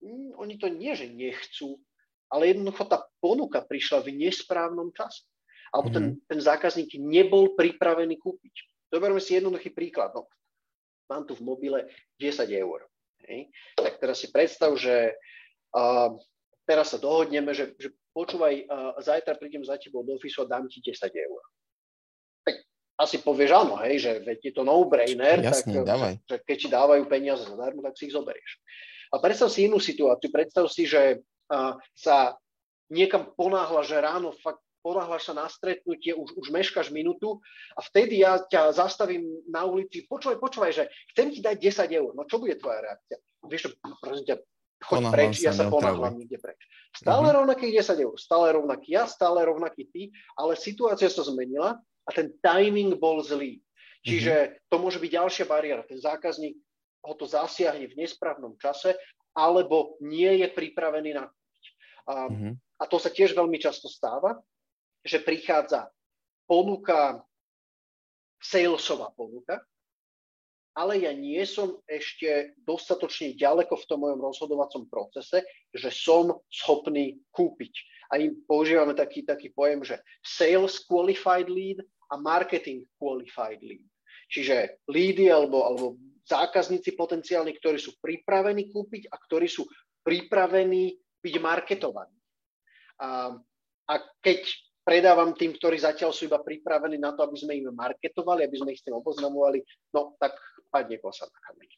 hm, 0.00 0.40
oni 0.40 0.56
to 0.56 0.72
nie, 0.72 0.96
že 0.96 1.12
nechcú, 1.12 1.76
ale 2.32 2.56
jednoducho 2.56 2.88
tá 2.88 3.04
ponuka 3.20 3.60
prišla 3.60 4.08
v 4.08 4.24
nesprávnom 4.24 4.88
čase. 4.96 5.28
Alebo 5.68 5.92
mm-hmm. 5.92 6.00
ten, 6.00 6.16
mhm. 6.16 6.20
ten 6.32 6.40
zákazník 6.40 6.96
nebol 6.96 7.52
pripravený 7.60 8.16
kúpiť. 8.16 8.88
Zoberme 8.88 9.20
si 9.20 9.36
jednoduchý 9.36 9.68
príklad. 9.68 10.16
No, 10.16 10.32
mám 11.12 11.28
tu 11.28 11.36
v 11.36 11.44
mobile 11.44 11.92
10 12.16 12.48
eur. 12.56 12.88
Hej. 13.28 13.50
Tak 13.78 14.02
teraz 14.02 14.20
si 14.22 14.28
predstav, 14.30 14.74
že 14.74 15.14
uh, 15.74 16.14
teraz 16.66 16.94
sa 16.94 16.98
dohodneme, 16.98 17.54
že, 17.54 17.74
že 17.78 17.94
počúvaj, 18.14 18.54
uh, 18.66 18.98
zajtra 19.02 19.38
prídem 19.38 19.62
za 19.62 19.78
tebou 19.78 20.02
do 20.02 20.18
ofisu 20.18 20.44
a 20.44 20.50
dám 20.50 20.66
ti 20.66 20.82
10 20.82 20.98
eur 21.10 21.42
asi 23.02 23.18
povieš 23.18 23.50
áno, 23.50 23.74
hej, 23.82 23.98
že 23.98 24.12
veď 24.22 24.38
je 24.46 24.52
to 24.54 24.62
no-brainer, 24.62 25.42
Jasne, 25.42 25.82
tak 25.82 25.86
dávaj. 25.90 26.14
Že, 26.30 26.36
keď 26.46 26.56
ti 26.56 26.68
dávajú 26.70 27.02
peniaze 27.10 27.42
zadarmo, 27.50 27.82
tak 27.82 27.98
si 27.98 28.06
ich 28.06 28.14
zoberieš. 28.14 28.52
A 29.12 29.18
predstav 29.18 29.50
si 29.50 29.66
inú 29.66 29.82
situáciu, 29.82 30.30
predstav 30.30 30.70
si, 30.70 30.86
že 30.86 31.20
uh, 31.50 31.74
sa 31.98 32.38
niekam 32.88 33.32
ponáhla, 33.34 33.82
že 33.82 33.98
ráno 33.98 34.30
fakt 34.40 34.62
ponáhľaš 34.82 35.30
sa 35.30 35.34
na 35.38 35.46
stretnutie, 35.46 36.12
už, 36.12 36.34
už 36.36 36.50
meškaš 36.50 36.90
minútu 36.90 37.38
a 37.78 37.80
vtedy 37.80 38.20
ja 38.20 38.42
ťa 38.42 38.74
zastavím 38.74 39.24
na 39.48 39.62
ulici, 39.64 40.04
počúvaj, 40.10 40.42
počúvaj, 40.42 40.72
že 40.74 40.84
chcem 41.14 41.30
ti 41.30 41.40
dať 41.40 41.56
10 41.56 41.98
eur, 42.02 42.10
no 42.12 42.26
čo 42.26 42.42
bude 42.42 42.58
tvoja 42.58 42.82
reakcia? 42.82 43.16
Vieš, 43.46 43.78
prosím 44.02 44.26
ťa, 44.26 44.36
choď 44.82 44.96
Ponáhľam 44.98 45.14
preč, 45.14 45.34
ja 45.40 45.52
sa 45.54 45.64
ponáhľam 45.70 46.14
niekde 46.18 46.38
preč. 46.42 46.58
Stále 46.92 47.30
uh-huh. 47.30 47.38
rovnakých 47.46 47.72
10 47.86 48.04
eur, 48.04 48.14
stále 48.18 48.46
rovnaký 48.52 48.88
ja, 48.92 49.06
stále 49.06 49.40
rovnaký 49.46 49.88
ty, 49.88 50.02
ale 50.34 50.58
situácia 50.58 51.08
sa 51.08 51.22
zmenila 51.22 51.78
a 51.78 52.10
ten 52.10 52.34
timing 52.42 52.98
bol 52.98 53.22
zlý. 53.22 53.62
Čiže 54.02 54.34
mm-hmm. 54.34 54.66
to 54.66 54.76
môže 54.82 54.98
byť 54.98 55.10
ďalšia 55.14 55.44
bariéra. 55.46 55.86
Ten 55.86 56.02
zákazník 56.02 56.58
ho 57.06 57.14
to 57.14 57.22
zasiahne 57.22 57.86
v 57.86 57.94
nesprávnom 57.94 58.58
čase 58.58 58.98
alebo 59.30 59.94
nie 60.02 60.42
je 60.42 60.50
pripravený 60.50 61.14
na 61.14 61.30
a, 62.06 62.26
mm-hmm. 62.26 62.52
a 62.82 62.84
to 62.90 62.98
sa 62.98 63.10
tiež 63.14 63.32
veľmi 63.38 63.62
často 63.62 63.86
stáva, 63.86 64.34
že 65.02 65.18
prichádza 65.22 65.90
ponuka, 66.46 67.22
salesová 68.42 69.10
ponuka, 69.14 69.62
ale 70.72 71.04
ja 71.04 71.12
nie 71.12 71.44
som 71.44 71.78
ešte 71.84 72.56
dostatočne 72.64 73.36
ďaleko 73.36 73.76
v 73.76 73.86
tom 73.88 74.08
mojom 74.08 74.20
rozhodovacom 74.24 74.88
procese, 74.88 75.44
že 75.68 75.90
som 75.92 76.40
schopný 76.48 77.20
kúpiť 77.28 77.74
a 78.12 78.20
im 78.20 78.40
používame 78.48 78.96
taký, 78.96 79.24
taký 79.24 79.52
pojem, 79.52 79.84
že 79.84 80.00
sales 80.24 80.80
qualified 80.84 81.48
lead 81.52 81.80
a 82.08 82.16
marketing 82.16 82.88
qualified 82.96 83.60
lead. 83.60 83.84
Čiže 84.32 84.80
lídy 84.88 85.28
alebo, 85.28 85.64
alebo 85.68 85.86
zákazníci 86.24 86.96
potenciálni, 86.96 87.52
ktorí 87.60 87.76
sú 87.76 88.00
pripravení 88.00 88.72
kúpiť 88.72 89.12
a 89.12 89.16
ktorí 89.20 89.44
sú 89.48 89.68
pripravení 90.00 90.96
byť 91.20 91.34
marketovaní. 91.36 92.16
A, 92.96 93.36
a 93.92 93.94
keď 94.24 94.40
predávam 94.82 95.34
tým, 95.34 95.54
ktorí 95.54 95.78
zatiaľ 95.78 96.10
sú 96.10 96.26
iba 96.26 96.42
pripravení 96.42 96.98
na 96.98 97.14
to, 97.14 97.22
aby 97.22 97.38
sme 97.38 97.58
im 97.58 97.70
marketovali, 97.74 98.46
aby 98.46 98.56
sme 98.58 98.70
ich 98.74 98.82
s 98.82 98.86
tým 98.86 98.98
oboznamovali, 98.98 99.62
no 99.94 100.14
tak 100.18 100.34
padne 100.70 100.98
kosa 100.98 101.26
na 101.30 101.40
kameni. 101.46 101.74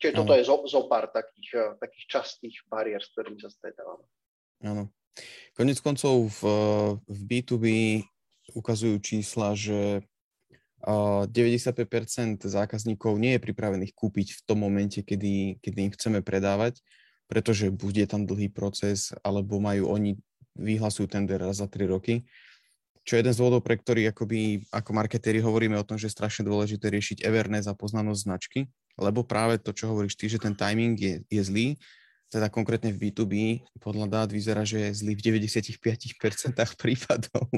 Čiže 0.00 0.12
ano. 0.16 0.18
toto 0.24 0.32
je 0.32 0.42
zo, 0.48 0.56
zo 0.64 0.80
pár 0.88 1.12
takých, 1.12 1.76
takých 1.76 2.04
častých 2.08 2.56
bariér, 2.66 3.04
s 3.04 3.12
ktorými 3.12 3.38
sa 3.40 3.52
stretávame. 3.52 4.04
Áno. 4.64 4.88
Konec 5.52 5.76
koncov 5.84 6.32
v, 6.40 6.42
v 7.04 7.20
B2B 7.28 7.66
ukazujú 8.56 8.96
čísla, 9.04 9.52
že 9.52 10.00
95% 10.80 12.40
zákazníkov 12.40 13.20
nie 13.20 13.36
je 13.36 13.44
pripravených 13.44 13.92
kúpiť 13.92 14.28
v 14.32 14.40
tom 14.48 14.64
momente, 14.64 15.04
kedy, 15.04 15.60
kedy 15.60 15.78
im 15.84 15.92
chceme 15.92 16.24
predávať, 16.24 16.80
pretože 17.28 17.68
bude 17.68 18.00
tam 18.08 18.24
dlhý 18.24 18.48
proces, 18.48 19.12
alebo 19.20 19.60
majú 19.60 19.92
oni, 19.92 20.16
vyhlasujú 20.58 21.06
tender 21.10 21.38
raz 21.38 21.62
za 21.62 21.68
3 21.68 21.90
roky. 21.90 22.26
Čo 23.04 23.16
je 23.16 23.20
jeden 23.24 23.34
z 23.34 23.40
dôvodov, 23.40 23.64
pre 23.64 23.80
ktorý 23.80 24.12
akoby, 24.12 24.68
ako 24.70 24.90
marketéri 24.92 25.40
hovoríme 25.40 25.74
o 25.80 25.86
tom, 25.86 25.96
že 25.96 26.12
je 26.12 26.16
strašne 26.16 26.44
dôležité 26.44 26.92
riešiť 26.92 27.24
awareness 27.24 27.66
a 27.66 27.74
poznanosť 27.74 28.20
značky, 28.22 28.60
lebo 29.00 29.24
práve 29.24 29.56
to, 29.56 29.72
čo 29.72 29.88
hovoríš 29.88 30.20
ty, 30.20 30.28
že 30.28 30.36
ten 30.36 30.52
timing 30.52 30.94
je, 31.00 31.24
je 31.26 31.42
zlý, 31.42 31.66
teda 32.30 32.46
konkrétne 32.52 32.94
v 32.94 33.10
B2B, 33.10 33.34
podľa 33.82 34.06
dát 34.06 34.28
vyzerá, 34.30 34.62
že 34.62 34.78
je 34.78 35.02
zlý 35.02 35.18
v 35.18 35.42
95% 35.42 35.80
prípadov, 36.82 37.48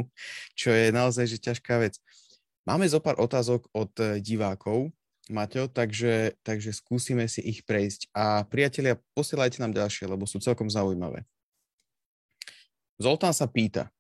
čo 0.57 0.73
je 0.73 0.89
naozaj 0.95 1.29
že 1.29 1.39
ťažká 1.43 1.83
vec. 1.83 1.99
Máme 2.63 2.87
zo 2.87 3.03
pár 3.03 3.19
otázok 3.19 3.67
od 3.75 3.93
eh, 3.99 4.23
divákov, 4.23 4.95
Maťo, 5.31 5.71
takže, 5.71 6.35
takže 6.43 6.75
skúsime 6.75 7.31
si 7.31 7.39
ich 7.47 7.63
prejsť. 7.63 8.11
A 8.11 8.43
priatelia, 8.43 8.99
posielajte 9.15 9.63
nám 9.63 9.71
ďalšie, 9.71 10.11
lebo 10.11 10.27
sú 10.27 10.43
celkom 10.43 10.67
zaujímavé. 10.67 11.23
Zoltán 13.03 13.35
sa 13.35 13.51
pýta, 13.51 13.91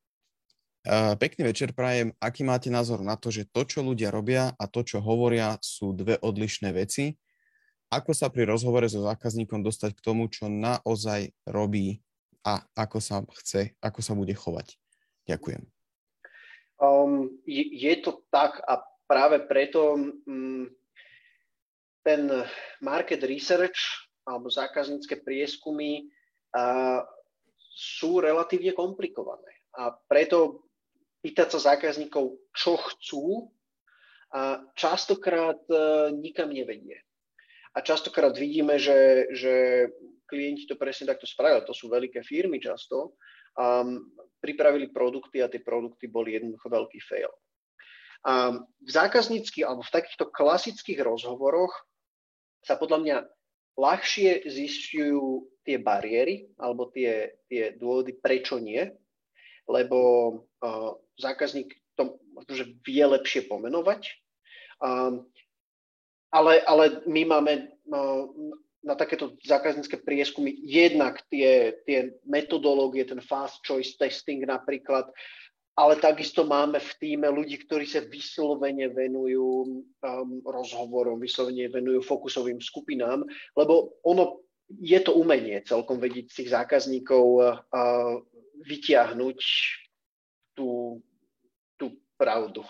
pekný 1.18 1.50
večer 1.50 1.74
prajem, 1.74 2.14
aký 2.22 2.46
máte 2.46 2.70
názor 2.70 3.02
na 3.02 3.18
to, 3.18 3.34
že 3.34 3.50
to, 3.50 3.66
čo 3.66 3.82
ľudia 3.82 4.14
robia 4.14 4.54
a 4.54 4.64
to, 4.70 4.86
čo 4.86 5.02
hovoria, 5.02 5.58
sú 5.58 5.90
dve 5.90 6.22
odlišné 6.22 6.70
veci 6.70 7.18
ako 7.92 8.16
sa 8.16 8.32
pri 8.32 8.48
rozhovore 8.48 8.88
so 8.88 9.04
zákazníkom 9.04 9.60
dostať 9.60 9.92
k 9.92 10.04
tomu, 10.04 10.24
čo 10.32 10.48
naozaj 10.48 11.28
robí 11.44 12.00
a 12.40 12.64
ako 12.72 12.98
sa 13.04 13.20
chce, 13.44 13.76
ako 13.84 14.00
sa 14.00 14.16
bude 14.16 14.32
chovať. 14.32 14.80
Ďakujem. 15.28 15.62
Um, 16.80 17.36
je, 17.44 17.62
je 17.68 17.94
to 18.00 18.24
tak 18.32 18.58
a 18.64 18.80
práve 19.04 19.44
preto 19.44 20.00
um, 20.24 20.66
ten 22.00 22.32
market 22.80 23.22
research 23.28 24.08
alebo 24.24 24.48
zákaznícke 24.48 25.20
prieskumy 25.22 26.08
uh, 26.56 27.04
sú 27.72 28.20
relatívne 28.20 28.76
komplikované. 28.76 29.64
A 29.76 29.90
preto 29.90 30.68
pýtať 31.24 31.56
sa 31.56 31.72
zákazníkov, 31.72 32.36
čo 32.52 32.76
chcú, 32.76 33.48
a 34.32 34.64
častokrát 34.72 35.60
uh, 35.68 36.08
nikam 36.08 36.48
nevedie. 36.48 36.96
A 37.76 37.84
častokrát 37.84 38.32
vidíme, 38.32 38.80
že, 38.80 39.28
že 39.32 39.52
klienti 40.24 40.64
to 40.64 40.80
presne 40.80 41.12
takto 41.12 41.28
spravili. 41.28 41.68
To 41.68 41.76
sú 41.76 41.92
veľké 41.92 42.24
firmy 42.24 42.56
často. 42.56 43.20
Um, 43.52 44.08
pripravili 44.40 44.88
produkty 44.88 45.44
a 45.44 45.52
tie 45.52 45.60
produkty 45.60 46.08
boli 46.08 46.40
jednoducho 46.40 46.72
veľký 46.72 47.00
fail. 47.04 47.28
A 48.24 48.56
v 48.64 48.90
zákazníckých 48.90 49.68
alebo 49.68 49.84
v 49.84 49.94
takýchto 50.00 50.32
klasických 50.32 51.04
rozhovoroch 51.04 51.72
sa 52.64 52.80
podľa 52.80 52.98
mňa 53.04 53.16
ľahšie 53.78 54.44
zistujú 54.48 55.48
tie 55.62 55.78
bariéry 55.78 56.50
alebo 56.58 56.90
tie, 56.90 57.38
tie 57.46 57.72
dôvody, 57.78 58.18
prečo 58.18 58.58
nie, 58.58 58.82
lebo 59.70 59.98
uh, 60.60 60.92
zákazník 61.16 61.70
to 61.94 62.18
možno, 62.34 62.72
vie 62.82 63.04
lepšie 63.04 63.46
pomenovať. 63.46 64.10
Um, 64.82 65.28
ale, 66.32 66.64
ale 66.64 67.04
my 67.06 67.22
máme 67.28 67.52
no, 67.86 68.32
na 68.82 68.98
takéto 68.98 69.38
zákaznícke 69.46 70.02
prieskumy 70.02 70.50
jednak 70.64 71.22
tie, 71.30 71.76
tie 71.86 72.18
metodológie, 72.26 73.06
ten 73.06 73.22
fast 73.22 73.62
choice 73.62 73.94
testing 73.94 74.42
napríklad, 74.42 75.06
ale 75.72 75.96
takisto 75.96 76.44
máme 76.44 76.76
v 76.80 76.92
týme 77.00 77.28
ľudí, 77.32 77.64
ktorí 77.64 77.88
sa 77.88 78.04
vyslovene 78.04 78.92
venujú 78.92 79.48
um, 79.64 80.28
rozhovorom, 80.44 81.16
vyslovene 81.16 81.72
venujú 81.72 82.04
fokusovým 82.04 82.60
skupinám, 82.60 83.24
lebo 83.56 83.96
ono 84.04 84.44
je 84.68 85.00
to 85.00 85.16
umenie 85.16 85.60
celkom 85.64 86.00
vedieť 86.00 86.32
tých 86.32 86.52
zákazníkov 86.52 87.24
uh, 87.40 87.60
vytiahnuť 88.64 89.38
tú, 90.56 91.00
tú 91.80 91.86
pravdu. 92.20 92.64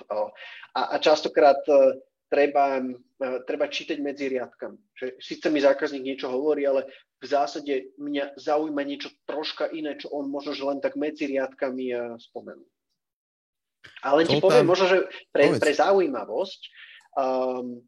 A, 0.75 0.95
a 0.95 0.97
častokrát 1.03 1.59
uh, 1.67 1.99
treba, 2.33 2.81
eh, 2.81 3.39
treba 3.45 3.69
čítať 3.69 4.01
medzi 4.01 4.33
riadkami. 4.33 4.81
Že 4.97 5.07
síce 5.21 5.47
mi 5.53 5.61
zákazník 5.61 6.01
niečo 6.01 6.33
hovorí, 6.33 6.65
ale 6.65 6.89
v 7.21 7.27
zásade 7.29 7.93
mňa 8.01 8.41
zaujíma 8.41 8.81
niečo 8.89 9.13
troška 9.29 9.69
iné, 9.69 10.01
čo 10.01 10.09
on 10.17 10.33
možno 10.33 10.57
len 10.73 10.81
tak 10.81 10.97
medzi 10.97 11.29
riadkami 11.29 11.85
eh, 11.93 12.17
spomenul. 12.17 12.72
Ale 14.03 14.27
ti 14.27 14.39
poviem, 14.39 14.67
možno, 14.67 14.87
že 14.91 14.99
pre, 15.31 15.55
pre 15.59 15.73
zaujímavosť, 15.75 16.61
um, 17.19 17.83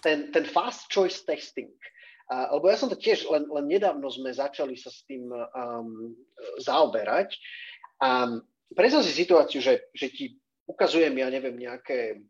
ten, 0.00 0.32
ten 0.32 0.44
fast 0.44 0.88
choice 0.88 1.24
testing, 1.24 1.72
uh, 2.32 2.52
lebo 2.56 2.68
ja 2.68 2.76
som 2.76 2.88
to 2.88 2.96
tiež, 2.96 3.28
len, 3.32 3.48
len 3.48 3.66
nedávno 3.68 4.08
sme 4.08 4.32
začali 4.32 4.76
sa 4.76 4.92
s 4.92 5.04
tým 5.08 5.28
um, 5.28 6.12
zaoberať. 6.60 7.36
A 8.00 8.40
predstav 8.72 9.04
si 9.04 9.12
situáciu, 9.12 9.60
že, 9.60 9.88
že 9.96 10.12
ti 10.12 10.36
ukazujem, 10.68 11.14
ja 11.16 11.28
neviem, 11.32 11.56
nejaké, 11.56 12.20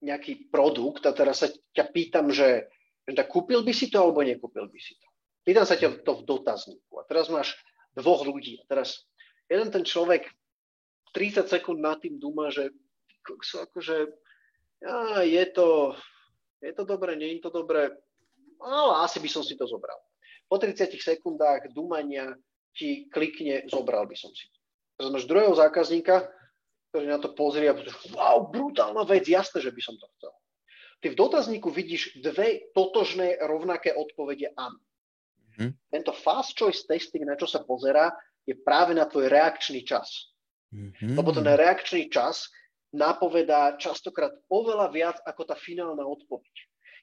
nejaký 0.00 0.48
produkt 0.48 1.04
a 1.04 1.12
teraz 1.12 1.44
sa 1.44 1.48
ťa 1.50 1.84
pýtam, 1.92 2.32
že, 2.32 2.70
že 3.04 3.12
tak 3.12 3.28
kúpil 3.28 3.60
by 3.66 3.72
si 3.74 3.92
to 3.92 4.00
alebo 4.00 4.24
nekúpil 4.24 4.70
by 4.70 4.80
si 4.80 4.96
to. 4.96 5.06
Pýtam 5.44 5.66
sa 5.66 5.76
ťa 5.76 6.04
to 6.06 6.12
v 6.20 6.26
dotazníku 6.28 6.92
a 7.00 7.04
teraz 7.04 7.28
máš 7.28 7.58
dvoch 7.96 8.22
ľudí 8.22 8.62
a 8.62 8.64
teraz 8.70 9.08
jeden 9.50 9.68
ten 9.74 9.82
človek 9.82 10.30
30 11.12 11.46
sekúnd 11.46 11.78
nad 11.82 11.98
tým 11.98 12.18
dúma, 12.18 12.50
že 12.50 12.70
akože 13.28 13.96
ja, 14.80 15.20
je 15.22 15.44
to, 15.52 15.94
je 16.64 16.72
to 16.72 16.84
dobré, 16.88 17.14
nie 17.18 17.36
je 17.36 17.44
to 17.44 17.50
dobré, 17.52 17.92
ale 18.60 18.92
asi 19.04 19.20
by 19.20 19.28
som 19.28 19.44
si 19.44 19.56
to 19.56 19.68
zobral. 19.68 19.96
Po 20.48 20.56
30 20.56 20.90
sekundách 20.96 21.70
dúmania 21.76 22.34
ti 22.74 23.06
klikne, 23.12 23.68
zobral 23.68 24.08
by 24.08 24.16
som 24.16 24.32
si 24.32 24.48
to. 24.50 24.58
Máš 25.10 25.28
druhého 25.28 25.56
zákazníka, 25.56 26.28
ktorý 26.90 27.06
na 27.06 27.18
to 27.22 27.32
pozrie 27.32 27.70
a 27.70 27.76
povie, 27.76 27.94
wow, 28.12 28.50
brutálna 28.50 29.06
vec, 29.06 29.24
jasné, 29.30 29.62
že 29.62 29.70
by 29.70 29.80
som 29.80 29.94
to 29.96 30.06
chcel. 30.18 30.34
Ty 31.00 31.06
v 31.16 31.16
dotazníku 31.16 31.72
vidíš 31.72 32.20
dve 32.20 32.68
totožné 32.76 33.40
rovnaké 33.40 33.96
odpovede 33.96 34.52
áno. 34.52 34.76
Mm-hmm. 35.56 35.70
Tento 35.88 36.12
fast 36.12 36.52
choice 36.52 36.84
testing, 36.84 37.24
na 37.24 37.40
čo 37.40 37.48
sa 37.48 37.64
pozerá, 37.64 38.12
je 38.44 38.52
práve 38.52 38.92
na 38.92 39.08
tvoj 39.08 39.32
reakčný 39.32 39.80
čas. 39.86 40.34
Mm-hmm. 40.70 41.14
Lebo 41.18 41.30
ten 41.34 41.46
reakčný 41.46 42.06
čas 42.10 42.46
napovedá 42.94 43.78
častokrát 43.78 44.34
oveľa 44.50 44.86
viac 44.90 45.16
ako 45.26 45.42
tá 45.46 45.54
finálna 45.58 46.02
odpoveď. 46.06 46.54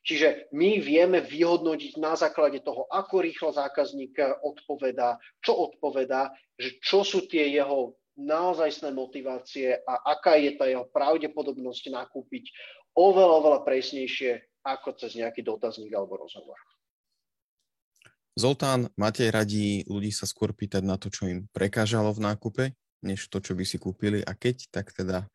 Čiže 0.08 0.52
my 0.56 0.80
vieme 0.80 1.20
vyhodnotiť 1.20 2.00
na 2.00 2.16
základe 2.16 2.64
toho, 2.64 2.88
ako 2.88 3.20
rýchlo 3.28 3.52
zákazník 3.52 4.16
odpovedá, 4.40 5.20
čo 5.44 5.68
odpovedá, 5.68 6.32
že 6.56 6.80
čo 6.80 7.04
sú 7.04 7.28
tie 7.28 7.52
jeho 7.52 8.00
naozajstné 8.16 8.96
motivácie 8.96 9.78
a 9.84 9.94
aká 10.16 10.40
je 10.40 10.56
tá 10.56 10.66
jeho 10.66 10.88
pravdepodobnosť 10.90 11.92
nakúpiť 11.92 12.50
oveľa, 12.96 13.34
oveľa 13.44 13.60
presnejšie 13.68 14.64
ako 14.64 14.96
cez 14.96 15.20
nejaký 15.20 15.44
dotazník 15.44 15.92
alebo 15.92 16.24
rozhovor. 16.24 16.58
Zoltán, 18.38 18.88
máte 18.96 19.26
radí 19.28 19.82
ľudí 19.90 20.14
sa 20.14 20.30
skôr 20.30 20.54
pýtať 20.54 20.86
na 20.86 20.96
to, 20.96 21.10
čo 21.10 21.26
im 21.26 21.50
prekážalo 21.52 22.14
v 22.14 22.24
nákupe, 22.32 22.64
než 23.04 23.30
to, 23.30 23.38
čo 23.42 23.54
by 23.54 23.64
si 23.64 23.78
kúpili 23.78 24.22
a 24.26 24.34
keď, 24.34 24.70
tak 24.74 24.94
teda 24.94 25.28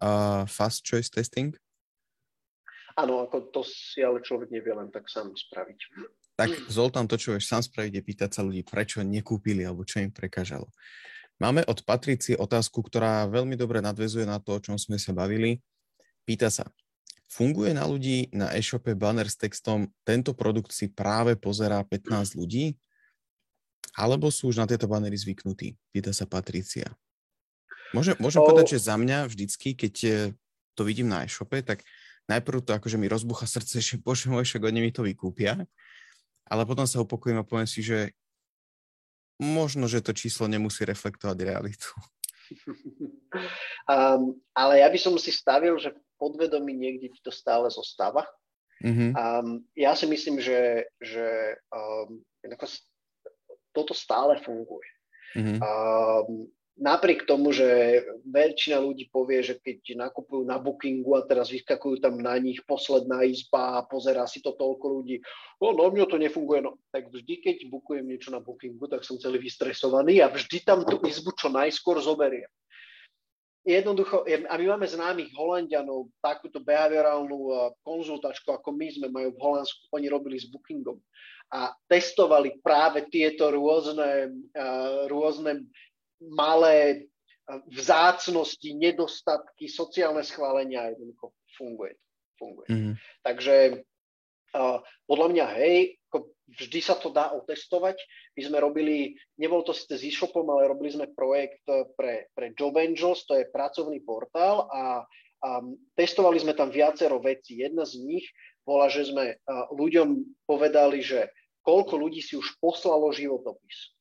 uh, 0.00 0.44
fast 0.48 0.84
choice 0.86 1.12
testing? 1.12 1.54
Áno, 2.98 3.22
ako 3.24 3.48
to 3.54 3.60
si 3.64 4.02
ale 4.02 4.20
človek 4.20 4.50
nevie 4.50 4.74
len 4.74 4.90
tak 4.90 5.06
sám 5.06 5.32
spraviť. 5.32 5.78
Tak 6.34 6.50
Zoltán, 6.72 7.06
to, 7.06 7.16
čo 7.20 7.32
vieš 7.36 7.48
sám 7.48 7.62
spraviť, 7.62 7.92
je 8.00 8.02
pýtať 8.02 8.30
sa 8.32 8.42
ľudí, 8.44 8.66
prečo 8.66 9.00
nekúpili 9.04 9.62
alebo 9.64 9.86
čo 9.86 10.02
im 10.02 10.10
prekážalo. 10.10 10.68
Máme 11.40 11.64
od 11.64 11.80
Patrici 11.88 12.36
otázku, 12.36 12.84
ktorá 12.84 13.24
veľmi 13.30 13.56
dobre 13.56 13.80
nadvezuje 13.80 14.28
na 14.28 14.36
to, 14.36 14.60
o 14.60 14.60
čom 14.60 14.76
sme 14.76 15.00
sa 15.00 15.16
bavili. 15.16 15.64
Pýta 16.28 16.52
sa, 16.52 16.68
funguje 17.30 17.72
na 17.72 17.88
ľudí 17.88 18.28
na 18.34 18.52
e-shope 18.52 18.92
banner 18.92 19.24
s 19.24 19.40
textom 19.40 19.88
tento 20.04 20.36
produkt 20.36 20.74
si 20.74 20.92
práve 20.92 21.40
pozerá 21.40 21.80
15 21.80 22.36
ľudí? 22.36 22.76
Alebo 23.96 24.28
sú 24.28 24.52
už 24.52 24.60
na 24.60 24.68
tieto 24.68 24.84
bannery 24.84 25.16
zvyknutí? 25.16 25.80
Pýta 25.88 26.12
sa 26.12 26.28
Patricia. 26.28 26.92
Môžem, 27.90 28.14
môžem 28.22 28.42
oh. 28.42 28.46
povedať, 28.46 28.78
že 28.78 28.86
za 28.86 28.94
mňa 28.94 29.26
vždycky, 29.26 29.74
keď 29.74 29.94
eh, 30.06 30.14
to 30.78 30.82
vidím 30.86 31.10
na 31.10 31.26
e-shope, 31.26 31.58
tak 31.66 31.82
najprv 32.30 32.62
to 32.62 32.70
akože 32.76 32.96
mi 32.96 33.10
rozbucha 33.10 33.46
srdce, 33.50 33.82
že 33.82 33.98
bože 34.04 34.30
môj, 34.30 34.46
však 34.46 34.62
oni 34.62 34.80
mi 34.80 34.90
to 34.94 35.02
vykúpia, 35.02 35.58
ale 36.46 36.62
potom 36.66 36.86
sa 36.86 37.02
upokojím 37.02 37.42
a 37.42 37.46
poviem 37.46 37.66
si, 37.66 37.82
že 37.82 38.14
možno, 39.40 39.88
že 39.88 40.04
to 40.04 40.12
číslo 40.12 40.44
nemusí 40.46 40.84
reflektovať 40.84 41.38
realitu. 41.40 41.88
Um, 43.88 44.36
ale 44.60 44.84
ja 44.84 44.88
by 44.92 44.98
som 45.00 45.16
si 45.16 45.32
stavil, 45.32 45.80
že 45.80 45.96
v 45.96 46.00
podvedomí 46.20 46.76
niekde 46.76 47.08
ti 47.08 47.20
to 47.24 47.32
stále 47.32 47.72
zostáva. 47.72 48.28
Mm-hmm. 48.84 49.10
Um, 49.16 49.64
ja 49.76 49.96
si 49.96 50.04
myslím, 50.08 50.40
že, 50.40 50.88
že 51.00 51.56
um, 51.72 52.20
toto 53.72 53.94
stále 53.96 54.40
funguje. 54.44 54.88
Mm-hmm. 55.36 55.58
Um, 55.62 56.50
napriek 56.80 57.28
tomu, 57.28 57.52
že 57.52 58.00
väčšina 58.24 58.80
ľudí 58.80 59.12
povie, 59.12 59.44
že 59.44 59.60
keď 59.60 60.00
nakupujú 60.08 60.48
na 60.48 60.56
Bookingu 60.56 61.12
a 61.20 61.28
teraz 61.28 61.52
vyskakujú 61.52 62.00
tam 62.00 62.16
na 62.16 62.34
nich 62.40 62.64
posledná 62.64 63.20
izba 63.28 63.78
a 63.78 63.86
pozerá 63.86 64.24
si 64.24 64.40
to 64.40 64.56
toľko 64.56 64.86
ľudí, 64.88 65.20
no 65.60 65.76
na 65.76 65.92
mňa 65.92 66.08
to 66.08 66.16
nefunguje, 66.16 66.64
no 66.64 66.80
tak 66.88 67.12
vždy, 67.12 67.34
keď 67.44 67.56
bukujem 67.68 68.08
niečo 68.08 68.32
na 68.32 68.40
Bookingu, 68.40 68.88
tak 68.88 69.04
som 69.04 69.20
celý 69.20 69.36
vystresovaný 69.38 70.24
a 70.24 70.32
vždy 70.32 70.64
tam 70.64 70.82
tú 70.88 70.96
izbu 71.04 71.36
čo 71.36 71.52
najskôr 71.52 72.00
zoberiem. 72.00 72.48
Jednoducho, 73.60 74.24
a 74.24 74.54
my 74.56 74.66
máme 74.72 74.88
známych 74.88 75.36
Holandianov, 75.36 76.08
takúto 76.24 76.64
behaviorálnu 76.64 77.76
konzultačku, 77.84 78.56
ako 78.56 78.72
my 78.72 78.88
sme 78.88 79.12
majú 79.12 79.36
v 79.36 79.42
Holandsku, 79.44 79.84
oni 79.92 80.08
robili 80.08 80.40
s 80.40 80.48
Bookingom 80.48 80.96
a 81.52 81.68
testovali 81.84 82.56
práve 82.64 83.04
tieto 83.12 83.52
rôzne, 83.52 84.32
rôzne 85.12 85.68
malé 86.20 87.10
vzácnosti, 87.66 88.70
nedostatky, 88.76 89.66
sociálne 89.66 90.22
schválenia 90.22 90.94
jednoducho 90.94 91.34
funguje. 91.58 91.98
funguje. 92.38 92.68
Mm-hmm. 92.70 92.94
Takže 93.26 93.56
uh, 94.54 94.78
podľa 95.10 95.28
mňa, 95.34 95.46
hej, 95.58 95.98
ako 96.10 96.18
vždy 96.56 96.80
sa 96.82 96.94
to 96.98 97.10
dá 97.10 97.34
otestovať. 97.34 97.98
My 98.38 98.42
sme 98.46 98.58
robili, 98.62 99.18
nebol 99.38 99.66
to 99.66 99.74
síce 99.74 99.98
s 99.98 100.06
e-shopom, 100.06 100.46
ale 100.50 100.70
robili 100.70 100.94
sme 100.94 101.10
projekt 101.10 101.62
pre, 101.98 102.30
pre 102.34 102.54
Job 102.54 102.78
Angels, 102.78 103.26
to 103.26 103.38
je 103.38 103.50
pracovný 103.50 104.02
portál 104.02 104.66
a 104.70 104.82
um, 105.42 105.78
testovali 105.94 106.38
sme 106.42 106.54
tam 106.54 106.70
viacero 106.70 107.22
vecí. 107.22 107.62
Jedna 107.62 107.86
z 107.86 108.02
nich 108.02 108.26
bola, 108.62 108.90
že 108.90 109.10
sme 109.10 109.36
uh, 109.36 109.70
ľuďom 109.74 110.22
povedali, 110.46 111.02
že 111.02 111.30
koľko 111.62 111.98
ľudí 111.98 112.24
si 112.24 112.34
už 112.34 112.56
poslalo 112.58 113.12
životopis 113.12 113.94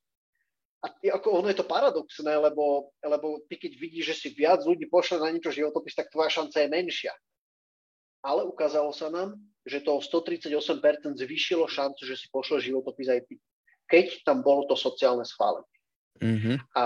a 0.80 0.88
ako 1.20 1.44
ono 1.44 1.52
je 1.52 1.60
to 1.60 1.68
paradoxné, 1.68 2.40
lebo, 2.40 2.96
lebo 3.04 3.44
ty 3.52 3.60
keď 3.60 3.72
vidíš, 3.76 4.06
že 4.16 4.16
si 4.16 4.28
viac 4.32 4.64
ľudí 4.64 4.88
pošle 4.88 5.20
na 5.20 5.28
niečo 5.28 5.52
životopis, 5.52 5.92
tak 5.92 6.08
tvoja 6.08 6.32
šanca 6.32 6.56
je 6.56 6.72
menšia. 6.72 7.14
Ale 8.24 8.48
ukázalo 8.48 8.96
sa 8.96 9.12
nám, 9.12 9.36
že 9.68 9.84
to 9.84 10.00
o 10.00 10.02
138% 10.04 11.20
zvýšilo 11.20 11.68
šancu, 11.68 12.02
že 12.08 12.16
si 12.16 12.32
pošle 12.32 12.64
životopis 12.64 13.12
aj 13.12 13.28
ty. 13.28 13.36
Keď 13.92 14.24
tam 14.24 14.40
bolo 14.40 14.68
to 14.72 14.80
sociálne 14.80 15.28
schválenie. 15.28 15.78
Mm-hmm. 16.20 16.56
A, 16.76 16.84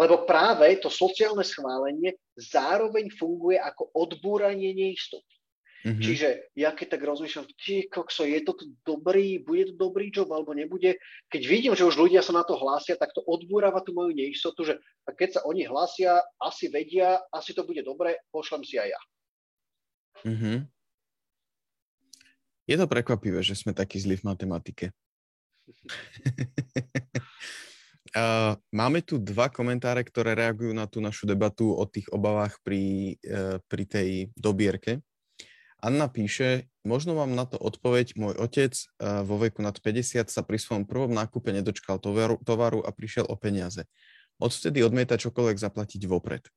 lebo 0.00 0.24
práve 0.24 0.68
to 0.80 0.88
sociálne 0.88 1.44
schválenie 1.44 2.16
zároveň 2.40 3.12
funguje 3.12 3.60
ako 3.60 3.92
odbúranie 3.92 4.72
neistoty. 4.72 5.34
Mm-hmm. 5.84 6.00
Čiže 6.00 6.28
ja 6.56 6.72
keď 6.72 6.96
tak 6.96 7.04
rozmýšľam, 7.04 7.44
ty 7.60 7.84
kokso, 7.92 8.24
je 8.24 8.40
to 8.40 8.56
dobrý, 8.88 9.44
bude 9.44 9.68
to 9.68 9.74
dobrý 9.76 10.08
job 10.08 10.32
alebo 10.32 10.56
nebude, 10.56 10.96
keď 11.28 11.42
vidím, 11.44 11.76
že 11.76 11.84
už 11.84 12.00
ľudia 12.00 12.24
sa 12.24 12.32
na 12.32 12.40
to 12.40 12.56
hlásia, 12.56 12.96
tak 12.96 13.12
to 13.12 13.20
odbúrava 13.20 13.84
tú 13.84 13.92
moju 13.92 14.16
neistotu, 14.16 14.64
že 14.64 14.80
keď 15.04 15.28
sa 15.36 15.40
oni 15.44 15.68
hlásia, 15.68 16.24
asi 16.40 16.72
vedia, 16.72 17.20
asi 17.28 17.52
to 17.52 17.68
bude 17.68 17.84
dobre, 17.84 18.16
pošlem 18.32 18.64
si 18.64 18.80
aj 18.80 18.96
ja. 18.96 19.00
Mm-hmm. 20.24 20.56
Je 22.64 22.76
to 22.80 22.88
prekvapivé, 22.88 23.44
že 23.44 23.52
sme 23.52 23.76
takí 23.76 24.00
zlí 24.00 24.16
v 24.16 24.24
matematike. 24.24 24.86
Uh, 28.14 28.54
máme 28.70 29.02
tu 29.02 29.18
dva 29.18 29.50
komentáre, 29.50 30.06
ktoré 30.06 30.38
reagujú 30.38 30.70
na 30.70 30.86
tú 30.86 31.02
našu 31.02 31.26
debatu 31.26 31.74
o 31.74 31.82
tých 31.82 32.06
obavách 32.14 32.62
pri, 32.62 33.18
uh, 33.26 33.58
pri 33.66 33.84
tej 33.90 34.08
dobierke. 34.38 35.02
Anna 35.84 36.08
píše, 36.08 36.72
možno 36.80 37.12
mám 37.12 37.36
na 37.36 37.44
to 37.44 37.60
odpoveď, 37.60 38.16
môj 38.16 38.40
otec 38.40 38.72
uh, 38.72 39.20
vo 39.20 39.36
veku 39.36 39.60
nad 39.60 39.76
50 39.76 40.32
sa 40.32 40.40
pri 40.40 40.56
svojom 40.56 40.88
prvom 40.88 41.12
nákupe 41.12 41.52
nedočkal 41.52 42.00
tovaru, 42.00 42.40
tovaru 42.40 42.80
a 42.80 42.88
prišiel 42.88 43.28
o 43.28 43.36
peniaze. 43.36 43.84
Odvtedy 44.40 44.80
odmieta 44.80 45.20
čokoľvek 45.20 45.60
zaplatiť 45.60 46.08
vopred. 46.08 46.48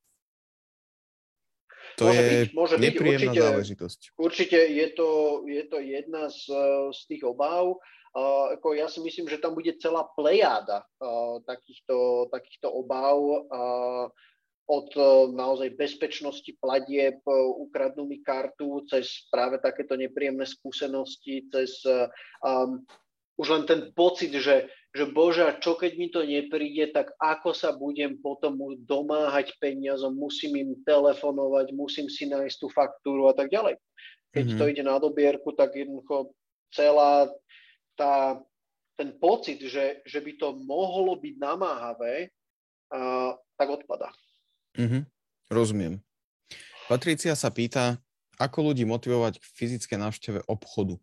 To 2.00 2.08
môže 2.08 2.16
je 2.16 2.30
byť, 2.32 2.50
môže 2.56 2.74
nepríjemná 2.80 3.20
byť. 3.20 3.36
Určite, 3.36 3.44
záležitosť. 3.44 4.00
Určite 4.16 4.58
je 4.64 4.86
to, 4.96 5.08
je 5.44 5.62
to 5.68 5.78
jedna 5.84 6.22
z, 6.32 6.42
z 6.96 7.00
tých 7.12 7.22
obáv. 7.28 7.76
Uh, 8.16 8.56
ako 8.56 8.80
ja 8.80 8.88
si 8.88 9.04
myslím, 9.04 9.28
že 9.28 9.36
tam 9.36 9.52
bude 9.52 9.76
celá 9.76 10.08
plejáda 10.16 10.88
uh, 11.04 11.44
takýchto, 11.44 12.32
takýchto 12.32 12.72
obáv. 12.72 13.20
Uh, 13.52 14.08
od 14.68 14.92
e, 14.92 15.00
naozaj 15.32 15.80
bezpečnosti 15.80 16.52
platieb, 16.60 17.18
e, 17.24 17.32
ukradnú 17.64 18.04
mi 18.04 18.20
kartu, 18.20 18.84
cez 18.84 19.26
práve 19.32 19.56
takéto 19.58 19.96
nepríjemné 19.96 20.44
skúsenosti, 20.44 21.48
cez 21.48 21.80
um, 22.44 22.84
už 23.38 23.46
len 23.54 23.64
ten 23.64 23.80
pocit, 23.94 24.34
že, 24.34 24.66
že 24.90 25.04
bože, 25.06 25.46
čo 25.62 25.78
keď 25.78 25.92
mi 25.94 26.10
to 26.10 26.26
nepríde, 26.26 26.90
tak 26.90 27.14
ako 27.22 27.54
sa 27.54 27.70
budem 27.70 28.18
potom 28.18 28.58
domáhať 28.82 29.54
peniazom, 29.62 30.18
musím 30.18 30.58
im 30.58 30.70
telefonovať, 30.82 31.70
musím 31.70 32.10
si 32.10 32.26
nájsť 32.26 32.56
tú 32.58 32.66
faktúru 32.68 33.30
a 33.30 33.34
tak 33.38 33.54
ďalej. 33.54 33.78
Keď 34.34 34.44
mm-hmm. 34.44 34.60
to 34.60 34.64
ide 34.68 34.82
na 34.82 34.98
dobierku, 34.98 35.54
tak 35.54 35.78
jednoducho 35.78 36.34
celá 36.74 37.30
tá, 37.94 38.42
ten 38.98 39.14
pocit, 39.16 39.62
že, 39.62 40.02
že 40.02 40.18
by 40.18 40.32
to 40.34 40.58
mohlo 40.58 41.14
byť 41.14 41.34
namáhavé, 41.38 42.34
uh, 42.90 43.38
tak 43.54 43.68
odpada. 43.70 44.10
Mm-hmm. 44.78 45.02
Rozumiem. 45.50 46.00
Patricia 46.86 47.34
sa 47.34 47.50
pýta, 47.50 47.98
ako 48.38 48.72
ľudí 48.72 48.86
motivovať 48.86 49.42
k 49.42 49.44
fyzické 49.44 49.98
návšteve 49.98 50.46
obchodu? 50.46 50.96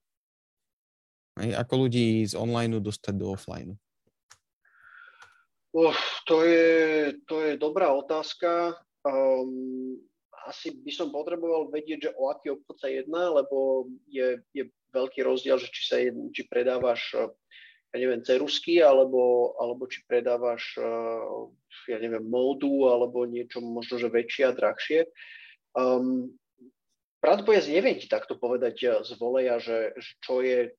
Hej, 1.35 1.51
ako 1.59 1.73
ľudí 1.85 2.23
z 2.23 2.33
online 2.39 2.79
dostať 2.79 3.13
do 3.19 3.35
offline? 3.35 3.75
Uf, 5.75 5.99
to, 6.23 6.47
je, 6.47 7.11
to 7.27 7.43
je 7.43 7.59
dobrá 7.59 7.91
otázka. 7.91 8.79
Um, 9.03 9.99
asi 10.47 10.71
by 10.71 10.91
som 10.95 11.11
potreboval 11.11 11.67
vedieť, 11.67 12.09
že 12.09 12.11
o 12.15 12.31
aký 12.31 12.55
obchod 12.55 12.79
sa 12.79 12.87
jedná, 12.87 13.27
lebo 13.27 13.91
je, 14.07 14.39
je 14.55 14.71
veľký 14.95 15.27
rozdiel, 15.27 15.59
že 15.59 15.67
či, 15.75 15.81
sa 15.83 15.97
jedn, 15.99 16.31
či 16.31 16.47
predávaš 16.47 17.11
ja 17.95 17.97
neviem, 18.03 18.19
cerusky, 18.27 18.83
alebo, 18.83 19.55
alebo 19.55 19.87
či 19.87 20.03
predávaš, 20.03 20.75
ja 21.87 21.97
neviem, 22.03 22.27
módu, 22.27 22.91
alebo 22.91 23.23
niečo 23.23 23.63
možno, 23.63 23.95
že 23.95 24.11
väčšie 24.11 24.43
a 24.51 24.51
drahšie. 24.51 24.99
Um, 25.71 26.35
Pravdepodobne 27.23 27.73
neviem 27.73 27.97
ti 27.97 28.05
takto 28.05 28.37
povedať 28.37 29.01
z 29.01 29.11
voleja, 29.17 29.57
že, 29.57 29.95
že 29.97 30.11
čo 30.21 30.45
je 30.45 30.75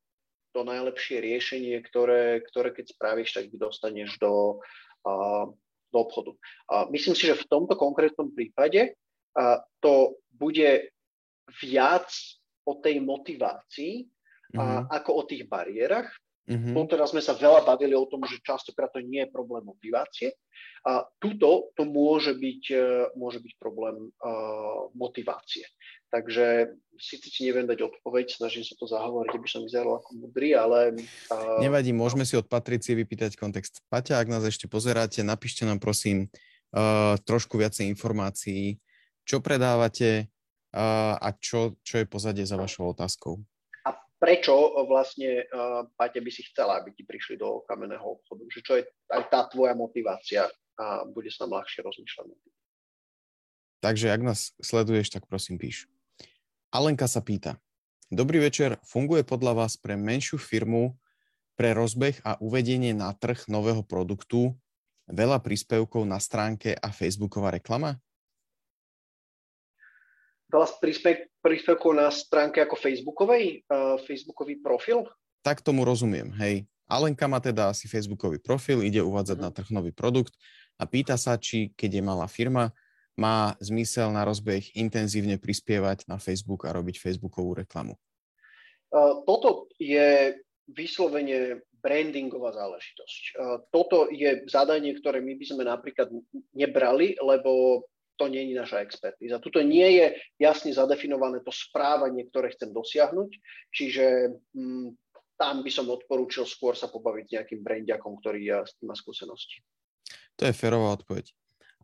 to 0.54 0.62
najlepšie 0.62 1.18
riešenie, 1.18 1.82
ktoré, 1.82 2.44
ktoré 2.52 2.70
keď 2.70 2.94
spravíš, 2.94 3.34
tak 3.34 3.50
dostaneš 3.50 4.14
do, 4.22 4.62
uh, 5.08 5.50
do 5.90 5.98
obchodu. 5.98 6.38
Uh, 6.70 6.86
myslím 6.94 7.18
si, 7.18 7.26
že 7.26 7.40
v 7.40 7.48
tomto 7.50 7.74
konkrétnom 7.74 8.30
prípade 8.30 8.92
uh, 8.92 9.58
to 9.82 10.22
bude 10.30 10.92
viac 11.64 12.08
o 12.62 12.78
tej 12.78 13.02
motivácii 13.02 14.06
mm-hmm. 14.54 14.90
ako 14.90 15.10
o 15.18 15.22
tých 15.26 15.46
bariérach, 15.46 16.10
Mm-hmm. 16.46 16.86
Teraz 16.86 17.10
sme 17.10 17.18
sa 17.18 17.34
veľa 17.34 17.66
bavili 17.66 17.98
o 17.98 18.06
tom, 18.06 18.22
že 18.22 18.38
častokrát 18.38 18.94
to 18.94 19.02
nie 19.02 19.26
je 19.26 19.34
problém 19.34 19.66
motivácie. 19.66 20.38
A 20.86 21.02
tuto 21.18 21.74
to 21.74 21.82
môže 21.82 22.38
byť, 22.38 22.62
e, 22.70 22.86
môže 23.18 23.42
byť 23.42 23.52
problém 23.58 24.14
uh, 24.22 24.86
motivácie. 24.94 25.66
Takže 26.14 26.70
síce 26.94 27.26
ti 27.26 27.50
neviem 27.50 27.66
dať 27.66 27.82
odpoveď, 27.82 28.30
snažím 28.30 28.62
sa 28.62 28.78
to 28.78 28.86
zahovoriť, 28.86 29.34
aby 29.34 29.48
som 29.50 29.66
vyzeral 29.66 29.98
ako 29.98 30.10
mudrý, 30.14 30.54
ale... 30.54 30.94
Uh, 31.26 31.58
Nevadí, 31.58 31.90
môžeme 31.90 32.22
si 32.22 32.38
od 32.38 32.46
Patricie 32.46 32.94
vypýtať 32.94 33.34
kontext. 33.34 33.82
Paťa, 33.90 34.22
ak 34.22 34.30
nás 34.30 34.46
ešte 34.46 34.70
pozeráte, 34.70 35.26
napíšte 35.26 35.66
nám 35.66 35.82
prosím 35.82 36.30
uh, 36.30 37.18
trošku 37.26 37.58
viacej 37.58 37.90
informácií, 37.90 38.78
čo 39.26 39.42
predávate 39.42 40.30
uh, 40.70 41.18
a 41.18 41.34
čo, 41.34 41.74
čo 41.82 41.98
je 41.98 42.06
pozadie 42.06 42.46
za 42.46 42.54
vašou 42.54 42.94
otázkou 42.94 43.42
prečo 44.26 44.74
vlastne 44.90 45.46
Paťa 45.94 46.18
by 46.18 46.30
si 46.34 46.42
chcela, 46.50 46.82
aby 46.82 46.90
ti 46.90 47.06
prišli 47.06 47.38
do 47.38 47.62
kamenného 47.70 48.02
obchodu? 48.02 48.42
Že 48.50 48.60
čo 48.66 48.72
je 48.74 48.82
aj 49.14 49.22
tá 49.30 49.46
tvoja 49.46 49.78
motivácia 49.78 50.50
a 50.74 51.06
bude 51.06 51.30
sa 51.30 51.46
nám 51.46 51.62
ľahšie 51.62 51.86
rozmýšľať. 51.86 52.26
Takže 53.86 54.10
ak 54.10 54.22
nás 54.26 54.50
sleduješ, 54.58 55.14
tak 55.14 55.30
prosím 55.30 55.62
píš. 55.62 55.86
Alenka 56.74 57.06
sa 57.06 57.22
pýta. 57.22 57.62
Dobrý 58.10 58.42
večer, 58.42 58.82
funguje 58.82 59.22
podľa 59.22 59.62
vás 59.62 59.78
pre 59.78 59.94
menšiu 59.94 60.42
firmu 60.42 60.98
pre 61.54 61.70
rozbeh 61.70 62.18
a 62.26 62.34
uvedenie 62.42 62.98
na 62.98 63.14
trh 63.14 63.46
nového 63.46 63.86
produktu 63.86 64.58
veľa 65.06 65.38
príspevkov 65.38 66.02
na 66.02 66.18
stránke 66.18 66.74
a 66.74 66.90
Facebooková 66.90 67.54
reklama? 67.54 68.02
Veľa 70.46 70.66
príspevkov 71.42 71.90
na 71.98 72.06
stránke 72.14 72.62
ako 72.62 72.78
Facebookovej, 72.78 73.66
uh, 73.66 73.98
Facebookový 74.06 74.62
profil? 74.62 75.02
Tak 75.42 75.62
tomu 75.62 75.82
rozumiem, 75.82 76.30
hej. 76.38 76.66
Alenka 76.86 77.26
má 77.26 77.42
teda 77.42 77.74
asi 77.74 77.90
Facebookový 77.90 78.38
profil, 78.38 78.86
ide 78.86 79.02
uvádzať 79.02 79.38
uh-huh. 79.42 79.50
na 79.50 79.54
trh 79.54 79.68
nový 79.74 79.90
produkt 79.90 80.38
a 80.78 80.86
pýta 80.86 81.18
sa, 81.18 81.34
či 81.34 81.74
keď 81.74 81.98
je 81.98 82.02
malá 82.02 82.30
firma, 82.30 82.70
má 83.18 83.58
zmysel 83.58 84.14
na 84.14 84.22
rozbeh 84.22 84.76
intenzívne 84.78 85.40
prispievať 85.40 86.06
na 86.06 86.20
Facebook 86.22 86.68
a 86.68 86.74
robiť 86.76 87.02
Facebookovú 87.02 87.58
reklamu. 87.58 87.98
Uh, 88.94 89.26
toto 89.26 89.66
je 89.82 90.38
vyslovene 90.70 91.64
brandingová 91.82 92.54
záležitosť. 92.54 93.22
Uh, 93.34 93.58
toto 93.74 94.06
je 94.14 94.46
zadanie, 94.46 94.94
ktoré 94.94 95.18
my 95.18 95.34
by 95.34 95.44
sme 95.48 95.62
napríklad 95.66 96.06
nebrali, 96.54 97.18
lebo 97.18 97.82
to 98.16 98.26
nie 98.32 98.50
je 98.50 98.56
naša 98.56 98.82
expertíza. 98.82 99.38
Tuto 99.38 99.60
nie 99.60 100.00
je 100.00 100.06
jasne 100.40 100.72
zadefinované 100.72 101.44
to 101.44 101.52
správanie, 101.52 102.24
ktoré 102.28 102.50
chcem 102.56 102.72
dosiahnuť, 102.72 103.30
čiže 103.70 104.34
mm, 104.56 104.88
tam 105.36 105.60
by 105.60 105.70
som 105.70 105.86
odporúčil 105.92 106.48
skôr 106.48 106.72
sa 106.72 106.88
pobaviť 106.88 107.36
nejakým 107.36 107.60
brandiakom, 107.60 108.16
ktorý 108.18 108.64
s 108.64 108.72
tým 108.80 108.88
má 108.88 108.96
skúsenosti. 108.96 109.60
To 110.40 110.48
je 110.48 110.56
férová 110.56 110.96
odpoveď. 110.96 111.32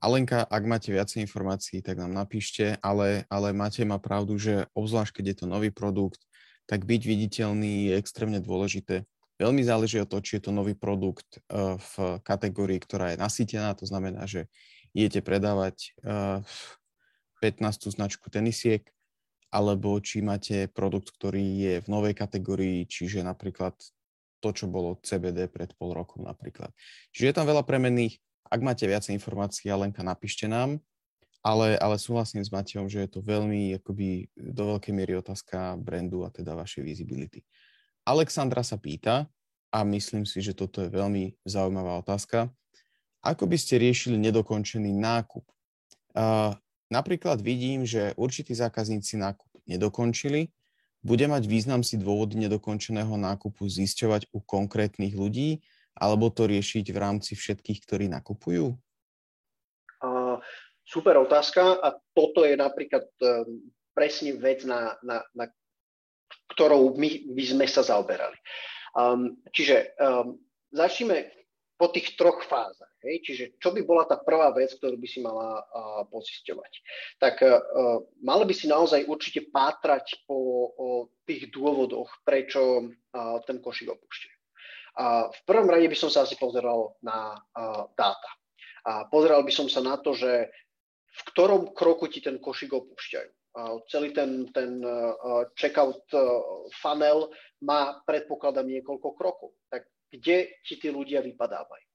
Alenka, 0.02 0.42
ak 0.42 0.62
máte 0.66 0.90
viacej 0.90 1.22
informácií, 1.22 1.78
tak 1.78 1.94
nám 2.02 2.10
napíšte, 2.10 2.74
ale, 2.82 3.22
ale 3.30 3.54
máte 3.54 3.86
ma 3.86 4.02
pravdu, 4.02 4.34
že 4.34 4.66
obzvlášť, 4.74 5.22
keď 5.22 5.24
je 5.30 5.36
to 5.38 5.46
nový 5.46 5.70
produkt, 5.70 6.26
tak 6.66 6.82
byť 6.82 7.02
viditeľný 7.06 7.92
je 7.92 8.02
extrémne 8.02 8.42
dôležité. 8.42 9.06
Veľmi 9.38 9.62
záleží 9.62 10.02
o 10.02 10.06
to, 10.06 10.18
či 10.18 10.38
je 10.38 10.50
to 10.50 10.52
nový 10.54 10.74
produkt 10.74 11.38
eh, 11.38 11.78
v 11.78 12.18
kategórii, 12.26 12.82
ktorá 12.82 13.14
je 13.14 13.22
nasýtená, 13.22 13.78
to 13.78 13.86
znamená, 13.86 14.26
že 14.26 14.50
idete 14.92 15.24
predávať 15.24 15.96
uh, 16.04 16.40
eh, 17.42 17.58
15. 17.58 17.90
značku 17.92 18.30
tenisiek, 18.30 18.86
alebo 19.52 19.98
či 20.00 20.24
máte 20.24 20.70
produkt, 20.70 21.12
ktorý 21.12 21.42
je 21.42 21.74
v 21.84 21.88
novej 21.90 22.14
kategórii, 22.16 22.88
čiže 22.88 23.20
napríklad 23.20 23.76
to, 24.40 24.48
čo 24.54 24.70
bolo 24.70 24.96
CBD 25.02 25.50
pred 25.50 25.74
pol 25.76 25.92
rokom 25.92 26.24
napríklad. 26.24 26.72
Čiže 27.12 27.26
je 27.30 27.36
tam 27.36 27.46
veľa 27.46 27.66
premenných. 27.66 28.16
Ak 28.48 28.64
máte 28.64 28.88
viac 28.88 29.04
informácií, 29.10 29.68
Lenka, 29.74 30.00
napíšte 30.00 30.48
nám, 30.48 30.80
ale, 31.44 31.76
ale 31.82 31.98
súhlasím 31.98 32.40
s 32.40 32.52
Matejom, 32.54 32.86
že 32.86 33.04
je 33.04 33.10
to 33.18 33.20
veľmi 33.20 33.76
akoby 33.82 34.30
do 34.34 34.76
veľkej 34.76 34.92
miery 34.94 35.18
otázka 35.18 35.76
brandu 35.82 36.22
a 36.22 36.30
teda 36.30 36.54
vašej 36.54 36.82
visibility. 36.86 37.42
Alexandra 38.06 38.62
sa 38.62 38.78
pýta, 38.78 39.26
a 39.72 39.88
myslím 39.88 40.28
si, 40.28 40.44
že 40.44 40.52
toto 40.52 40.84
je 40.84 40.92
veľmi 40.92 41.32
zaujímavá 41.48 41.96
otázka, 42.04 42.52
ako 43.22 43.46
by 43.46 43.56
ste 43.56 43.78
riešili 43.78 44.18
nedokončený 44.18 44.90
nákup? 44.90 45.46
Uh, 46.12 46.58
napríklad 46.90 47.38
vidím, 47.38 47.86
že 47.86 48.12
určití 48.18 48.52
zákazníci 48.52 49.16
nákup 49.16 49.48
nedokončili. 49.64 50.50
Bude 51.02 51.26
mať 51.26 51.46
význam 51.46 51.82
si 51.86 51.98
dôvody 51.98 52.38
nedokončeného 52.38 53.14
nákupu 53.14 53.66
zisťovať 53.66 54.30
u 54.34 54.38
konkrétnych 54.42 55.14
ľudí 55.14 55.62
alebo 55.98 56.32
to 56.32 56.48
riešiť 56.48 56.88
v 56.88 56.98
rámci 56.98 57.32
všetkých, 57.36 57.78
ktorí 57.84 58.06
nakupujú? 58.08 58.74
Uh, 60.02 60.40
super 60.82 61.20
otázka 61.20 61.78
a 61.78 61.94
toto 62.16 62.42
je 62.42 62.56
napríklad 62.56 63.06
um, 63.22 63.60
presne 63.92 64.34
vec, 64.40 64.64
na, 64.64 64.96
na, 65.04 65.20
na 65.36 65.46
ktorou 66.56 66.96
my 66.96 67.32
by 67.36 67.44
sme 67.44 67.66
sa 67.68 67.84
zaoberali. 67.84 68.36
Um, 68.96 69.40
čiže 69.52 69.96
um, 70.00 70.40
začneme 70.72 71.28
po 71.82 71.90
tých 71.90 72.14
troch 72.14 72.46
fázach. 72.46 72.94
Hej? 73.02 73.26
Čiže 73.26 73.44
čo 73.58 73.74
by 73.74 73.82
bola 73.82 74.06
tá 74.06 74.14
prvá 74.14 74.54
vec, 74.54 74.70
ktorú 74.78 74.94
by 75.02 75.08
si 75.10 75.18
mala 75.18 75.58
uh, 75.58 76.06
pocisťovať? 76.06 76.72
Tak 77.18 77.42
uh, 77.42 77.58
mala 78.22 78.46
by 78.46 78.54
si 78.54 78.70
naozaj 78.70 79.10
určite 79.10 79.50
pátrať 79.50 80.22
po 80.30 80.38
o 80.78 80.88
tých 81.26 81.50
dôvodoch, 81.50 82.06
prečo 82.22 82.86
uh, 82.86 83.42
ten 83.50 83.58
košík 83.58 83.90
opúšťajú. 83.90 84.38
Uh, 84.94 85.26
v 85.34 85.40
prvom 85.42 85.66
rade 85.66 85.90
by 85.90 85.98
som 85.98 86.06
sa 86.06 86.22
asi 86.22 86.38
pozeral 86.38 86.94
na 87.02 87.34
uh, 87.34 87.90
dáta. 87.98 88.30
A 88.86 89.10
pozeral 89.10 89.42
by 89.42 89.50
som 89.50 89.66
sa 89.66 89.82
na 89.82 89.98
to, 89.98 90.14
že 90.14 90.54
v 91.10 91.20
ktorom 91.34 91.74
kroku 91.74 92.06
ti 92.06 92.22
ten 92.22 92.38
košík 92.38 92.70
opúšťajú. 92.70 93.58
Uh, 93.58 93.82
celý 93.90 94.14
ten, 94.14 94.46
ten 94.54 94.78
uh, 94.86 95.50
checkout 95.58 96.06
uh, 96.14 96.22
funnel 96.78 97.26
má, 97.58 97.98
predpokladám, 98.06 98.70
niekoľko 98.70 99.08
krokov. 99.18 99.50
Tak 99.66 99.90
kde 100.12 100.60
ti 100.60 100.76
tí 100.76 100.92
ľudia 100.92 101.24
vypadávajú. 101.24 101.88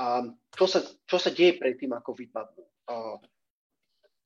A 0.00 0.24
čo 0.56 0.64
sa, 0.64 0.80
čo 0.80 1.18
sa 1.20 1.28
deje 1.28 1.60
predtým, 1.60 1.92
ako 1.92 2.16
vypadnú? 2.16 2.64
A, 2.88 2.94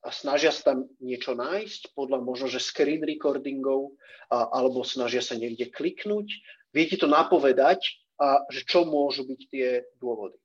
a 0.05 0.09
snažia 0.15 0.55
sa 0.55 0.75
tam 0.75 0.87
niečo 1.03 1.35
nájsť 1.35 1.97
podľa 1.99 2.23
možno, 2.23 2.47
že 2.47 2.63
screen 2.63 3.03
recordingov, 3.03 3.99
a, 4.31 4.55
alebo 4.55 4.87
snažia 4.87 5.25
sa 5.25 5.35
niekde 5.35 5.73
kliknúť. 5.73 6.31
Viete 6.71 6.95
to 7.01 7.11
napovedať, 7.11 7.81
a, 8.21 8.45
že 8.53 8.63
čo 8.63 8.87
môžu 8.87 9.27
byť 9.27 9.41
tie 9.51 9.83
dôvody. 9.99 10.39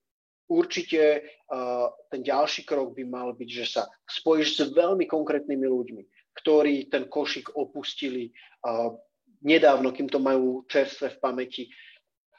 Určite 0.50 1.30
a, 1.52 1.94
ten 2.10 2.26
ďalší 2.26 2.66
krok 2.66 2.98
by 2.98 3.04
mal 3.06 3.30
byť, 3.36 3.50
že 3.54 3.66
sa 3.70 3.86
spojíš 4.10 4.50
s 4.56 4.60
veľmi 4.74 5.06
konkrétnymi 5.06 5.68
ľuďmi, 5.68 6.04
ktorí 6.42 6.90
ten 6.90 7.06
košík 7.12 7.54
opustili 7.54 8.32
a, 8.66 8.90
nedávno, 9.44 9.92
kým 9.92 10.08
to 10.08 10.20
majú 10.20 10.64
čerstvé 10.68 11.16
v 11.16 11.22
pamäti 11.22 11.64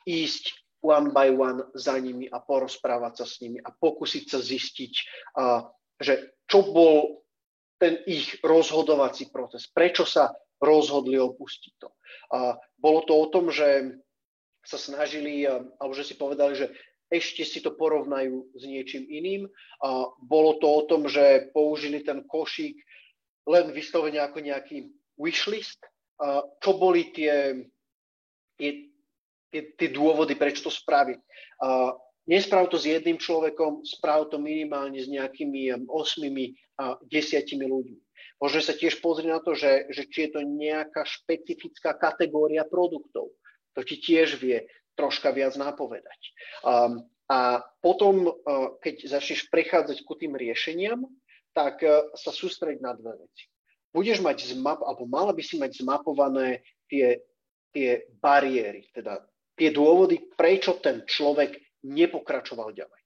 ísť 0.06 0.44
one 0.80 1.12
by 1.12 1.28
one 1.28 1.60
za 1.76 2.00
nimi 2.00 2.24
a 2.24 2.40
porozprávať 2.40 3.12
sa 3.20 3.26
s 3.28 3.44
nimi 3.44 3.60
a 3.60 3.68
pokúsiť 3.68 4.24
sa 4.32 4.40
zistiť, 4.40 4.92
že 6.00 6.14
čo 6.48 6.58
bol 6.72 7.20
ten 7.76 8.00
ich 8.08 8.40
rozhodovací 8.40 9.28
proces, 9.28 9.68
prečo 9.68 10.08
sa 10.08 10.32
rozhodli 10.60 11.16
opustiť 11.16 11.72
to. 11.80 11.88
Bolo 12.76 13.00
to 13.04 13.12
o 13.16 13.26
tom, 13.28 13.52
že 13.52 14.00
sa 14.60 14.76
snažili, 14.76 15.48
alebo 15.48 15.92
že 15.96 16.04
si 16.04 16.14
povedali, 16.16 16.52
že 16.56 16.68
ešte 17.08 17.42
si 17.48 17.64
to 17.64 17.72
porovnajú 17.76 18.52
s 18.52 18.62
niečím 18.68 19.08
iným. 19.08 19.48
Bolo 20.20 20.60
to 20.60 20.68
o 20.68 20.82
tom, 20.84 21.08
že 21.08 21.48
použili 21.56 22.04
ten 22.04 22.24
košík 22.28 22.76
len 23.48 23.72
vyslovene 23.72 24.20
ako 24.20 24.44
nejaký 24.44 24.92
wishlist, 25.16 25.80
čo 26.60 26.70
boli 26.76 27.08
tie, 27.16 27.64
tie, 28.60 28.89
tie, 29.50 29.74
tie 29.74 29.88
dôvody, 29.90 30.38
prečo 30.38 30.66
to 30.66 30.72
spraviť. 30.72 31.18
Uh, 31.60 31.92
nesprav 32.30 32.70
to 32.70 32.78
s 32.78 32.86
jedným 32.86 33.18
človekom, 33.18 33.82
sprav 33.82 34.30
to 34.30 34.38
minimálne 34.38 34.96
s 34.96 35.10
nejakými 35.10 35.74
um, 35.74 35.84
a 36.80 36.96
desiatimi 37.04 37.66
ľuďmi. 37.68 38.00
Môže 38.40 38.64
sa 38.64 38.72
tiež 38.72 39.04
pozrieť 39.04 39.28
na 39.28 39.40
to, 39.44 39.52
že, 39.52 39.92
že 39.92 40.08
či 40.08 40.30
je 40.30 40.30
to 40.38 40.40
nejaká 40.40 41.04
špecifická 41.04 41.92
kategória 41.92 42.64
produktov. 42.64 43.36
To 43.76 43.80
ti 43.84 44.00
tiež 44.00 44.40
vie 44.40 44.64
troška 44.96 45.28
viac 45.36 45.60
napovedať. 45.60 46.20
Um, 46.64 47.04
a 47.28 47.62
potom, 47.84 48.32
uh, 48.32 48.74
keď 48.80 49.06
začneš 49.06 49.46
prechádzať 49.52 50.02
ku 50.08 50.16
tým 50.16 50.34
riešeniam, 50.34 51.04
tak 51.52 51.84
uh, 51.84 52.08
sa 52.16 52.32
sústrediť 52.32 52.80
na 52.80 52.96
dve 52.96 53.20
veci. 53.20 53.50
Budeš 53.90 54.22
mať 54.22 54.54
zmap, 54.54 54.80
alebo 54.86 55.04
mala 55.04 55.34
by 55.34 55.42
si 55.42 55.58
mať 55.58 55.82
zmapované 55.82 56.62
tie, 56.86 57.18
tie 57.74 58.06
bariéry, 58.22 58.86
teda 58.94 59.18
tie 59.60 59.68
dôvody, 59.68 60.32
prečo 60.32 60.80
ten 60.80 61.04
človek 61.04 61.84
nepokračoval 61.84 62.72
ďalej. 62.72 63.00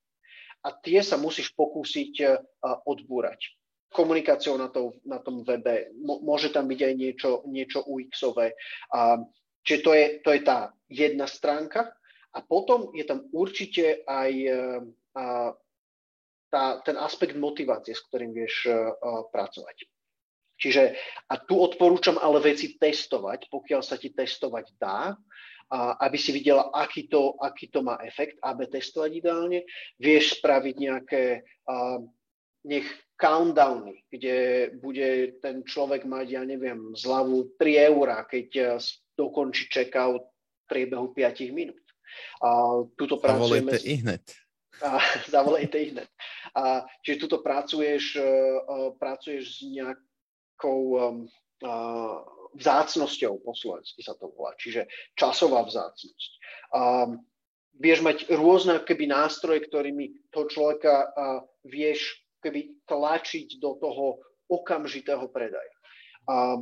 A 0.64 0.68
tie 0.78 1.02
sa 1.02 1.18
musíš 1.18 1.50
pokúsiť 1.58 2.12
uh, 2.22 2.38
odbúrať 2.86 3.58
komunikáciou 3.94 4.58
na, 4.58 4.66
to, 4.68 4.98
na 5.06 5.22
tom 5.22 5.46
webe, 5.46 5.94
môže 6.02 6.50
tam 6.50 6.66
byť 6.66 6.80
aj 6.82 6.94
niečo, 6.98 7.30
niečo 7.46 7.86
UX-ové. 7.86 8.58
A, 8.90 9.22
čiže 9.62 9.80
to 9.86 9.90
je, 9.94 10.04
to 10.26 10.30
je 10.34 10.40
tá 10.42 10.74
jedna 10.90 11.30
stránka. 11.30 11.94
A 12.34 12.42
potom 12.42 12.90
je 12.90 13.06
tam 13.06 13.30
určite 13.30 14.02
aj 14.10 14.32
a, 15.14 15.54
tá, 16.50 16.64
ten 16.82 16.98
aspekt 16.98 17.38
motivácie, 17.38 17.94
s 17.94 18.02
ktorým 18.10 18.34
vieš 18.34 18.66
a, 18.66 18.74
pracovať. 19.30 19.86
Čiže 20.58 20.82
a 21.30 21.34
tu 21.38 21.62
odporúčam 21.62 22.18
ale 22.18 22.42
veci 22.42 22.74
testovať, 22.74 23.46
pokiaľ 23.46 23.80
sa 23.82 23.94
ti 23.94 24.10
testovať 24.10 24.74
dá, 24.74 25.14
a 25.70 25.96
aby 26.04 26.18
si 26.18 26.30
videla, 26.32 26.68
aký 26.72 27.08
to, 27.08 27.36
aký 27.40 27.72
to 27.72 27.80
má 27.80 28.00
efekt, 28.04 28.36
aby 28.44 28.68
testovať 28.68 29.10
ideálne. 29.20 29.60
Vieš 30.00 30.40
spraviť 30.42 30.74
nejaké, 30.76 31.46
a, 31.68 31.98
nech 32.64 32.88
countdowny, 33.16 34.02
kde 34.10 34.70
bude 34.82 35.38
ten 35.38 35.62
človek 35.62 36.04
mať, 36.04 36.26
ja 36.34 36.42
neviem, 36.42 36.92
zľavu 36.98 37.54
3 37.58 37.90
eurá, 37.94 38.26
keď 38.26 38.48
eh, 38.56 38.70
dokončí 39.14 39.70
checkout 39.70 40.22
v 40.22 40.64
priebehu 40.66 41.14
5 41.14 41.54
minút. 41.54 41.78
A 42.42 42.82
tuto 42.98 43.18
pracujeme... 43.18 43.74
Zavolejte 43.74 43.86
i 43.86 43.94
hneď. 44.02 44.24
A, 44.82 44.90
zavolejte 45.34 45.76
i 45.78 45.86
hneď. 45.94 46.10
A, 46.54 46.62
čiže 47.02 47.26
tuto 47.26 47.38
pracuješ, 47.42 48.18
uh, 48.18 48.94
pracuješ 48.98 49.58
s 49.58 49.70
nejakou 49.70 50.80
um, 50.94 51.16
uh, 51.62 52.22
vzácnosťou, 52.54 53.42
po 53.42 53.52
slovensky 53.54 54.00
sa 54.02 54.14
to 54.14 54.30
volá, 54.30 54.54
čiže 54.58 54.86
časová 55.18 55.66
vzácnosť. 55.66 56.30
Um, 56.74 57.22
vieš 57.78 58.06
mať 58.06 58.30
rôzne 58.30 58.82
keby 58.86 59.10
nástroje, 59.10 59.66
ktorými 59.66 60.30
toho 60.30 60.46
človeka 60.46 61.10
uh, 61.10 61.42
vieš 61.66 62.24
keby 62.44 62.84
tlačiť 62.86 63.58
do 63.58 63.80
toho 63.80 64.20
okamžitého 64.52 65.26
predaja. 65.32 65.74
A, 66.28 66.60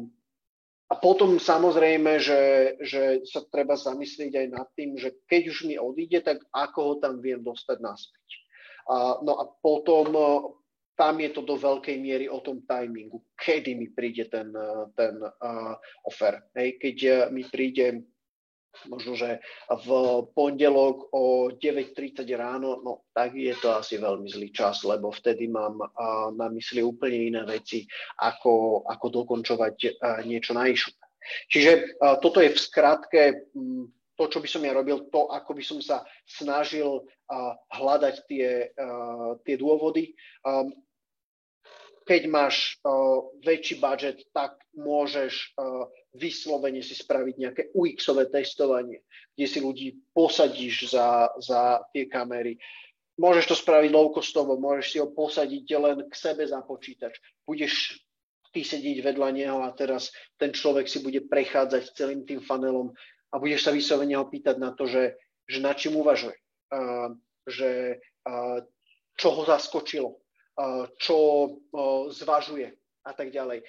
a 0.86 0.95
potom 1.03 1.43
samozrejme, 1.43 2.22
že, 2.22 2.43
že 2.78 3.03
sa 3.26 3.43
treba 3.51 3.74
zamyslieť 3.74 4.32
aj 4.38 4.47
nad 4.55 4.68
tým, 4.78 4.95
že 4.95 5.18
keď 5.26 5.43
už 5.51 5.59
mi 5.66 5.74
odíde, 5.74 6.22
tak 6.22 6.38
ako 6.55 6.78
ho 6.78 6.95
tam 7.03 7.18
viem 7.18 7.43
dostať 7.43 7.82
naspäť. 7.82 8.28
A, 8.86 9.18
no 9.22 9.38
a 9.38 9.45
potom 9.59 10.07
tam 10.93 11.20
je 11.20 11.30
to 11.32 11.43
do 11.43 11.57
veľkej 11.57 11.97
miery 11.99 12.26
o 12.28 12.40
tom 12.45 12.62
timingu, 12.68 13.24
kedy 13.36 13.74
mi 13.74 13.88
príde 13.90 14.28
ten, 14.28 14.53
ten 14.93 15.16
uh, 15.20 15.74
offer. 16.05 16.53
Hej, 16.53 16.76
keď 16.78 16.97
mi 17.32 17.49
príde 17.49 18.05
možno, 18.88 19.12
že 19.16 19.40
v 19.68 19.88
pondelok 20.32 21.12
o 21.12 21.53
9.30 21.53 22.24
ráno, 22.32 22.80
no 22.80 23.05
tak 23.12 23.36
je 23.36 23.53
to 23.61 23.76
asi 23.76 24.01
veľmi 24.01 24.24
zlý 24.28 24.49
čas, 24.49 24.84
lebo 24.88 25.12
vtedy 25.12 25.49
mám 25.49 25.76
na 26.36 26.49
mysli 26.49 26.80
úplne 26.80 27.28
iné 27.32 27.43
veci, 27.45 27.84
ako, 28.24 28.84
ako 28.88 29.07
dokončovať 29.22 30.01
niečo 30.24 30.57
na 30.57 30.72
e 30.72 30.76
Čiže 31.53 32.01
toto 32.18 32.43
je 32.43 32.51
v 32.51 32.59
skratke 32.59 33.22
to, 34.18 34.24
čo 34.28 34.38
by 34.38 34.48
som 34.48 34.62
ja 34.62 34.72
robil, 34.76 35.08
to, 35.08 35.30
ako 35.32 35.56
by 35.56 35.64
som 35.64 35.78
sa 35.80 36.04
snažil 36.28 37.04
hľadať 37.72 38.14
tie, 38.28 38.70
tie 39.42 39.56
dôvody 39.56 40.12
keď 42.02 42.22
máš 42.26 42.78
uh, 42.82 43.22
väčší 43.42 43.78
budget, 43.78 44.26
tak 44.34 44.58
môžeš 44.74 45.54
uh, 45.54 45.86
vyslovene 46.18 46.82
si 46.82 46.98
spraviť 46.98 47.34
nejaké 47.38 47.62
UX-ové 47.72 48.26
testovanie, 48.28 49.06
kde 49.34 49.46
si 49.46 49.58
ľudí 49.62 49.88
posadíš 50.10 50.92
za, 50.92 51.30
za 51.38 51.82
tie 51.94 52.10
kamery. 52.10 52.58
Môžeš 53.16 53.54
to 53.54 53.56
spraviť 53.56 53.90
low-costovo, 53.92 54.58
môžeš 54.58 54.86
si 54.88 54.96
ho 54.98 55.08
posadiť 55.14 55.64
len 55.78 55.98
k 56.08 56.14
sebe 56.16 56.42
za 56.42 56.64
počítač. 56.64 57.20
Budeš 57.46 58.02
ty 58.52 58.66
sedieť 58.66 59.00
vedľa 59.00 59.28
neho 59.32 59.58
a 59.64 59.70
teraz 59.72 60.12
ten 60.36 60.52
človek 60.52 60.84
si 60.90 61.00
bude 61.00 61.24
prechádzať 61.24 61.96
celým 61.96 62.26
tým 62.26 62.42
funnelom 62.42 62.92
a 63.32 63.40
budeš 63.40 63.64
sa 63.64 63.72
vyslovene 63.72 64.14
ho 64.20 64.28
pýtať 64.28 64.60
na 64.60 64.76
to, 64.76 64.84
že, 64.84 65.16
že 65.48 65.58
na 65.64 65.72
čím 65.72 65.96
uvažuje, 65.96 66.36
uh, 66.72 67.16
že 67.48 67.98
uh, 68.28 68.60
čo 69.16 69.28
ho 69.32 69.42
zaskočilo, 69.44 70.22
čo 71.00 71.16
zvažuje 72.12 72.68
a 73.04 73.12
tak 73.12 73.32
ďalej. 73.32 73.64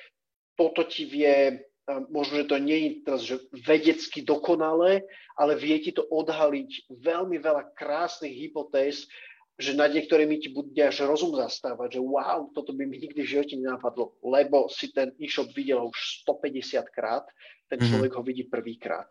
Toto 0.54 0.86
ti 0.86 1.10
vie, 1.10 1.64
možno, 2.12 2.44
že 2.44 2.50
to 2.50 2.58
nie 2.62 2.78
je 2.80 2.90
teraz 3.04 3.22
že 3.26 3.36
vedecky 3.52 4.22
dokonalé, 4.22 5.04
ale 5.36 5.58
vie 5.58 5.80
ti 5.82 5.92
to 5.92 6.06
odhaliť 6.06 6.94
veľmi 6.94 7.42
veľa 7.42 7.74
krásnych 7.74 8.34
hypotéz, 8.38 9.10
že 9.54 9.78
nad 9.78 9.94
niektorými 9.94 10.42
ti 10.42 10.50
bude 10.50 10.82
až 10.82 11.06
rozum 11.06 11.38
zastávať, 11.38 11.98
že 11.98 12.02
wow, 12.02 12.50
toto 12.58 12.74
by 12.74 12.90
mi 12.90 12.98
nikdy 12.98 13.22
v 13.22 13.32
živote 13.38 13.54
nenapadlo, 13.54 14.18
lebo 14.26 14.66
si 14.66 14.90
ten 14.90 15.14
e-shop 15.22 15.54
videl 15.54 15.86
už 15.86 16.26
150 16.26 16.90
krát, 16.90 17.26
ten 17.70 17.78
mhm. 17.78 17.86
človek 17.90 18.12
mm-hmm. 18.14 18.26
ho 18.26 18.30
vidí 18.30 18.44
prvýkrát. 18.50 19.06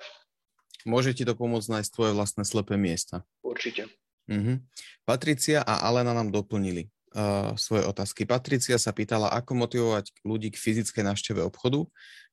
Môže 0.84 1.14
ti 1.14 1.22
to 1.22 1.34
pomôcť 1.36 1.68
nájsť 1.78 1.90
tvoje 1.92 2.12
vlastné 2.16 2.42
slepé 2.46 2.74
miesta. 2.80 3.22
Určite. 3.42 3.90
Mm-hmm. 4.30 4.56
Patricia 5.02 5.60
a 5.66 5.82
Alena 5.86 6.14
nám 6.14 6.30
doplnili 6.30 6.88
uh, 7.14 7.54
svoje 7.58 7.84
otázky. 7.86 8.24
Patricia 8.24 8.78
sa 8.78 8.94
pýtala, 8.94 9.30
ako 9.34 9.66
motivovať 9.66 10.14
ľudí 10.22 10.54
k 10.54 10.60
fyzickej 10.60 11.02
návšteve 11.02 11.40
obchodu. 11.42 11.86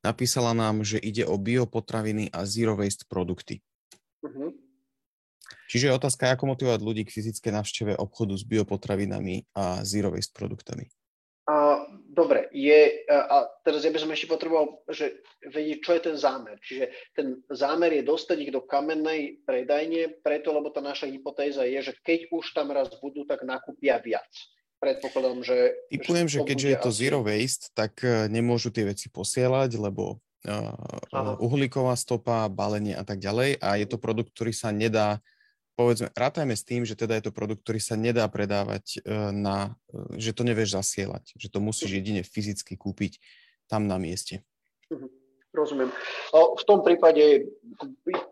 Napísala 0.06 0.56
nám, 0.56 0.86
že 0.86 1.02
ide 1.02 1.28
o 1.28 1.36
biopotraviny 1.36 2.32
a 2.32 2.46
zero 2.48 2.78
waste 2.78 3.10
produkty. 3.10 3.60
Uh-huh. 4.24 4.56
Čiže 5.70 5.90
je 5.90 5.98
otázka, 5.98 6.34
ako 6.34 6.56
motivovať 6.56 6.82
ľudí 6.82 7.04
k 7.06 7.14
fyzickej 7.14 7.52
návšteve 7.54 7.94
obchodu 7.98 8.34
s 8.34 8.44
biopotravinami 8.46 9.50
a 9.54 9.86
zero 9.86 10.14
waste 10.14 10.34
produktami. 10.34 10.90
Uh, 11.50 11.79
dobre, 12.10 12.50
je, 12.50 13.06
a 13.08 13.46
teraz 13.62 13.86
ja 13.86 13.94
by 13.94 14.00
som 14.02 14.10
ešte 14.10 14.28
potreboval, 14.28 14.82
že 14.90 15.22
vedieť, 15.46 15.78
čo 15.86 15.92
je 15.94 16.02
ten 16.02 16.18
zámer. 16.18 16.58
Čiže 16.60 16.86
ten 17.14 17.28
zámer 17.54 18.02
je 18.02 18.04
dostať 18.10 18.38
ich 18.50 18.52
do 18.54 18.66
kamennej 18.66 19.46
predajne, 19.46 20.20
preto, 20.26 20.50
lebo 20.52 20.74
tá 20.74 20.82
naša 20.82 21.06
hypotéza 21.06 21.64
je, 21.70 21.94
že 21.94 21.94
keď 22.02 22.34
už 22.34 22.46
tam 22.58 22.74
raz 22.74 22.90
budú, 22.98 23.24
tak 23.30 23.46
nakúpia 23.46 24.02
viac 24.02 24.30
predpokladom, 24.80 25.44
že... 25.44 25.76
Typujem, 25.92 26.28
že, 26.32 26.40
že 26.40 26.48
keďže 26.48 26.68
je 26.72 26.78
to 26.80 26.92
zero 26.96 27.20
waste, 27.20 27.70
tak 27.76 28.00
e, 28.00 28.32
nemôžu 28.32 28.72
tie 28.72 28.88
veci 28.88 29.12
posielať, 29.12 29.76
lebo 29.76 30.24
uh, 30.48 31.36
uhlíková 31.44 32.00
stopa, 32.00 32.48
balenie 32.48 32.96
a 32.96 33.04
tak 33.04 33.20
ďalej. 33.20 33.60
A 33.60 33.76
je 33.76 33.88
to 33.92 34.00
produkt, 34.00 34.32
ktorý 34.32 34.56
sa 34.56 34.72
nedá, 34.72 35.20
povedzme, 35.80 36.12
rátajme 36.12 36.52
s 36.52 36.68
tým, 36.68 36.84
že 36.84 37.00
teda 37.00 37.16
je 37.16 37.32
to 37.32 37.36
produkt, 37.36 37.64
ktorý 37.64 37.80
sa 37.80 37.96
nedá 37.96 38.28
predávať 38.28 39.00
uh, 39.00 39.32
na, 39.32 39.80
uh, 39.96 40.12
že 40.20 40.36
to 40.36 40.44
nevieš 40.44 40.76
zasielať, 40.76 41.32
že 41.40 41.48
to 41.48 41.64
musíš 41.64 41.96
mhm. 41.96 41.98
jedine 42.04 42.22
fyzicky 42.28 42.76
kúpiť 42.76 43.24
tam 43.72 43.88
na 43.88 43.96
mieste. 43.96 44.44
Uh-huh. 44.92 45.08
Rozumiem. 45.50 45.90
V 46.34 46.64
tom 46.66 46.86
prípade 46.86 47.50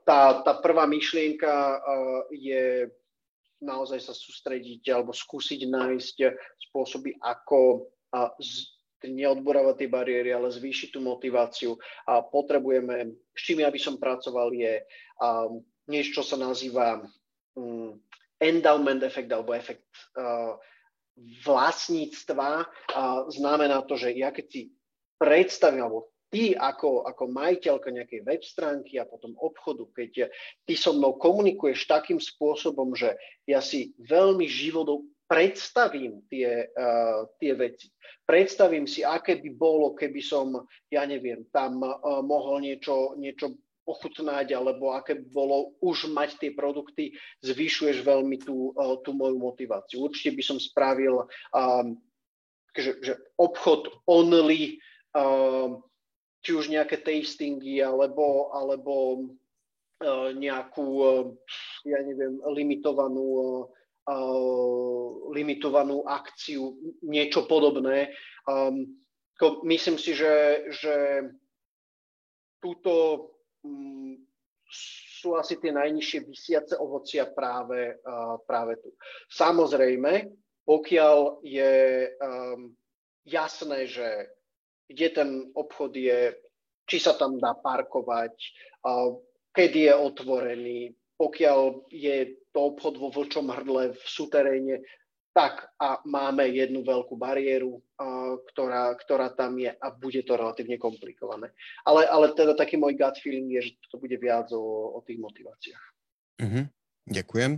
tá, 0.06 0.42
tá 0.46 0.54
prvá 0.62 0.86
myšlienka 0.86 1.82
je 2.30 2.94
naozaj 3.58 4.06
sa 4.06 4.14
sústrediť 4.14 4.86
alebo 4.94 5.18
skúsiť 5.18 5.66
nájsť 5.66 6.18
spôsoby, 6.70 7.18
ako 7.18 7.90
neodborávať 9.02 9.76
tie 9.82 9.90
bariéry, 9.90 10.30
ale 10.30 10.54
zvýšiť 10.54 10.94
tú 10.94 11.02
motiváciu. 11.02 11.74
A 12.06 12.22
potrebujeme, 12.22 13.18
s 13.34 13.42
čím 13.42 13.66
ja 13.66 13.74
by 13.74 13.80
som 13.82 13.98
pracoval, 13.98 14.54
je 14.54 14.86
niečo, 15.90 16.22
čo 16.22 16.24
sa 16.26 16.38
nazýva 16.38 17.02
um, 17.58 17.98
endowment 18.38 19.02
efekt 19.02 19.34
alebo 19.34 19.58
efekt 19.58 19.90
uh, 20.14 20.56
vlastníctva. 21.42 22.70
Znamená 23.34 23.82
to, 23.90 23.98
že 23.98 24.14
ja 24.14 24.30
keď 24.30 24.46
si 24.46 24.62
predstavím, 25.18 25.90
alebo 25.90 26.14
ty 26.30 26.54
ako, 26.54 27.10
ako 27.10 27.34
majiteľka 27.34 27.90
nejakej 27.90 28.22
web 28.22 28.42
stránky 28.46 29.02
a 29.02 29.10
potom 29.10 29.34
obchodu, 29.42 29.90
keď 29.98 30.30
ty 30.70 30.78
so 30.78 30.94
mnou 30.94 31.18
komunikuješ 31.18 31.90
takým 31.90 32.22
spôsobom, 32.22 32.94
že 32.94 33.18
ja 33.50 33.66
si 33.66 33.98
veľmi 33.98 34.46
živodou 34.46 35.10
predstavím 35.28 36.24
tie, 36.32 36.70
uh, 36.72 37.28
tie 37.42 37.52
veci. 37.58 37.92
Predstavím 38.24 38.88
si, 38.88 39.04
aké 39.04 39.44
by 39.44 39.50
bolo, 39.58 39.92
keby 39.92 40.22
som, 40.24 40.56
ja 40.88 41.04
neviem, 41.04 41.50
tam 41.52 41.84
uh, 41.84 42.24
mohol 42.24 42.64
niečo, 42.64 43.18
niečo 43.20 43.60
ochutnať, 43.88 44.52
alebo 44.52 44.92
aké 44.92 45.16
bolo 45.16 45.80
už 45.80 46.12
mať 46.12 46.38
tie 46.44 46.52
produkty, 46.52 47.16
zvyšuješ 47.42 48.04
veľmi 48.04 48.44
tú, 48.44 48.76
uh, 48.76 49.00
tú 49.02 49.16
moju 49.16 49.40
motiváciu. 49.40 50.04
Určite 50.04 50.36
by 50.36 50.44
som 50.44 50.58
spravil 50.60 51.24
um, 51.56 51.96
že, 52.78 53.02
že 53.02 53.14
obchod 53.42 53.90
only, 54.06 54.78
um, 55.18 55.82
či 56.46 56.54
už 56.54 56.70
nejaké 56.70 57.02
tastingy, 57.02 57.82
alebo, 57.82 58.54
alebo 58.54 58.94
uh, 60.06 60.30
nejakú, 60.36 60.88
uh, 61.02 61.26
ja 61.88 62.00
neviem, 62.06 62.38
limitovanú 62.54 63.26
uh, 63.26 65.08
limitovanú 65.34 66.08
akciu, 66.08 66.80
niečo 67.04 67.44
podobné. 67.50 68.16
Um, 68.48 68.96
myslím 69.68 70.00
si, 70.00 70.16
že, 70.16 70.66
že 70.72 70.96
túto 72.64 72.94
sú 75.18 75.34
asi 75.36 75.58
tie 75.58 75.74
najnižšie 75.74 76.20
vysiace 76.28 76.74
ovocia 76.78 77.26
práve, 77.26 77.98
práve 78.46 78.78
tu. 78.84 78.94
Samozrejme, 79.34 80.30
pokiaľ 80.68 81.42
je 81.48 81.74
um, 82.22 82.76
jasné, 83.24 83.88
že 83.88 84.08
kde 84.88 85.08
ten 85.10 85.30
obchod 85.56 85.96
je, 85.96 86.36
či 86.88 86.98
sa 87.00 87.16
tam 87.20 87.36
dá 87.40 87.56
parkovať, 87.60 88.36
kedy 89.52 89.92
je 89.92 89.94
otvorený, 89.96 90.80
pokiaľ 91.20 91.92
je 91.92 92.40
to 92.56 92.60
obchod 92.72 92.96
vo 92.96 93.12
vlčom 93.12 93.52
hrdle 93.52 93.92
v 93.92 94.04
suteréne, 94.08 94.76
tak 95.38 95.70
a 95.78 96.02
máme 96.02 96.50
jednu 96.50 96.82
veľkú 96.82 97.14
bariéru, 97.14 97.78
ktorá, 98.50 98.98
ktorá 98.98 99.30
tam 99.30 99.62
je 99.62 99.70
a 99.70 99.88
bude 99.94 100.26
to 100.26 100.34
relatívne 100.34 100.82
komplikované. 100.82 101.54
Ale, 101.86 102.10
ale 102.10 102.34
teda 102.34 102.58
taký 102.58 102.82
môj 102.82 102.98
gut 102.98 103.22
feeling 103.22 103.46
je, 103.54 103.70
že 103.70 103.72
to 103.94 104.02
bude 104.02 104.18
viac 104.18 104.50
o, 104.50 104.98
o 104.98 105.00
tých 105.06 105.22
motiváciách. 105.22 105.86
Mm-hmm. 106.42 106.66
Ďakujem. 107.14 107.52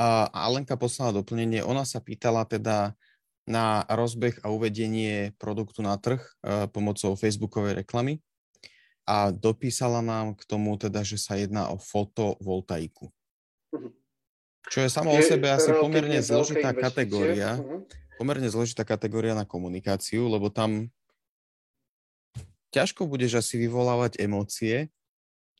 A 0.00 0.32
Alenka 0.32 0.80
poslala 0.80 1.20
doplnenie. 1.20 1.60
Ona 1.60 1.84
sa 1.84 2.00
pýtala 2.00 2.48
teda 2.48 2.96
na 3.44 3.84
rozbeh 3.92 4.40
a 4.40 4.48
uvedenie 4.48 5.36
produktu 5.36 5.84
na 5.84 6.00
trh 6.00 6.24
uh, 6.24 6.64
pomocou 6.72 7.12
facebookovej 7.12 7.84
reklamy 7.84 8.24
a 9.04 9.28
dopísala 9.28 10.00
nám 10.00 10.32
k 10.32 10.48
tomu 10.48 10.80
teda, 10.80 11.04
že 11.04 11.20
sa 11.20 11.36
jedná 11.36 11.68
o 11.68 11.76
fotovoltaiku. 11.76 13.12
Mm-hmm. 13.76 14.01
Čo 14.70 14.86
je 14.86 14.90
samo 14.90 15.10
o 15.10 15.20
sebe 15.22 15.50
asi 15.50 15.74
pomerne 15.74 16.22
zložitá 16.22 16.70
kategória. 16.70 17.58
Uh-huh. 17.58 17.82
Pomerne 18.20 18.46
zložitá 18.46 18.86
kategória 18.86 19.34
na 19.34 19.42
komunikáciu, 19.42 20.30
lebo 20.30 20.52
tam 20.52 20.92
ťažko 22.72 23.10
budeš 23.10 23.42
asi 23.42 23.60
vyvolávať 23.60 24.22
emócie 24.22 24.88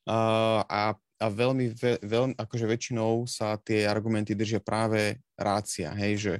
a, 0.08 0.62
a, 0.64 0.82
a 0.96 1.26
veľmi, 1.28 1.66
ve, 1.76 2.00
veľmi, 2.00 2.34
akože 2.38 2.66
väčšinou 2.66 3.28
sa 3.28 3.60
tie 3.60 3.84
argumenty 3.84 4.32
držia 4.32 4.62
práve 4.62 5.20
rácia, 5.36 5.92
hej, 5.92 6.14
že 6.18 6.34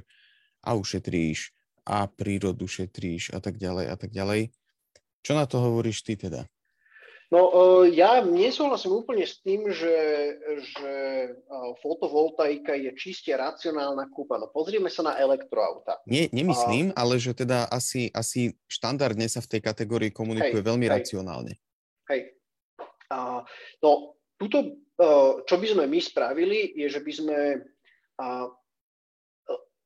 a 0.63 0.73
ušetríš, 0.73 1.51
a 1.83 2.07
prírodu 2.07 2.63
šetríš 2.63 3.35
a 3.35 3.43
tak 3.43 3.59
ďalej 3.59 3.85
a 3.91 3.95
tak 3.99 4.11
ďalej. 4.15 4.55
Čo 5.23 5.35
na 5.35 5.43
to 5.47 5.59
hovoríš 5.59 6.03
ty 6.03 6.15
teda? 6.15 6.47
No, 7.33 7.49
e, 7.49 7.97
ja 7.97 8.21
nesúhlasím 8.21 9.01
úplne 9.01 9.25
s 9.25 9.41
tým, 9.41 9.65
že, 9.73 9.97
že 10.61 10.93
e, 11.33 11.57
fotovoltaika 11.81 12.77
je 12.77 12.93
čiste 12.93 13.33
racionálna 13.33 14.05
kúpa. 14.13 14.37
No, 14.37 14.53
pozrieme 14.53 14.93
sa 14.93 15.01
na 15.01 15.17
elektroauta. 15.17 15.97
Nie, 16.05 16.29
nemyslím, 16.29 16.93
a... 16.93 17.01
ale 17.01 17.17
že 17.17 17.33
teda 17.33 17.65
asi, 17.73 18.13
asi 18.13 18.53
štandardne 18.69 19.25
sa 19.25 19.41
v 19.41 19.49
tej 19.57 19.61
kategórii 19.65 20.13
komunikuje 20.13 20.61
hej, 20.61 20.67
veľmi 20.69 20.85
hej. 20.85 20.93
racionálne. 20.93 21.53
Hej. 22.13 22.37
A, 23.09 23.41
no, 23.81 24.13
tuto, 24.37 24.77
e, 24.93 25.09
čo 25.49 25.55
by 25.57 25.67
sme 25.73 25.83
my 25.89 25.99
spravili, 26.05 26.69
je, 26.77 26.85
že 26.85 27.01
by 27.01 27.11
sme 27.17 27.37
a, 28.21 28.45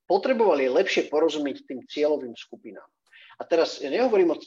potrebovali 0.04 0.68
lepšie 0.68 1.08
porozumieť 1.08 1.64
tým 1.64 1.80
cieľovým 1.88 2.36
skupinám. 2.36 2.88
A 3.40 3.48
teraz 3.48 3.80
ja 3.80 3.88
nehovorím 3.88 4.36
o 4.36 4.40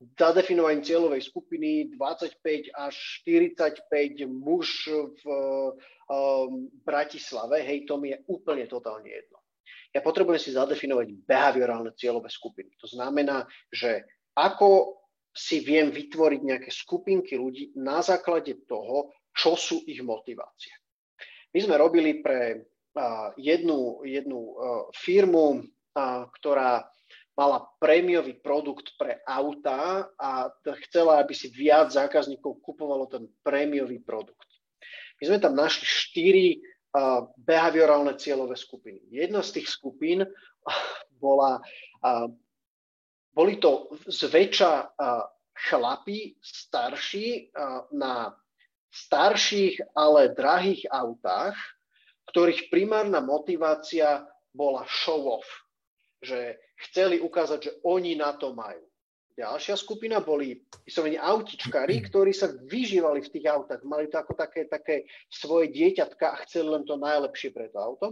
zadefinovaním 0.00 0.80
cieľovej 0.80 1.28
skupiny 1.28 1.92
25 1.92 2.72
až 2.72 2.94
45 3.24 4.24
muž 4.32 4.88
v 5.20 5.24
um, 5.28 6.72
Bratislave, 6.80 7.60
hej, 7.60 7.84
to 7.84 8.00
mi 8.00 8.16
je 8.16 8.18
úplne 8.32 8.64
totálne 8.64 9.12
jedno. 9.12 9.44
Ja 9.92 10.00
potrebujem 10.00 10.40
si 10.40 10.56
zadefinovať 10.56 11.26
behaviorálne 11.26 11.92
cieľové 11.98 12.30
skupiny. 12.32 12.78
To 12.80 12.88
znamená, 12.88 13.44
že 13.68 14.06
ako 14.38 15.02
si 15.30 15.60
viem 15.60 15.92
vytvoriť 15.92 16.40
nejaké 16.42 16.70
skupinky 16.72 17.36
ľudí 17.36 17.76
na 17.76 18.00
základe 18.00 18.66
toho, 18.66 19.12
čo 19.30 19.54
sú 19.54 19.82
ich 19.86 20.02
motivácie. 20.02 20.74
My 21.50 21.58
sme 21.60 21.74
robili 21.78 22.22
pre 22.22 22.56
uh, 22.56 23.30
jednu, 23.38 24.06
jednu 24.06 24.38
uh, 24.38 24.54
firmu, 24.94 25.62
uh, 25.62 26.26
ktorá 26.38 26.86
mala 27.40 27.64
prémiový 27.80 28.36
produkt 28.36 28.92
pre 29.00 29.24
autá 29.24 30.12
a 30.20 30.52
chcela, 30.84 31.24
aby 31.24 31.32
si 31.32 31.48
viac 31.48 31.88
zákazníkov 31.88 32.60
kupovalo 32.60 33.08
ten 33.08 33.24
prémiový 33.40 33.96
produkt. 34.04 34.44
My 35.16 35.32
sme 35.32 35.38
tam 35.40 35.56
našli 35.56 35.88
štyri 35.88 36.46
uh, 36.60 37.24
behaviorálne 37.40 38.12
cieľové 38.20 38.60
skupiny. 38.60 39.08
Jedna 39.08 39.40
z 39.40 39.56
tých 39.56 39.72
skupín 39.72 40.28
bola, 41.16 41.64
uh, 42.04 42.28
boli 43.32 43.56
to 43.56 43.88
zväčša 44.04 45.00
chlapi 45.60 46.40
starší 46.40 47.52
na 47.92 48.32
starších, 48.90 49.92
ale 49.92 50.34
drahých 50.34 50.88
autách, 50.88 51.54
ktorých 52.32 52.72
primárna 52.72 53.20
motivácia 53.20 54.24
bola 54.56 54.82
show-off. 54.88 55.46
Že 56.20 56.60
chceli 56.88 57.16
ukázať, 57.20 57.58
že 57.60 57.72
oni 57.84 58.16
na 58.16 58.36
to 58.36 58.52
majú. 58.52 58.84
Ďalšia 59.40 59.72
skupina 59.80 60.20
boli 60.20 60.60
vyslovene 60.84 61.16
autičkári, 61.16 62.00
ktorí 62.12 62.36
sa 62.36 62.52
vyžívali 62.52 63.24
v 63.24 63.32
tých 63.32 63.46
autách. 63.48 63.80
Mali 63.88 64.12
to 64.12 64.20
ako 64.20 64.36
také, 64.36 64.68
také 64.68 65.08
svoje 65.32 65.72
dieťatka 65.72 66.36
a 66.36 66.40
chceli 66.44 66.68
len 66.76 66.84
to 66.84 67.00
najlepšie 67.00 67.54
pre 67.54 67.72
to 67.72 67.80
auto. 67.80 68.06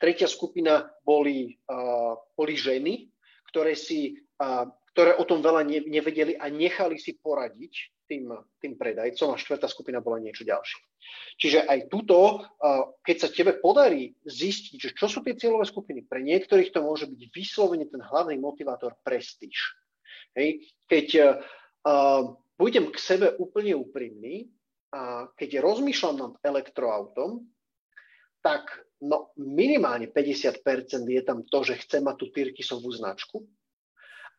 Tretia 0.00 0.28
skupina 0.28 0.88
boli, 1.04 1.60
uh, 1.68 2.16
boli 2.32 2.56
ženy, 2.56 3.12
ktoré, 3.52 3.76
si, 3.76 4.16
uh, 4.40 4.64
ktoré 4.96 5.16
o 5.20 5.24
tom 5.28 5.44
veľa 5.44 5.64
ne, 5.64 5.84
nevedeli 5.84 6.40
a 6.40 6.48
nechali 6.48 6.96
si 6.96 7.20
poradiť 7.20 7.99
tým, 8.10 8.34
tým 8.58 8.74
predajcom 8.74 9.30
a 9.30 9.38
štvrtá 9.38 9.70
skupina 9.70 10.02
bola 10.02 10.18
niečo 10.18 10.42
ďalšie. 10.42 10.82
Čiže 11.38 11.70
aj 11.70 11.86
tuto, 11.86 12.42
keď 13.06 13.16
sa 13.16 13.28
tebe 13.30 13.62
podarí 13.62 14.10
zistiť, 14.26 14.76
že 14.76 14.90
čo 14.98 15.06
sú 15.06 15.22
tie 15.22 15.38
cieľové 15.38 15.70
skupiny, 15.70 16.02
pre 16.02 16.18
niektorých 16.26 16.74
to 16.74 16.82
môže 16.82 17.06
byť 17.06 17.22
vyslovene 17.30 17.86
ten 17.86 18.02
hlavný 18.02 18.34
motivátor 18.42 18.98
prestíž. 19.06 19.78
Hej. 20.34 20.66
Keď 20.90 21.08
uh, 21.16 22.34
budem 22.58 22.90
k 22.90 22.98
sebe 22.98 23.38
úplne 23.38 23.78
úprimný, 23.78 24.50
a 24.90 25.30
keď 25.38 25.62
rozmýšľam 25.62 26.16
nad 26.18 26.32
elektroautom, 26.42 27.46
tak 28.42 28.66
no, 28.98 29.30
minimálne 29.38 30.10
50% 30.10 30.66
je 31.06 31.22
tam 31.22 31.46
to, 31.46 31.58
že 31.62 31.78
chcem 31.86 32.02
mať 32.02 32.16
tú 32.18 32.26
Tyrkisovú 32.34 32.90
značku. 32.90 33.46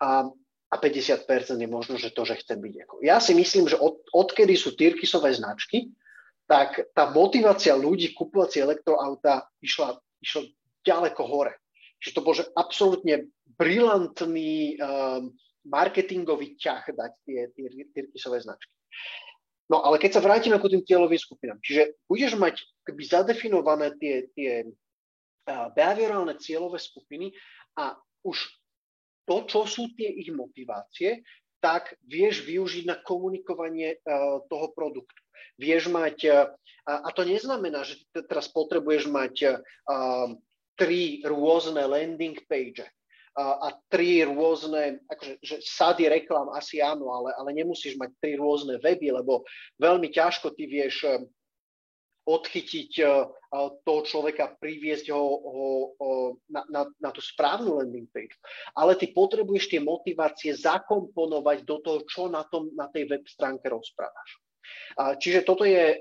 A 0.04 0.28
a 0.72 0.76
50% 0.80 1.28
je 1.60 1.68
možno, 1.68 2.00
že 2.00 2.16
to, 2.16 2.24
že 2.24 2.40
chcem 2.40 2.64
byť 2.64 2.76
ako. 2.88 2.96
Ja 3.04 3.20
si 3.20 3.36
myslím, 3.36 3.68
že 3.68 3.76
od, 3.76 4.08
odkedy 4.16 4.56
sú 4.56 4.72
Tyrkisové 4.80 5.36
značky, 5.36 5.92
tak 6.48 6.96
tá 6.96 7.12
motivácia 7.12 7.76
ľudí 7.76 8.16
kupovať 8.16 8.50
si 8.50 8.58
elektroauta 8.64 9.52
išla, 9.60 10.00
išla 10.24 10.48
ďaleko 10.88 11.22
hore. 11.28 11.60
Čiže 12.00 12.16
to 12.16 12.24
bol 12.24 12.34
že 12.34 12.48
absolútne 12.56 13.28
brilantný 13.60 14.80
um, 14.80 15.36
marketingový 15.68 16.56
ťah 16.56 16.88
dať 16.96 17.12
tie 17.28 17.40
Tyrkisové 17.92 18.40
značky. 18.40 18.72
No 19.68 19.84
ale 19.84 20.00
keď 20.00 20.20
sa 20.20 20.24
vrátime 20.24 20.60
ku 20.60 20.68
tým 20.68 20.84
cieľovým 20.84 21.20
skupinám, 21.20 21.60
čiže 21.64 22.00
budeš 22.08 22.36
mať 22.36 22.60
keby 22.88 23.02
zadefinované 23.08 23.96
tie, 24.00 24.28
tie 24.36 24.52
uh, 24.68 25.68
behaviorálne 25.76 26.36
cieľové 26.40 26.80
skupiny 26.80 27.32
a 27.76 27.96
už 28.24 28.61
to, 29.26 29.36
čo 29.46 29.60
sú 29.70 29.94
tie 29.94 30.10
ich 30.10 30.30
motivácie, 30.34 31.22
tak 31.62 31.94
vieš 32.10 32.42
využiť 32.42 32.90
na 32.90 32.98
komunikovanie 32.98 34.02
uh, 34.02 34.42
toho 34.50 34.68
produktu. 34.74 35.22
Vieš 35.62 35.94
mať, 35.94 36.18
a, 36.26 36.50
a 37.06 37.10
to 37.14 37.22
neznamená, 37.22 37.86
že 37.86 38.02
teraz 38.26 38.50
potrebuješ 38.50 39.10
mať 39.14 39.36
a, 39.46 39.52
tri 40.74 41.22
rôzne 41.22 41.86
landing 41.86 42.38
page 42.50 42.82
a 43.38 43.72
tri 43.88 44.28
rôzne, 44.28 45.00
akože, 45.08 45.34
že 45.40 45.56
sady 45.64 46.12
reklám 46.12 46.52
asi 46.52 46.84
áno, 46.84 47.14
ale, 47.16 47.32
ale 47.38 47.56
nemusíš 47.56 47.96
mať 47.96 48.12
tri 48.20 48.36
rôzne 48.36 48.76
weby, 48.84 49.16
lebo 49.24 49.48
veľmi 49.80 50.12
ťažko 50.12 50.52
ty 50.52 50.68
vieš 50.68 51.08
odchytiť 52.26 52.92
toho 53.84 54.02
človeka, 54.06 54.56
priviesť 54.62 55.12
ho, 55.12 55.26
ho, 55.42 55.68
na, 56.48 56.62
na, 56.70 56.82
na 57.02 57.10
tú 57.12 57.20
správnu 57.20 57.82
landing 57.82 58.08
page. 58.14 58.38
Ale 58.78 58.96
ty 58.96 59.12
potrebuješ 59.12 59.74
tie 59.74 59.82
motivácie 59.84 60.56
zakomponovať 60.56 61.68
do 61.68 61.82
toho, 61.82 62.00
čo 62.08 62.30
na, 62.32 62.46
tom, 62.48 62.72
na 62.78 62.88
tej 62.88 63.10
web 63.10 63.26
stránke 63.28 63.68
rozprávaš. 63.68 64.30
Čiže 65.20 65.44
toto 65.44 65.68
je, 65.68 66.00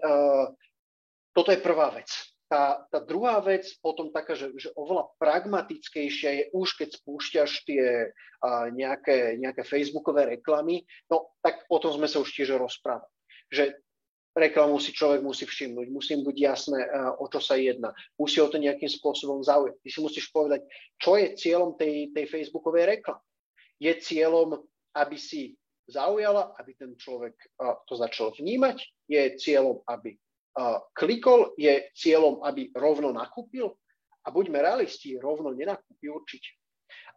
toto 1.35 1.51
je 1.51 1.59
prvá 1.59 1.91
vec. 1.91 2.11
Tá, 2.51 2.83
tá 2.91 2.99
druhá 2.99 3.39
vec, 3.39 3.62
potom 3.79 4.11
taká, 4.11 4.35
že, 4.35 4.51
že 4.59 4.75
oveľa 4.75 5.14
pragmatickejšia 5.23 6.31
je 6.35 6.45
už, 6.51 6.83
keď 6.83 6.99
spúšťaš 6.99 7.62
tie 7.62 8.11
uh, 8.11 8.66
nejaké, 8.75 9.39
nejaké 9.39 9.62
facebookové 9.62 10.35
reklamy, 10.35 10.83
no 11.07 11.31
tak 11.47 11.62
o 11.71 11.79
tom 11.79 11.95
sme 11.95 12.11
sa 12.11 12.18
už 12.18 12.35
tiež 12.35 12.59
rozprávali. 12.59 13.07
Že 13.55 13.79
reklamu 14.37 14.78
si 14.78 14.95
človek 14.95 15.22
musí 15.24 15.47
všimnúť, 15.47 15.87
musí 15.91 16.14
byť 16.14 16.39
jasné, 16.39 16.81
uh, 16.87 17.18
o 17.18 17.26
čo 17.26 17.43
sa 17.43 17.59
jedná, 17.59 17.91
musí 18.14 18.39
o 18.39 18.51
to 18.51 18.62
nejakým 18.62 18.89
spôsobom 18.89 19.43
zaujať. 19.43 19.78
Ty 19.83 19.89
si 19.91 19.99
musíš 19.99 20.26
povedať, 20.31 20.66
čo 20.99 21.18
je 21.18 21.35
cieľom 21.35 21.74
tej, 21.74 22.14
tej 22.14 22.24
facebookovej 22.31 22.99
reklamy. 22.99 23.24
Je 23.81 23.93
cieľom, 23.97 24.61
aby 24.95 25.16
si 25.16 25.57
zaujala, 25.91 26.55
aby 26.61 26.78
ten 26.78 26.95
človek 26.95 27.35
to 27.89 27.95
začal 27.99 28.31
vnímať, 28.31 28.78
je 29.11 29.22
cieľom, 29.41 29.83
aby 29.91 30.14
klikol, 30.95 31.55
je 31.59 31.91
cieľom, 31.95 32.43
aby 32.47 32.70
rovno 32.74 33.11
nakúpil 33.14 33.70
a 34.26 34.28
buďme 34.28 34.61
realisti, 34.61 35.18
rovno 35.18 35.55
nenakúpi 35.55 36.11
určite. 36.11 36.51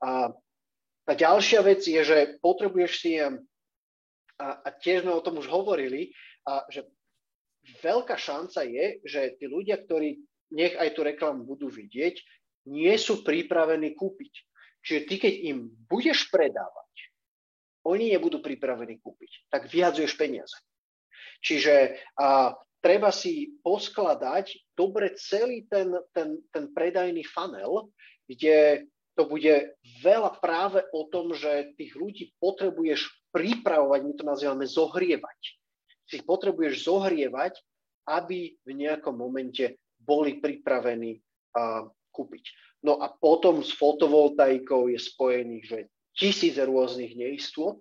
A, 0.01 0.31
a 1.05 1.11
ďalšia 1.11 1.61
vec 1.65 1.83
je, 1.83 2.01
že 2.01 2.17
potrebuješ 2.39 2.91
si, 2.95 3.19
a, 3.19 3.33
a 4.39 4.67
tiež 4.71 5.03
sme 5.03 5.13
o 5.13 5.23
tom 5.25 5.41
už 5.41 5.49
hovorili, 5.49 6.13
a, 6.47 6.63
že 6.69 6.87
veľká 7.83 8.15
šanca 8.19 8.63
je, 8.67 8.85
že 9.07 9.35
tí 9.39 9.45
ľudia, 9.47 9.79
ktorí 9.79 10.19
nech 10.53 10.75
aj 10.77 10.93
tú 10.93 11.01
reklamu 11.01 11.47
budú 11.47 11.71
vidieť, 11.71 12.19
nie 12.69 12.95
sú 12.95 13.25
pripravení 13.25 13.95
kúpiť. 13.95 14.33
Čiže 14.83 15.01
ty, 15.07 15.15
keď 15.19 15.33
im 15.47 15.57
budeš 15.87 16.27
predávať, 16.27 16.91
oni 17.83 18.15
nebudú 18.15 18.39
pripravení 18.39 18.99
kúpiť, 18.99 19.51
tak 19.51 19.67
vyhadzuješ 19.67 20.15
peniaze. 20.15 20.55
Čiže 21.43 21.99
a, 22.19 22.55
treba 22.79 23.11
si 23.11 23.59
poskladať 23.63 24.75
dobre 24.75 25.15
celý 25.19 25.67
ten, 25.67 25.91
ten, 26.15 26.39
ten 26.51 26.71
predajný 26.71 27.23
funnel, 27.27 27.91
kde 28.27 28.87
to 29.15 29.27
bude 29.27 29.75
veľa 30.03 30.39
práve 30.39 30.83
o 30.95 31.07
tom, 31.11 31.35
že 31.35 31.75
tých 31.75 31.93
ľudí 31.95 32.33
potrebuješ 32.39 33.07
pripravovať, 33.35 33.99
my 34.03 34.13
to 34.15 34.23
nazývame 34.23 34.65
zohrievať. 34.67 35.39
Si 36.07 36.19
ich 36.19 36.25
potrebuješ 36.27 36.87
zohrievať, 36.87 37.59
aby 38.09 38.55
v 38.59 38.71
nejakom 38.75 39.15
momente 39.15 39.79
boli 39.95 40.43
pripravení 40.43 41.19
a, 41.55 41.87
kúpiť. 42.11 42.45
No 42.83 42.99
a 42.99 43.07
potom 43.07 43.63
s 43.63 43.71
fotovoltaikou 43.71 44.91
je 44.91 44.99
spojených, 44.99 45.65
že 45.65 45.79
tisíc 46.13 46.59
rôznych 46.59 47.15
neistôt 47.15 47.79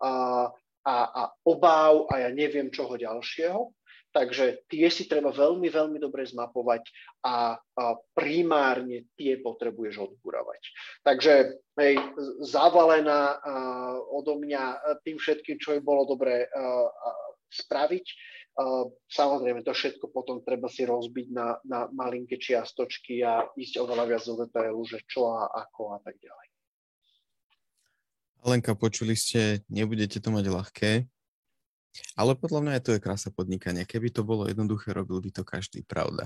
a, 0.00 0.48
a, 0.82 0.96
a 1.12 1.22
obáv 1.46 2.08
a 2.10 2.26
ja 2.26 2.30
neviem 2.32 2.72
čoho 2.72 2.96
ďalšieho. 2.96 3.70
Takže 4.12 4.68
tie 4.68 4.92
si 4.92 5.08
treba 5.08 5.32
veľmi, 5.32 5.72
veľmi 5.72 5.96
dobre 5.96 6.28
zmapovať 6.28 6.84
a, 7.24 7.56
a 7.56 7.84
primárne 8.12 9.08
tie 9.16 9.40
potrebuješ 9.40 10.04
odburavať. 10.04 10.60
Takže 11.00 11.32
hej, 11.80 11.96
zavalená 12.44 13.40
a, 13.40 13.52
odo 14.12 14.36
mňa 14.36 14.64
tým 15.00 15.16
všetkým, 15.16 15.56
čo 15.56 15.76
by 15.76 15.80
bolo 15.80 16.04
dobre 16.04 16.44
spraviť. 17.52 18.06
Samozrejme, 19.08 19.64
to 19.64 19.72
všetko 19.72 20.12
potom 20.12 20.44
treba 20.44 20.68
si 20.68 20.84
rozbiť 20.84 21.26
na, 21.32 21.56
na 21.64 21.88
malinké 21.88 22.36
čiastočky 22.36 23.24
a 23.24 23.48
ísť 23.56 23.80
oveľa 23.80 24.04
viac 24.04 24.22
do 24.28 24.34
detailu, 24.44 24.80
že 24.84 25.00
čo 25.08 25.32
a 25.32 25.48
ako 25.48 25.96
a 25.96 25.98
tak 26.04 26.20
ďalej. 26.20 26.46
Lenka, 28.42 28.74
počuli 28.74 29.14
ste, 29.14 29.62
nebudete 29.70 30.18
to 30.18 30.34
mať 30.34 30.50
ľahké, 30.50 30.92
ale 32.16 32.32
podľa 32.34 32.60
mňa 32.64 32.72
aj 32.76 32.82
to 32.82 32.92
je 32.96 33.04
krása 33.04 33.30
podnikania. 33.30 33.86
Keby 33.86 34.08
to 34.08 34.24
bolo 34.24 34.48
jednoduché, 34.48 34.96
robil 34.96 35.20
by 35.20 35.30
to 35.30 35.44
každý, 35.44 35.84
pravda. 35.84 36.24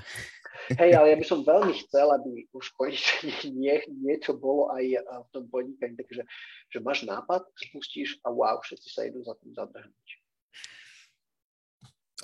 Hej, 0.73 0.95
ale 0.95 1.13
ja 1.13 1.17
by 1.19 1.27
som 1.31 1.43
veľmi 1.43 1.75
chcel, 1.87 2.07
aby 2.15 2.47
už 2.55 2.73
konečne 2.75 3.31
nie, 3.61 3.83
niečo 3.91 4.39
bolo 4.39 4.71
aj 4.73 5.03
v 5.03 5.29
tom 5.35 5.45
podnikaní, 5.51 5.99
takže 5.99 6.23
že 6.71 6.79
máš 6.83 7.03
nápad, 7.07 7.47
spustíš 7.55 8.19
a 8.23 8.31
wow, 8.31 8.59
všetci 8.63 8.89
sa 8.91 9.07
idú 9.07 9.23
za 9.27 9.35
tým 9.43 9.55
zadrhnúť. 9.55 10.09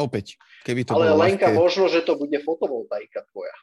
Opäť, 0.00 0.40
keby 0.64 0.88
to 0.88 0.96
Ale 0.96 1.12
bolo 1.12 1.24
Lenka, 1.24 1.52
ľahké... 1.52 1.58
možno, 1.58 1.84
že 1.92 2.00
to 2.00 2.16
bude 2.16 2.36
fotovoltaika 2.40 3.28
tvoja. 3.28 3.56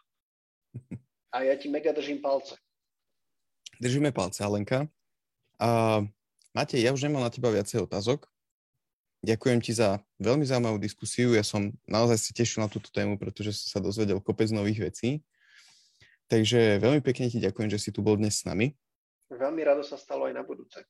A 1.34 1.46
ja 1.46 1.54
ti 1.58 1.70
mega 1.70 1.90
držím 1.90 2.22
palce. 2.22 2.58
Držíme 3.82 4.14
palce, 4.14 4.42
Alenka. 4.46 4.90
Uh, 5.58 6.06
Matej, 6.54 6.82
ja 6.86 6.94
už 6.94 7.06
nemám 7.06 7.26
na 7.26 7.34
teba 7.34 7.54
viacej 7.54 7.86
otázok. 7.86 8.30
Ďakujem 9.20 9.60
ti 9.60 9.76
za 9.76 10.00
veľmi 10.18 10.48
zaujímavú 10.48 10.80
diskusiu. 10.80 11.36
Ja 11.36 11.44
som 11.44 11.76
naozaj 11.86 12.18
sa 12.18 12.32
tešil 12.32 12.64
na 12.64 12.72
túto 12.72 12.88
tému, 12.90 13.20
pretože 13.20 13.52
som 13.52 13.78
sa 13.78 13.80
dozvedel 13.84 14.24
kopec 14.24 14.48
nových 14.50 14.92
vecí. 14.92 15.10
Takže 16.30 16.80
veľmi 16.80 17.02
pekne 17.02 17.28
ti 17.28 17.42
ďakujem, 17.42 17.70
že 17.74 17.82
si 17.82 17.90
tu 17.90 18.06
bol 18.06 18.16
dnes 18.16 18.38
s 18.38 18.46
nami. 18.46 18.78
Veľmi 19.30 19.62
rado 19.66 19.82
sa 19.82 19.98
stalo 19.98 20.30
aj 20.30 20.34
na 20.38 20.44
budúce. 20.46 20.82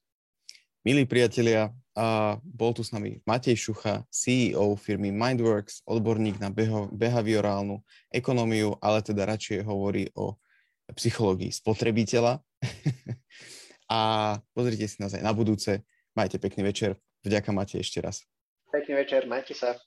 Milí 0.90 1.06
priatelia, 1.06 1.70
a 1.94 2.42
bol 2.42 2.74
tu 2.74 2.82
s 2.82 2.90
nami 2.90 3.22
Matej 3.22 3.54
Šucha, 3.54 4.10
CEO 4.10 4.74
firmy 4.74 5.14
Mindworks, 5.14 5.86
odborník 5.86 6.42
na 6.42 6.50
beho- 6.50 6.90
behaviorálnu 6.90 7.78
ekonómiu, 8.10 8.74
ale 8.82 9.06
teda 9.06 9.30
radšej 9.30 9.70
hovorí 9.70 10.10
o 10.18 10.42
psychológii 10.90 11.54
spotrebiteľa. 11.54 12.42
a 13.94 14.00
pozrite 14.58 14.90
si 14.90 14.98
nás 14.98 15.14
aj 15.14 15.22
na 15.22 15.30
budúce. 15.30 15.86
Majte 16.18 16.42
pekný 16.42 16.66
večer. 16.66 16.98
Vďaka 17.22 17.54
máte 17.54 17.78
ešte 17.78 18.02
raz. 18.02 18.26
Pekný 18.74 18.98
večer, 19.06 19.30
majte 19.30 19.54
sa. 19.54 19.78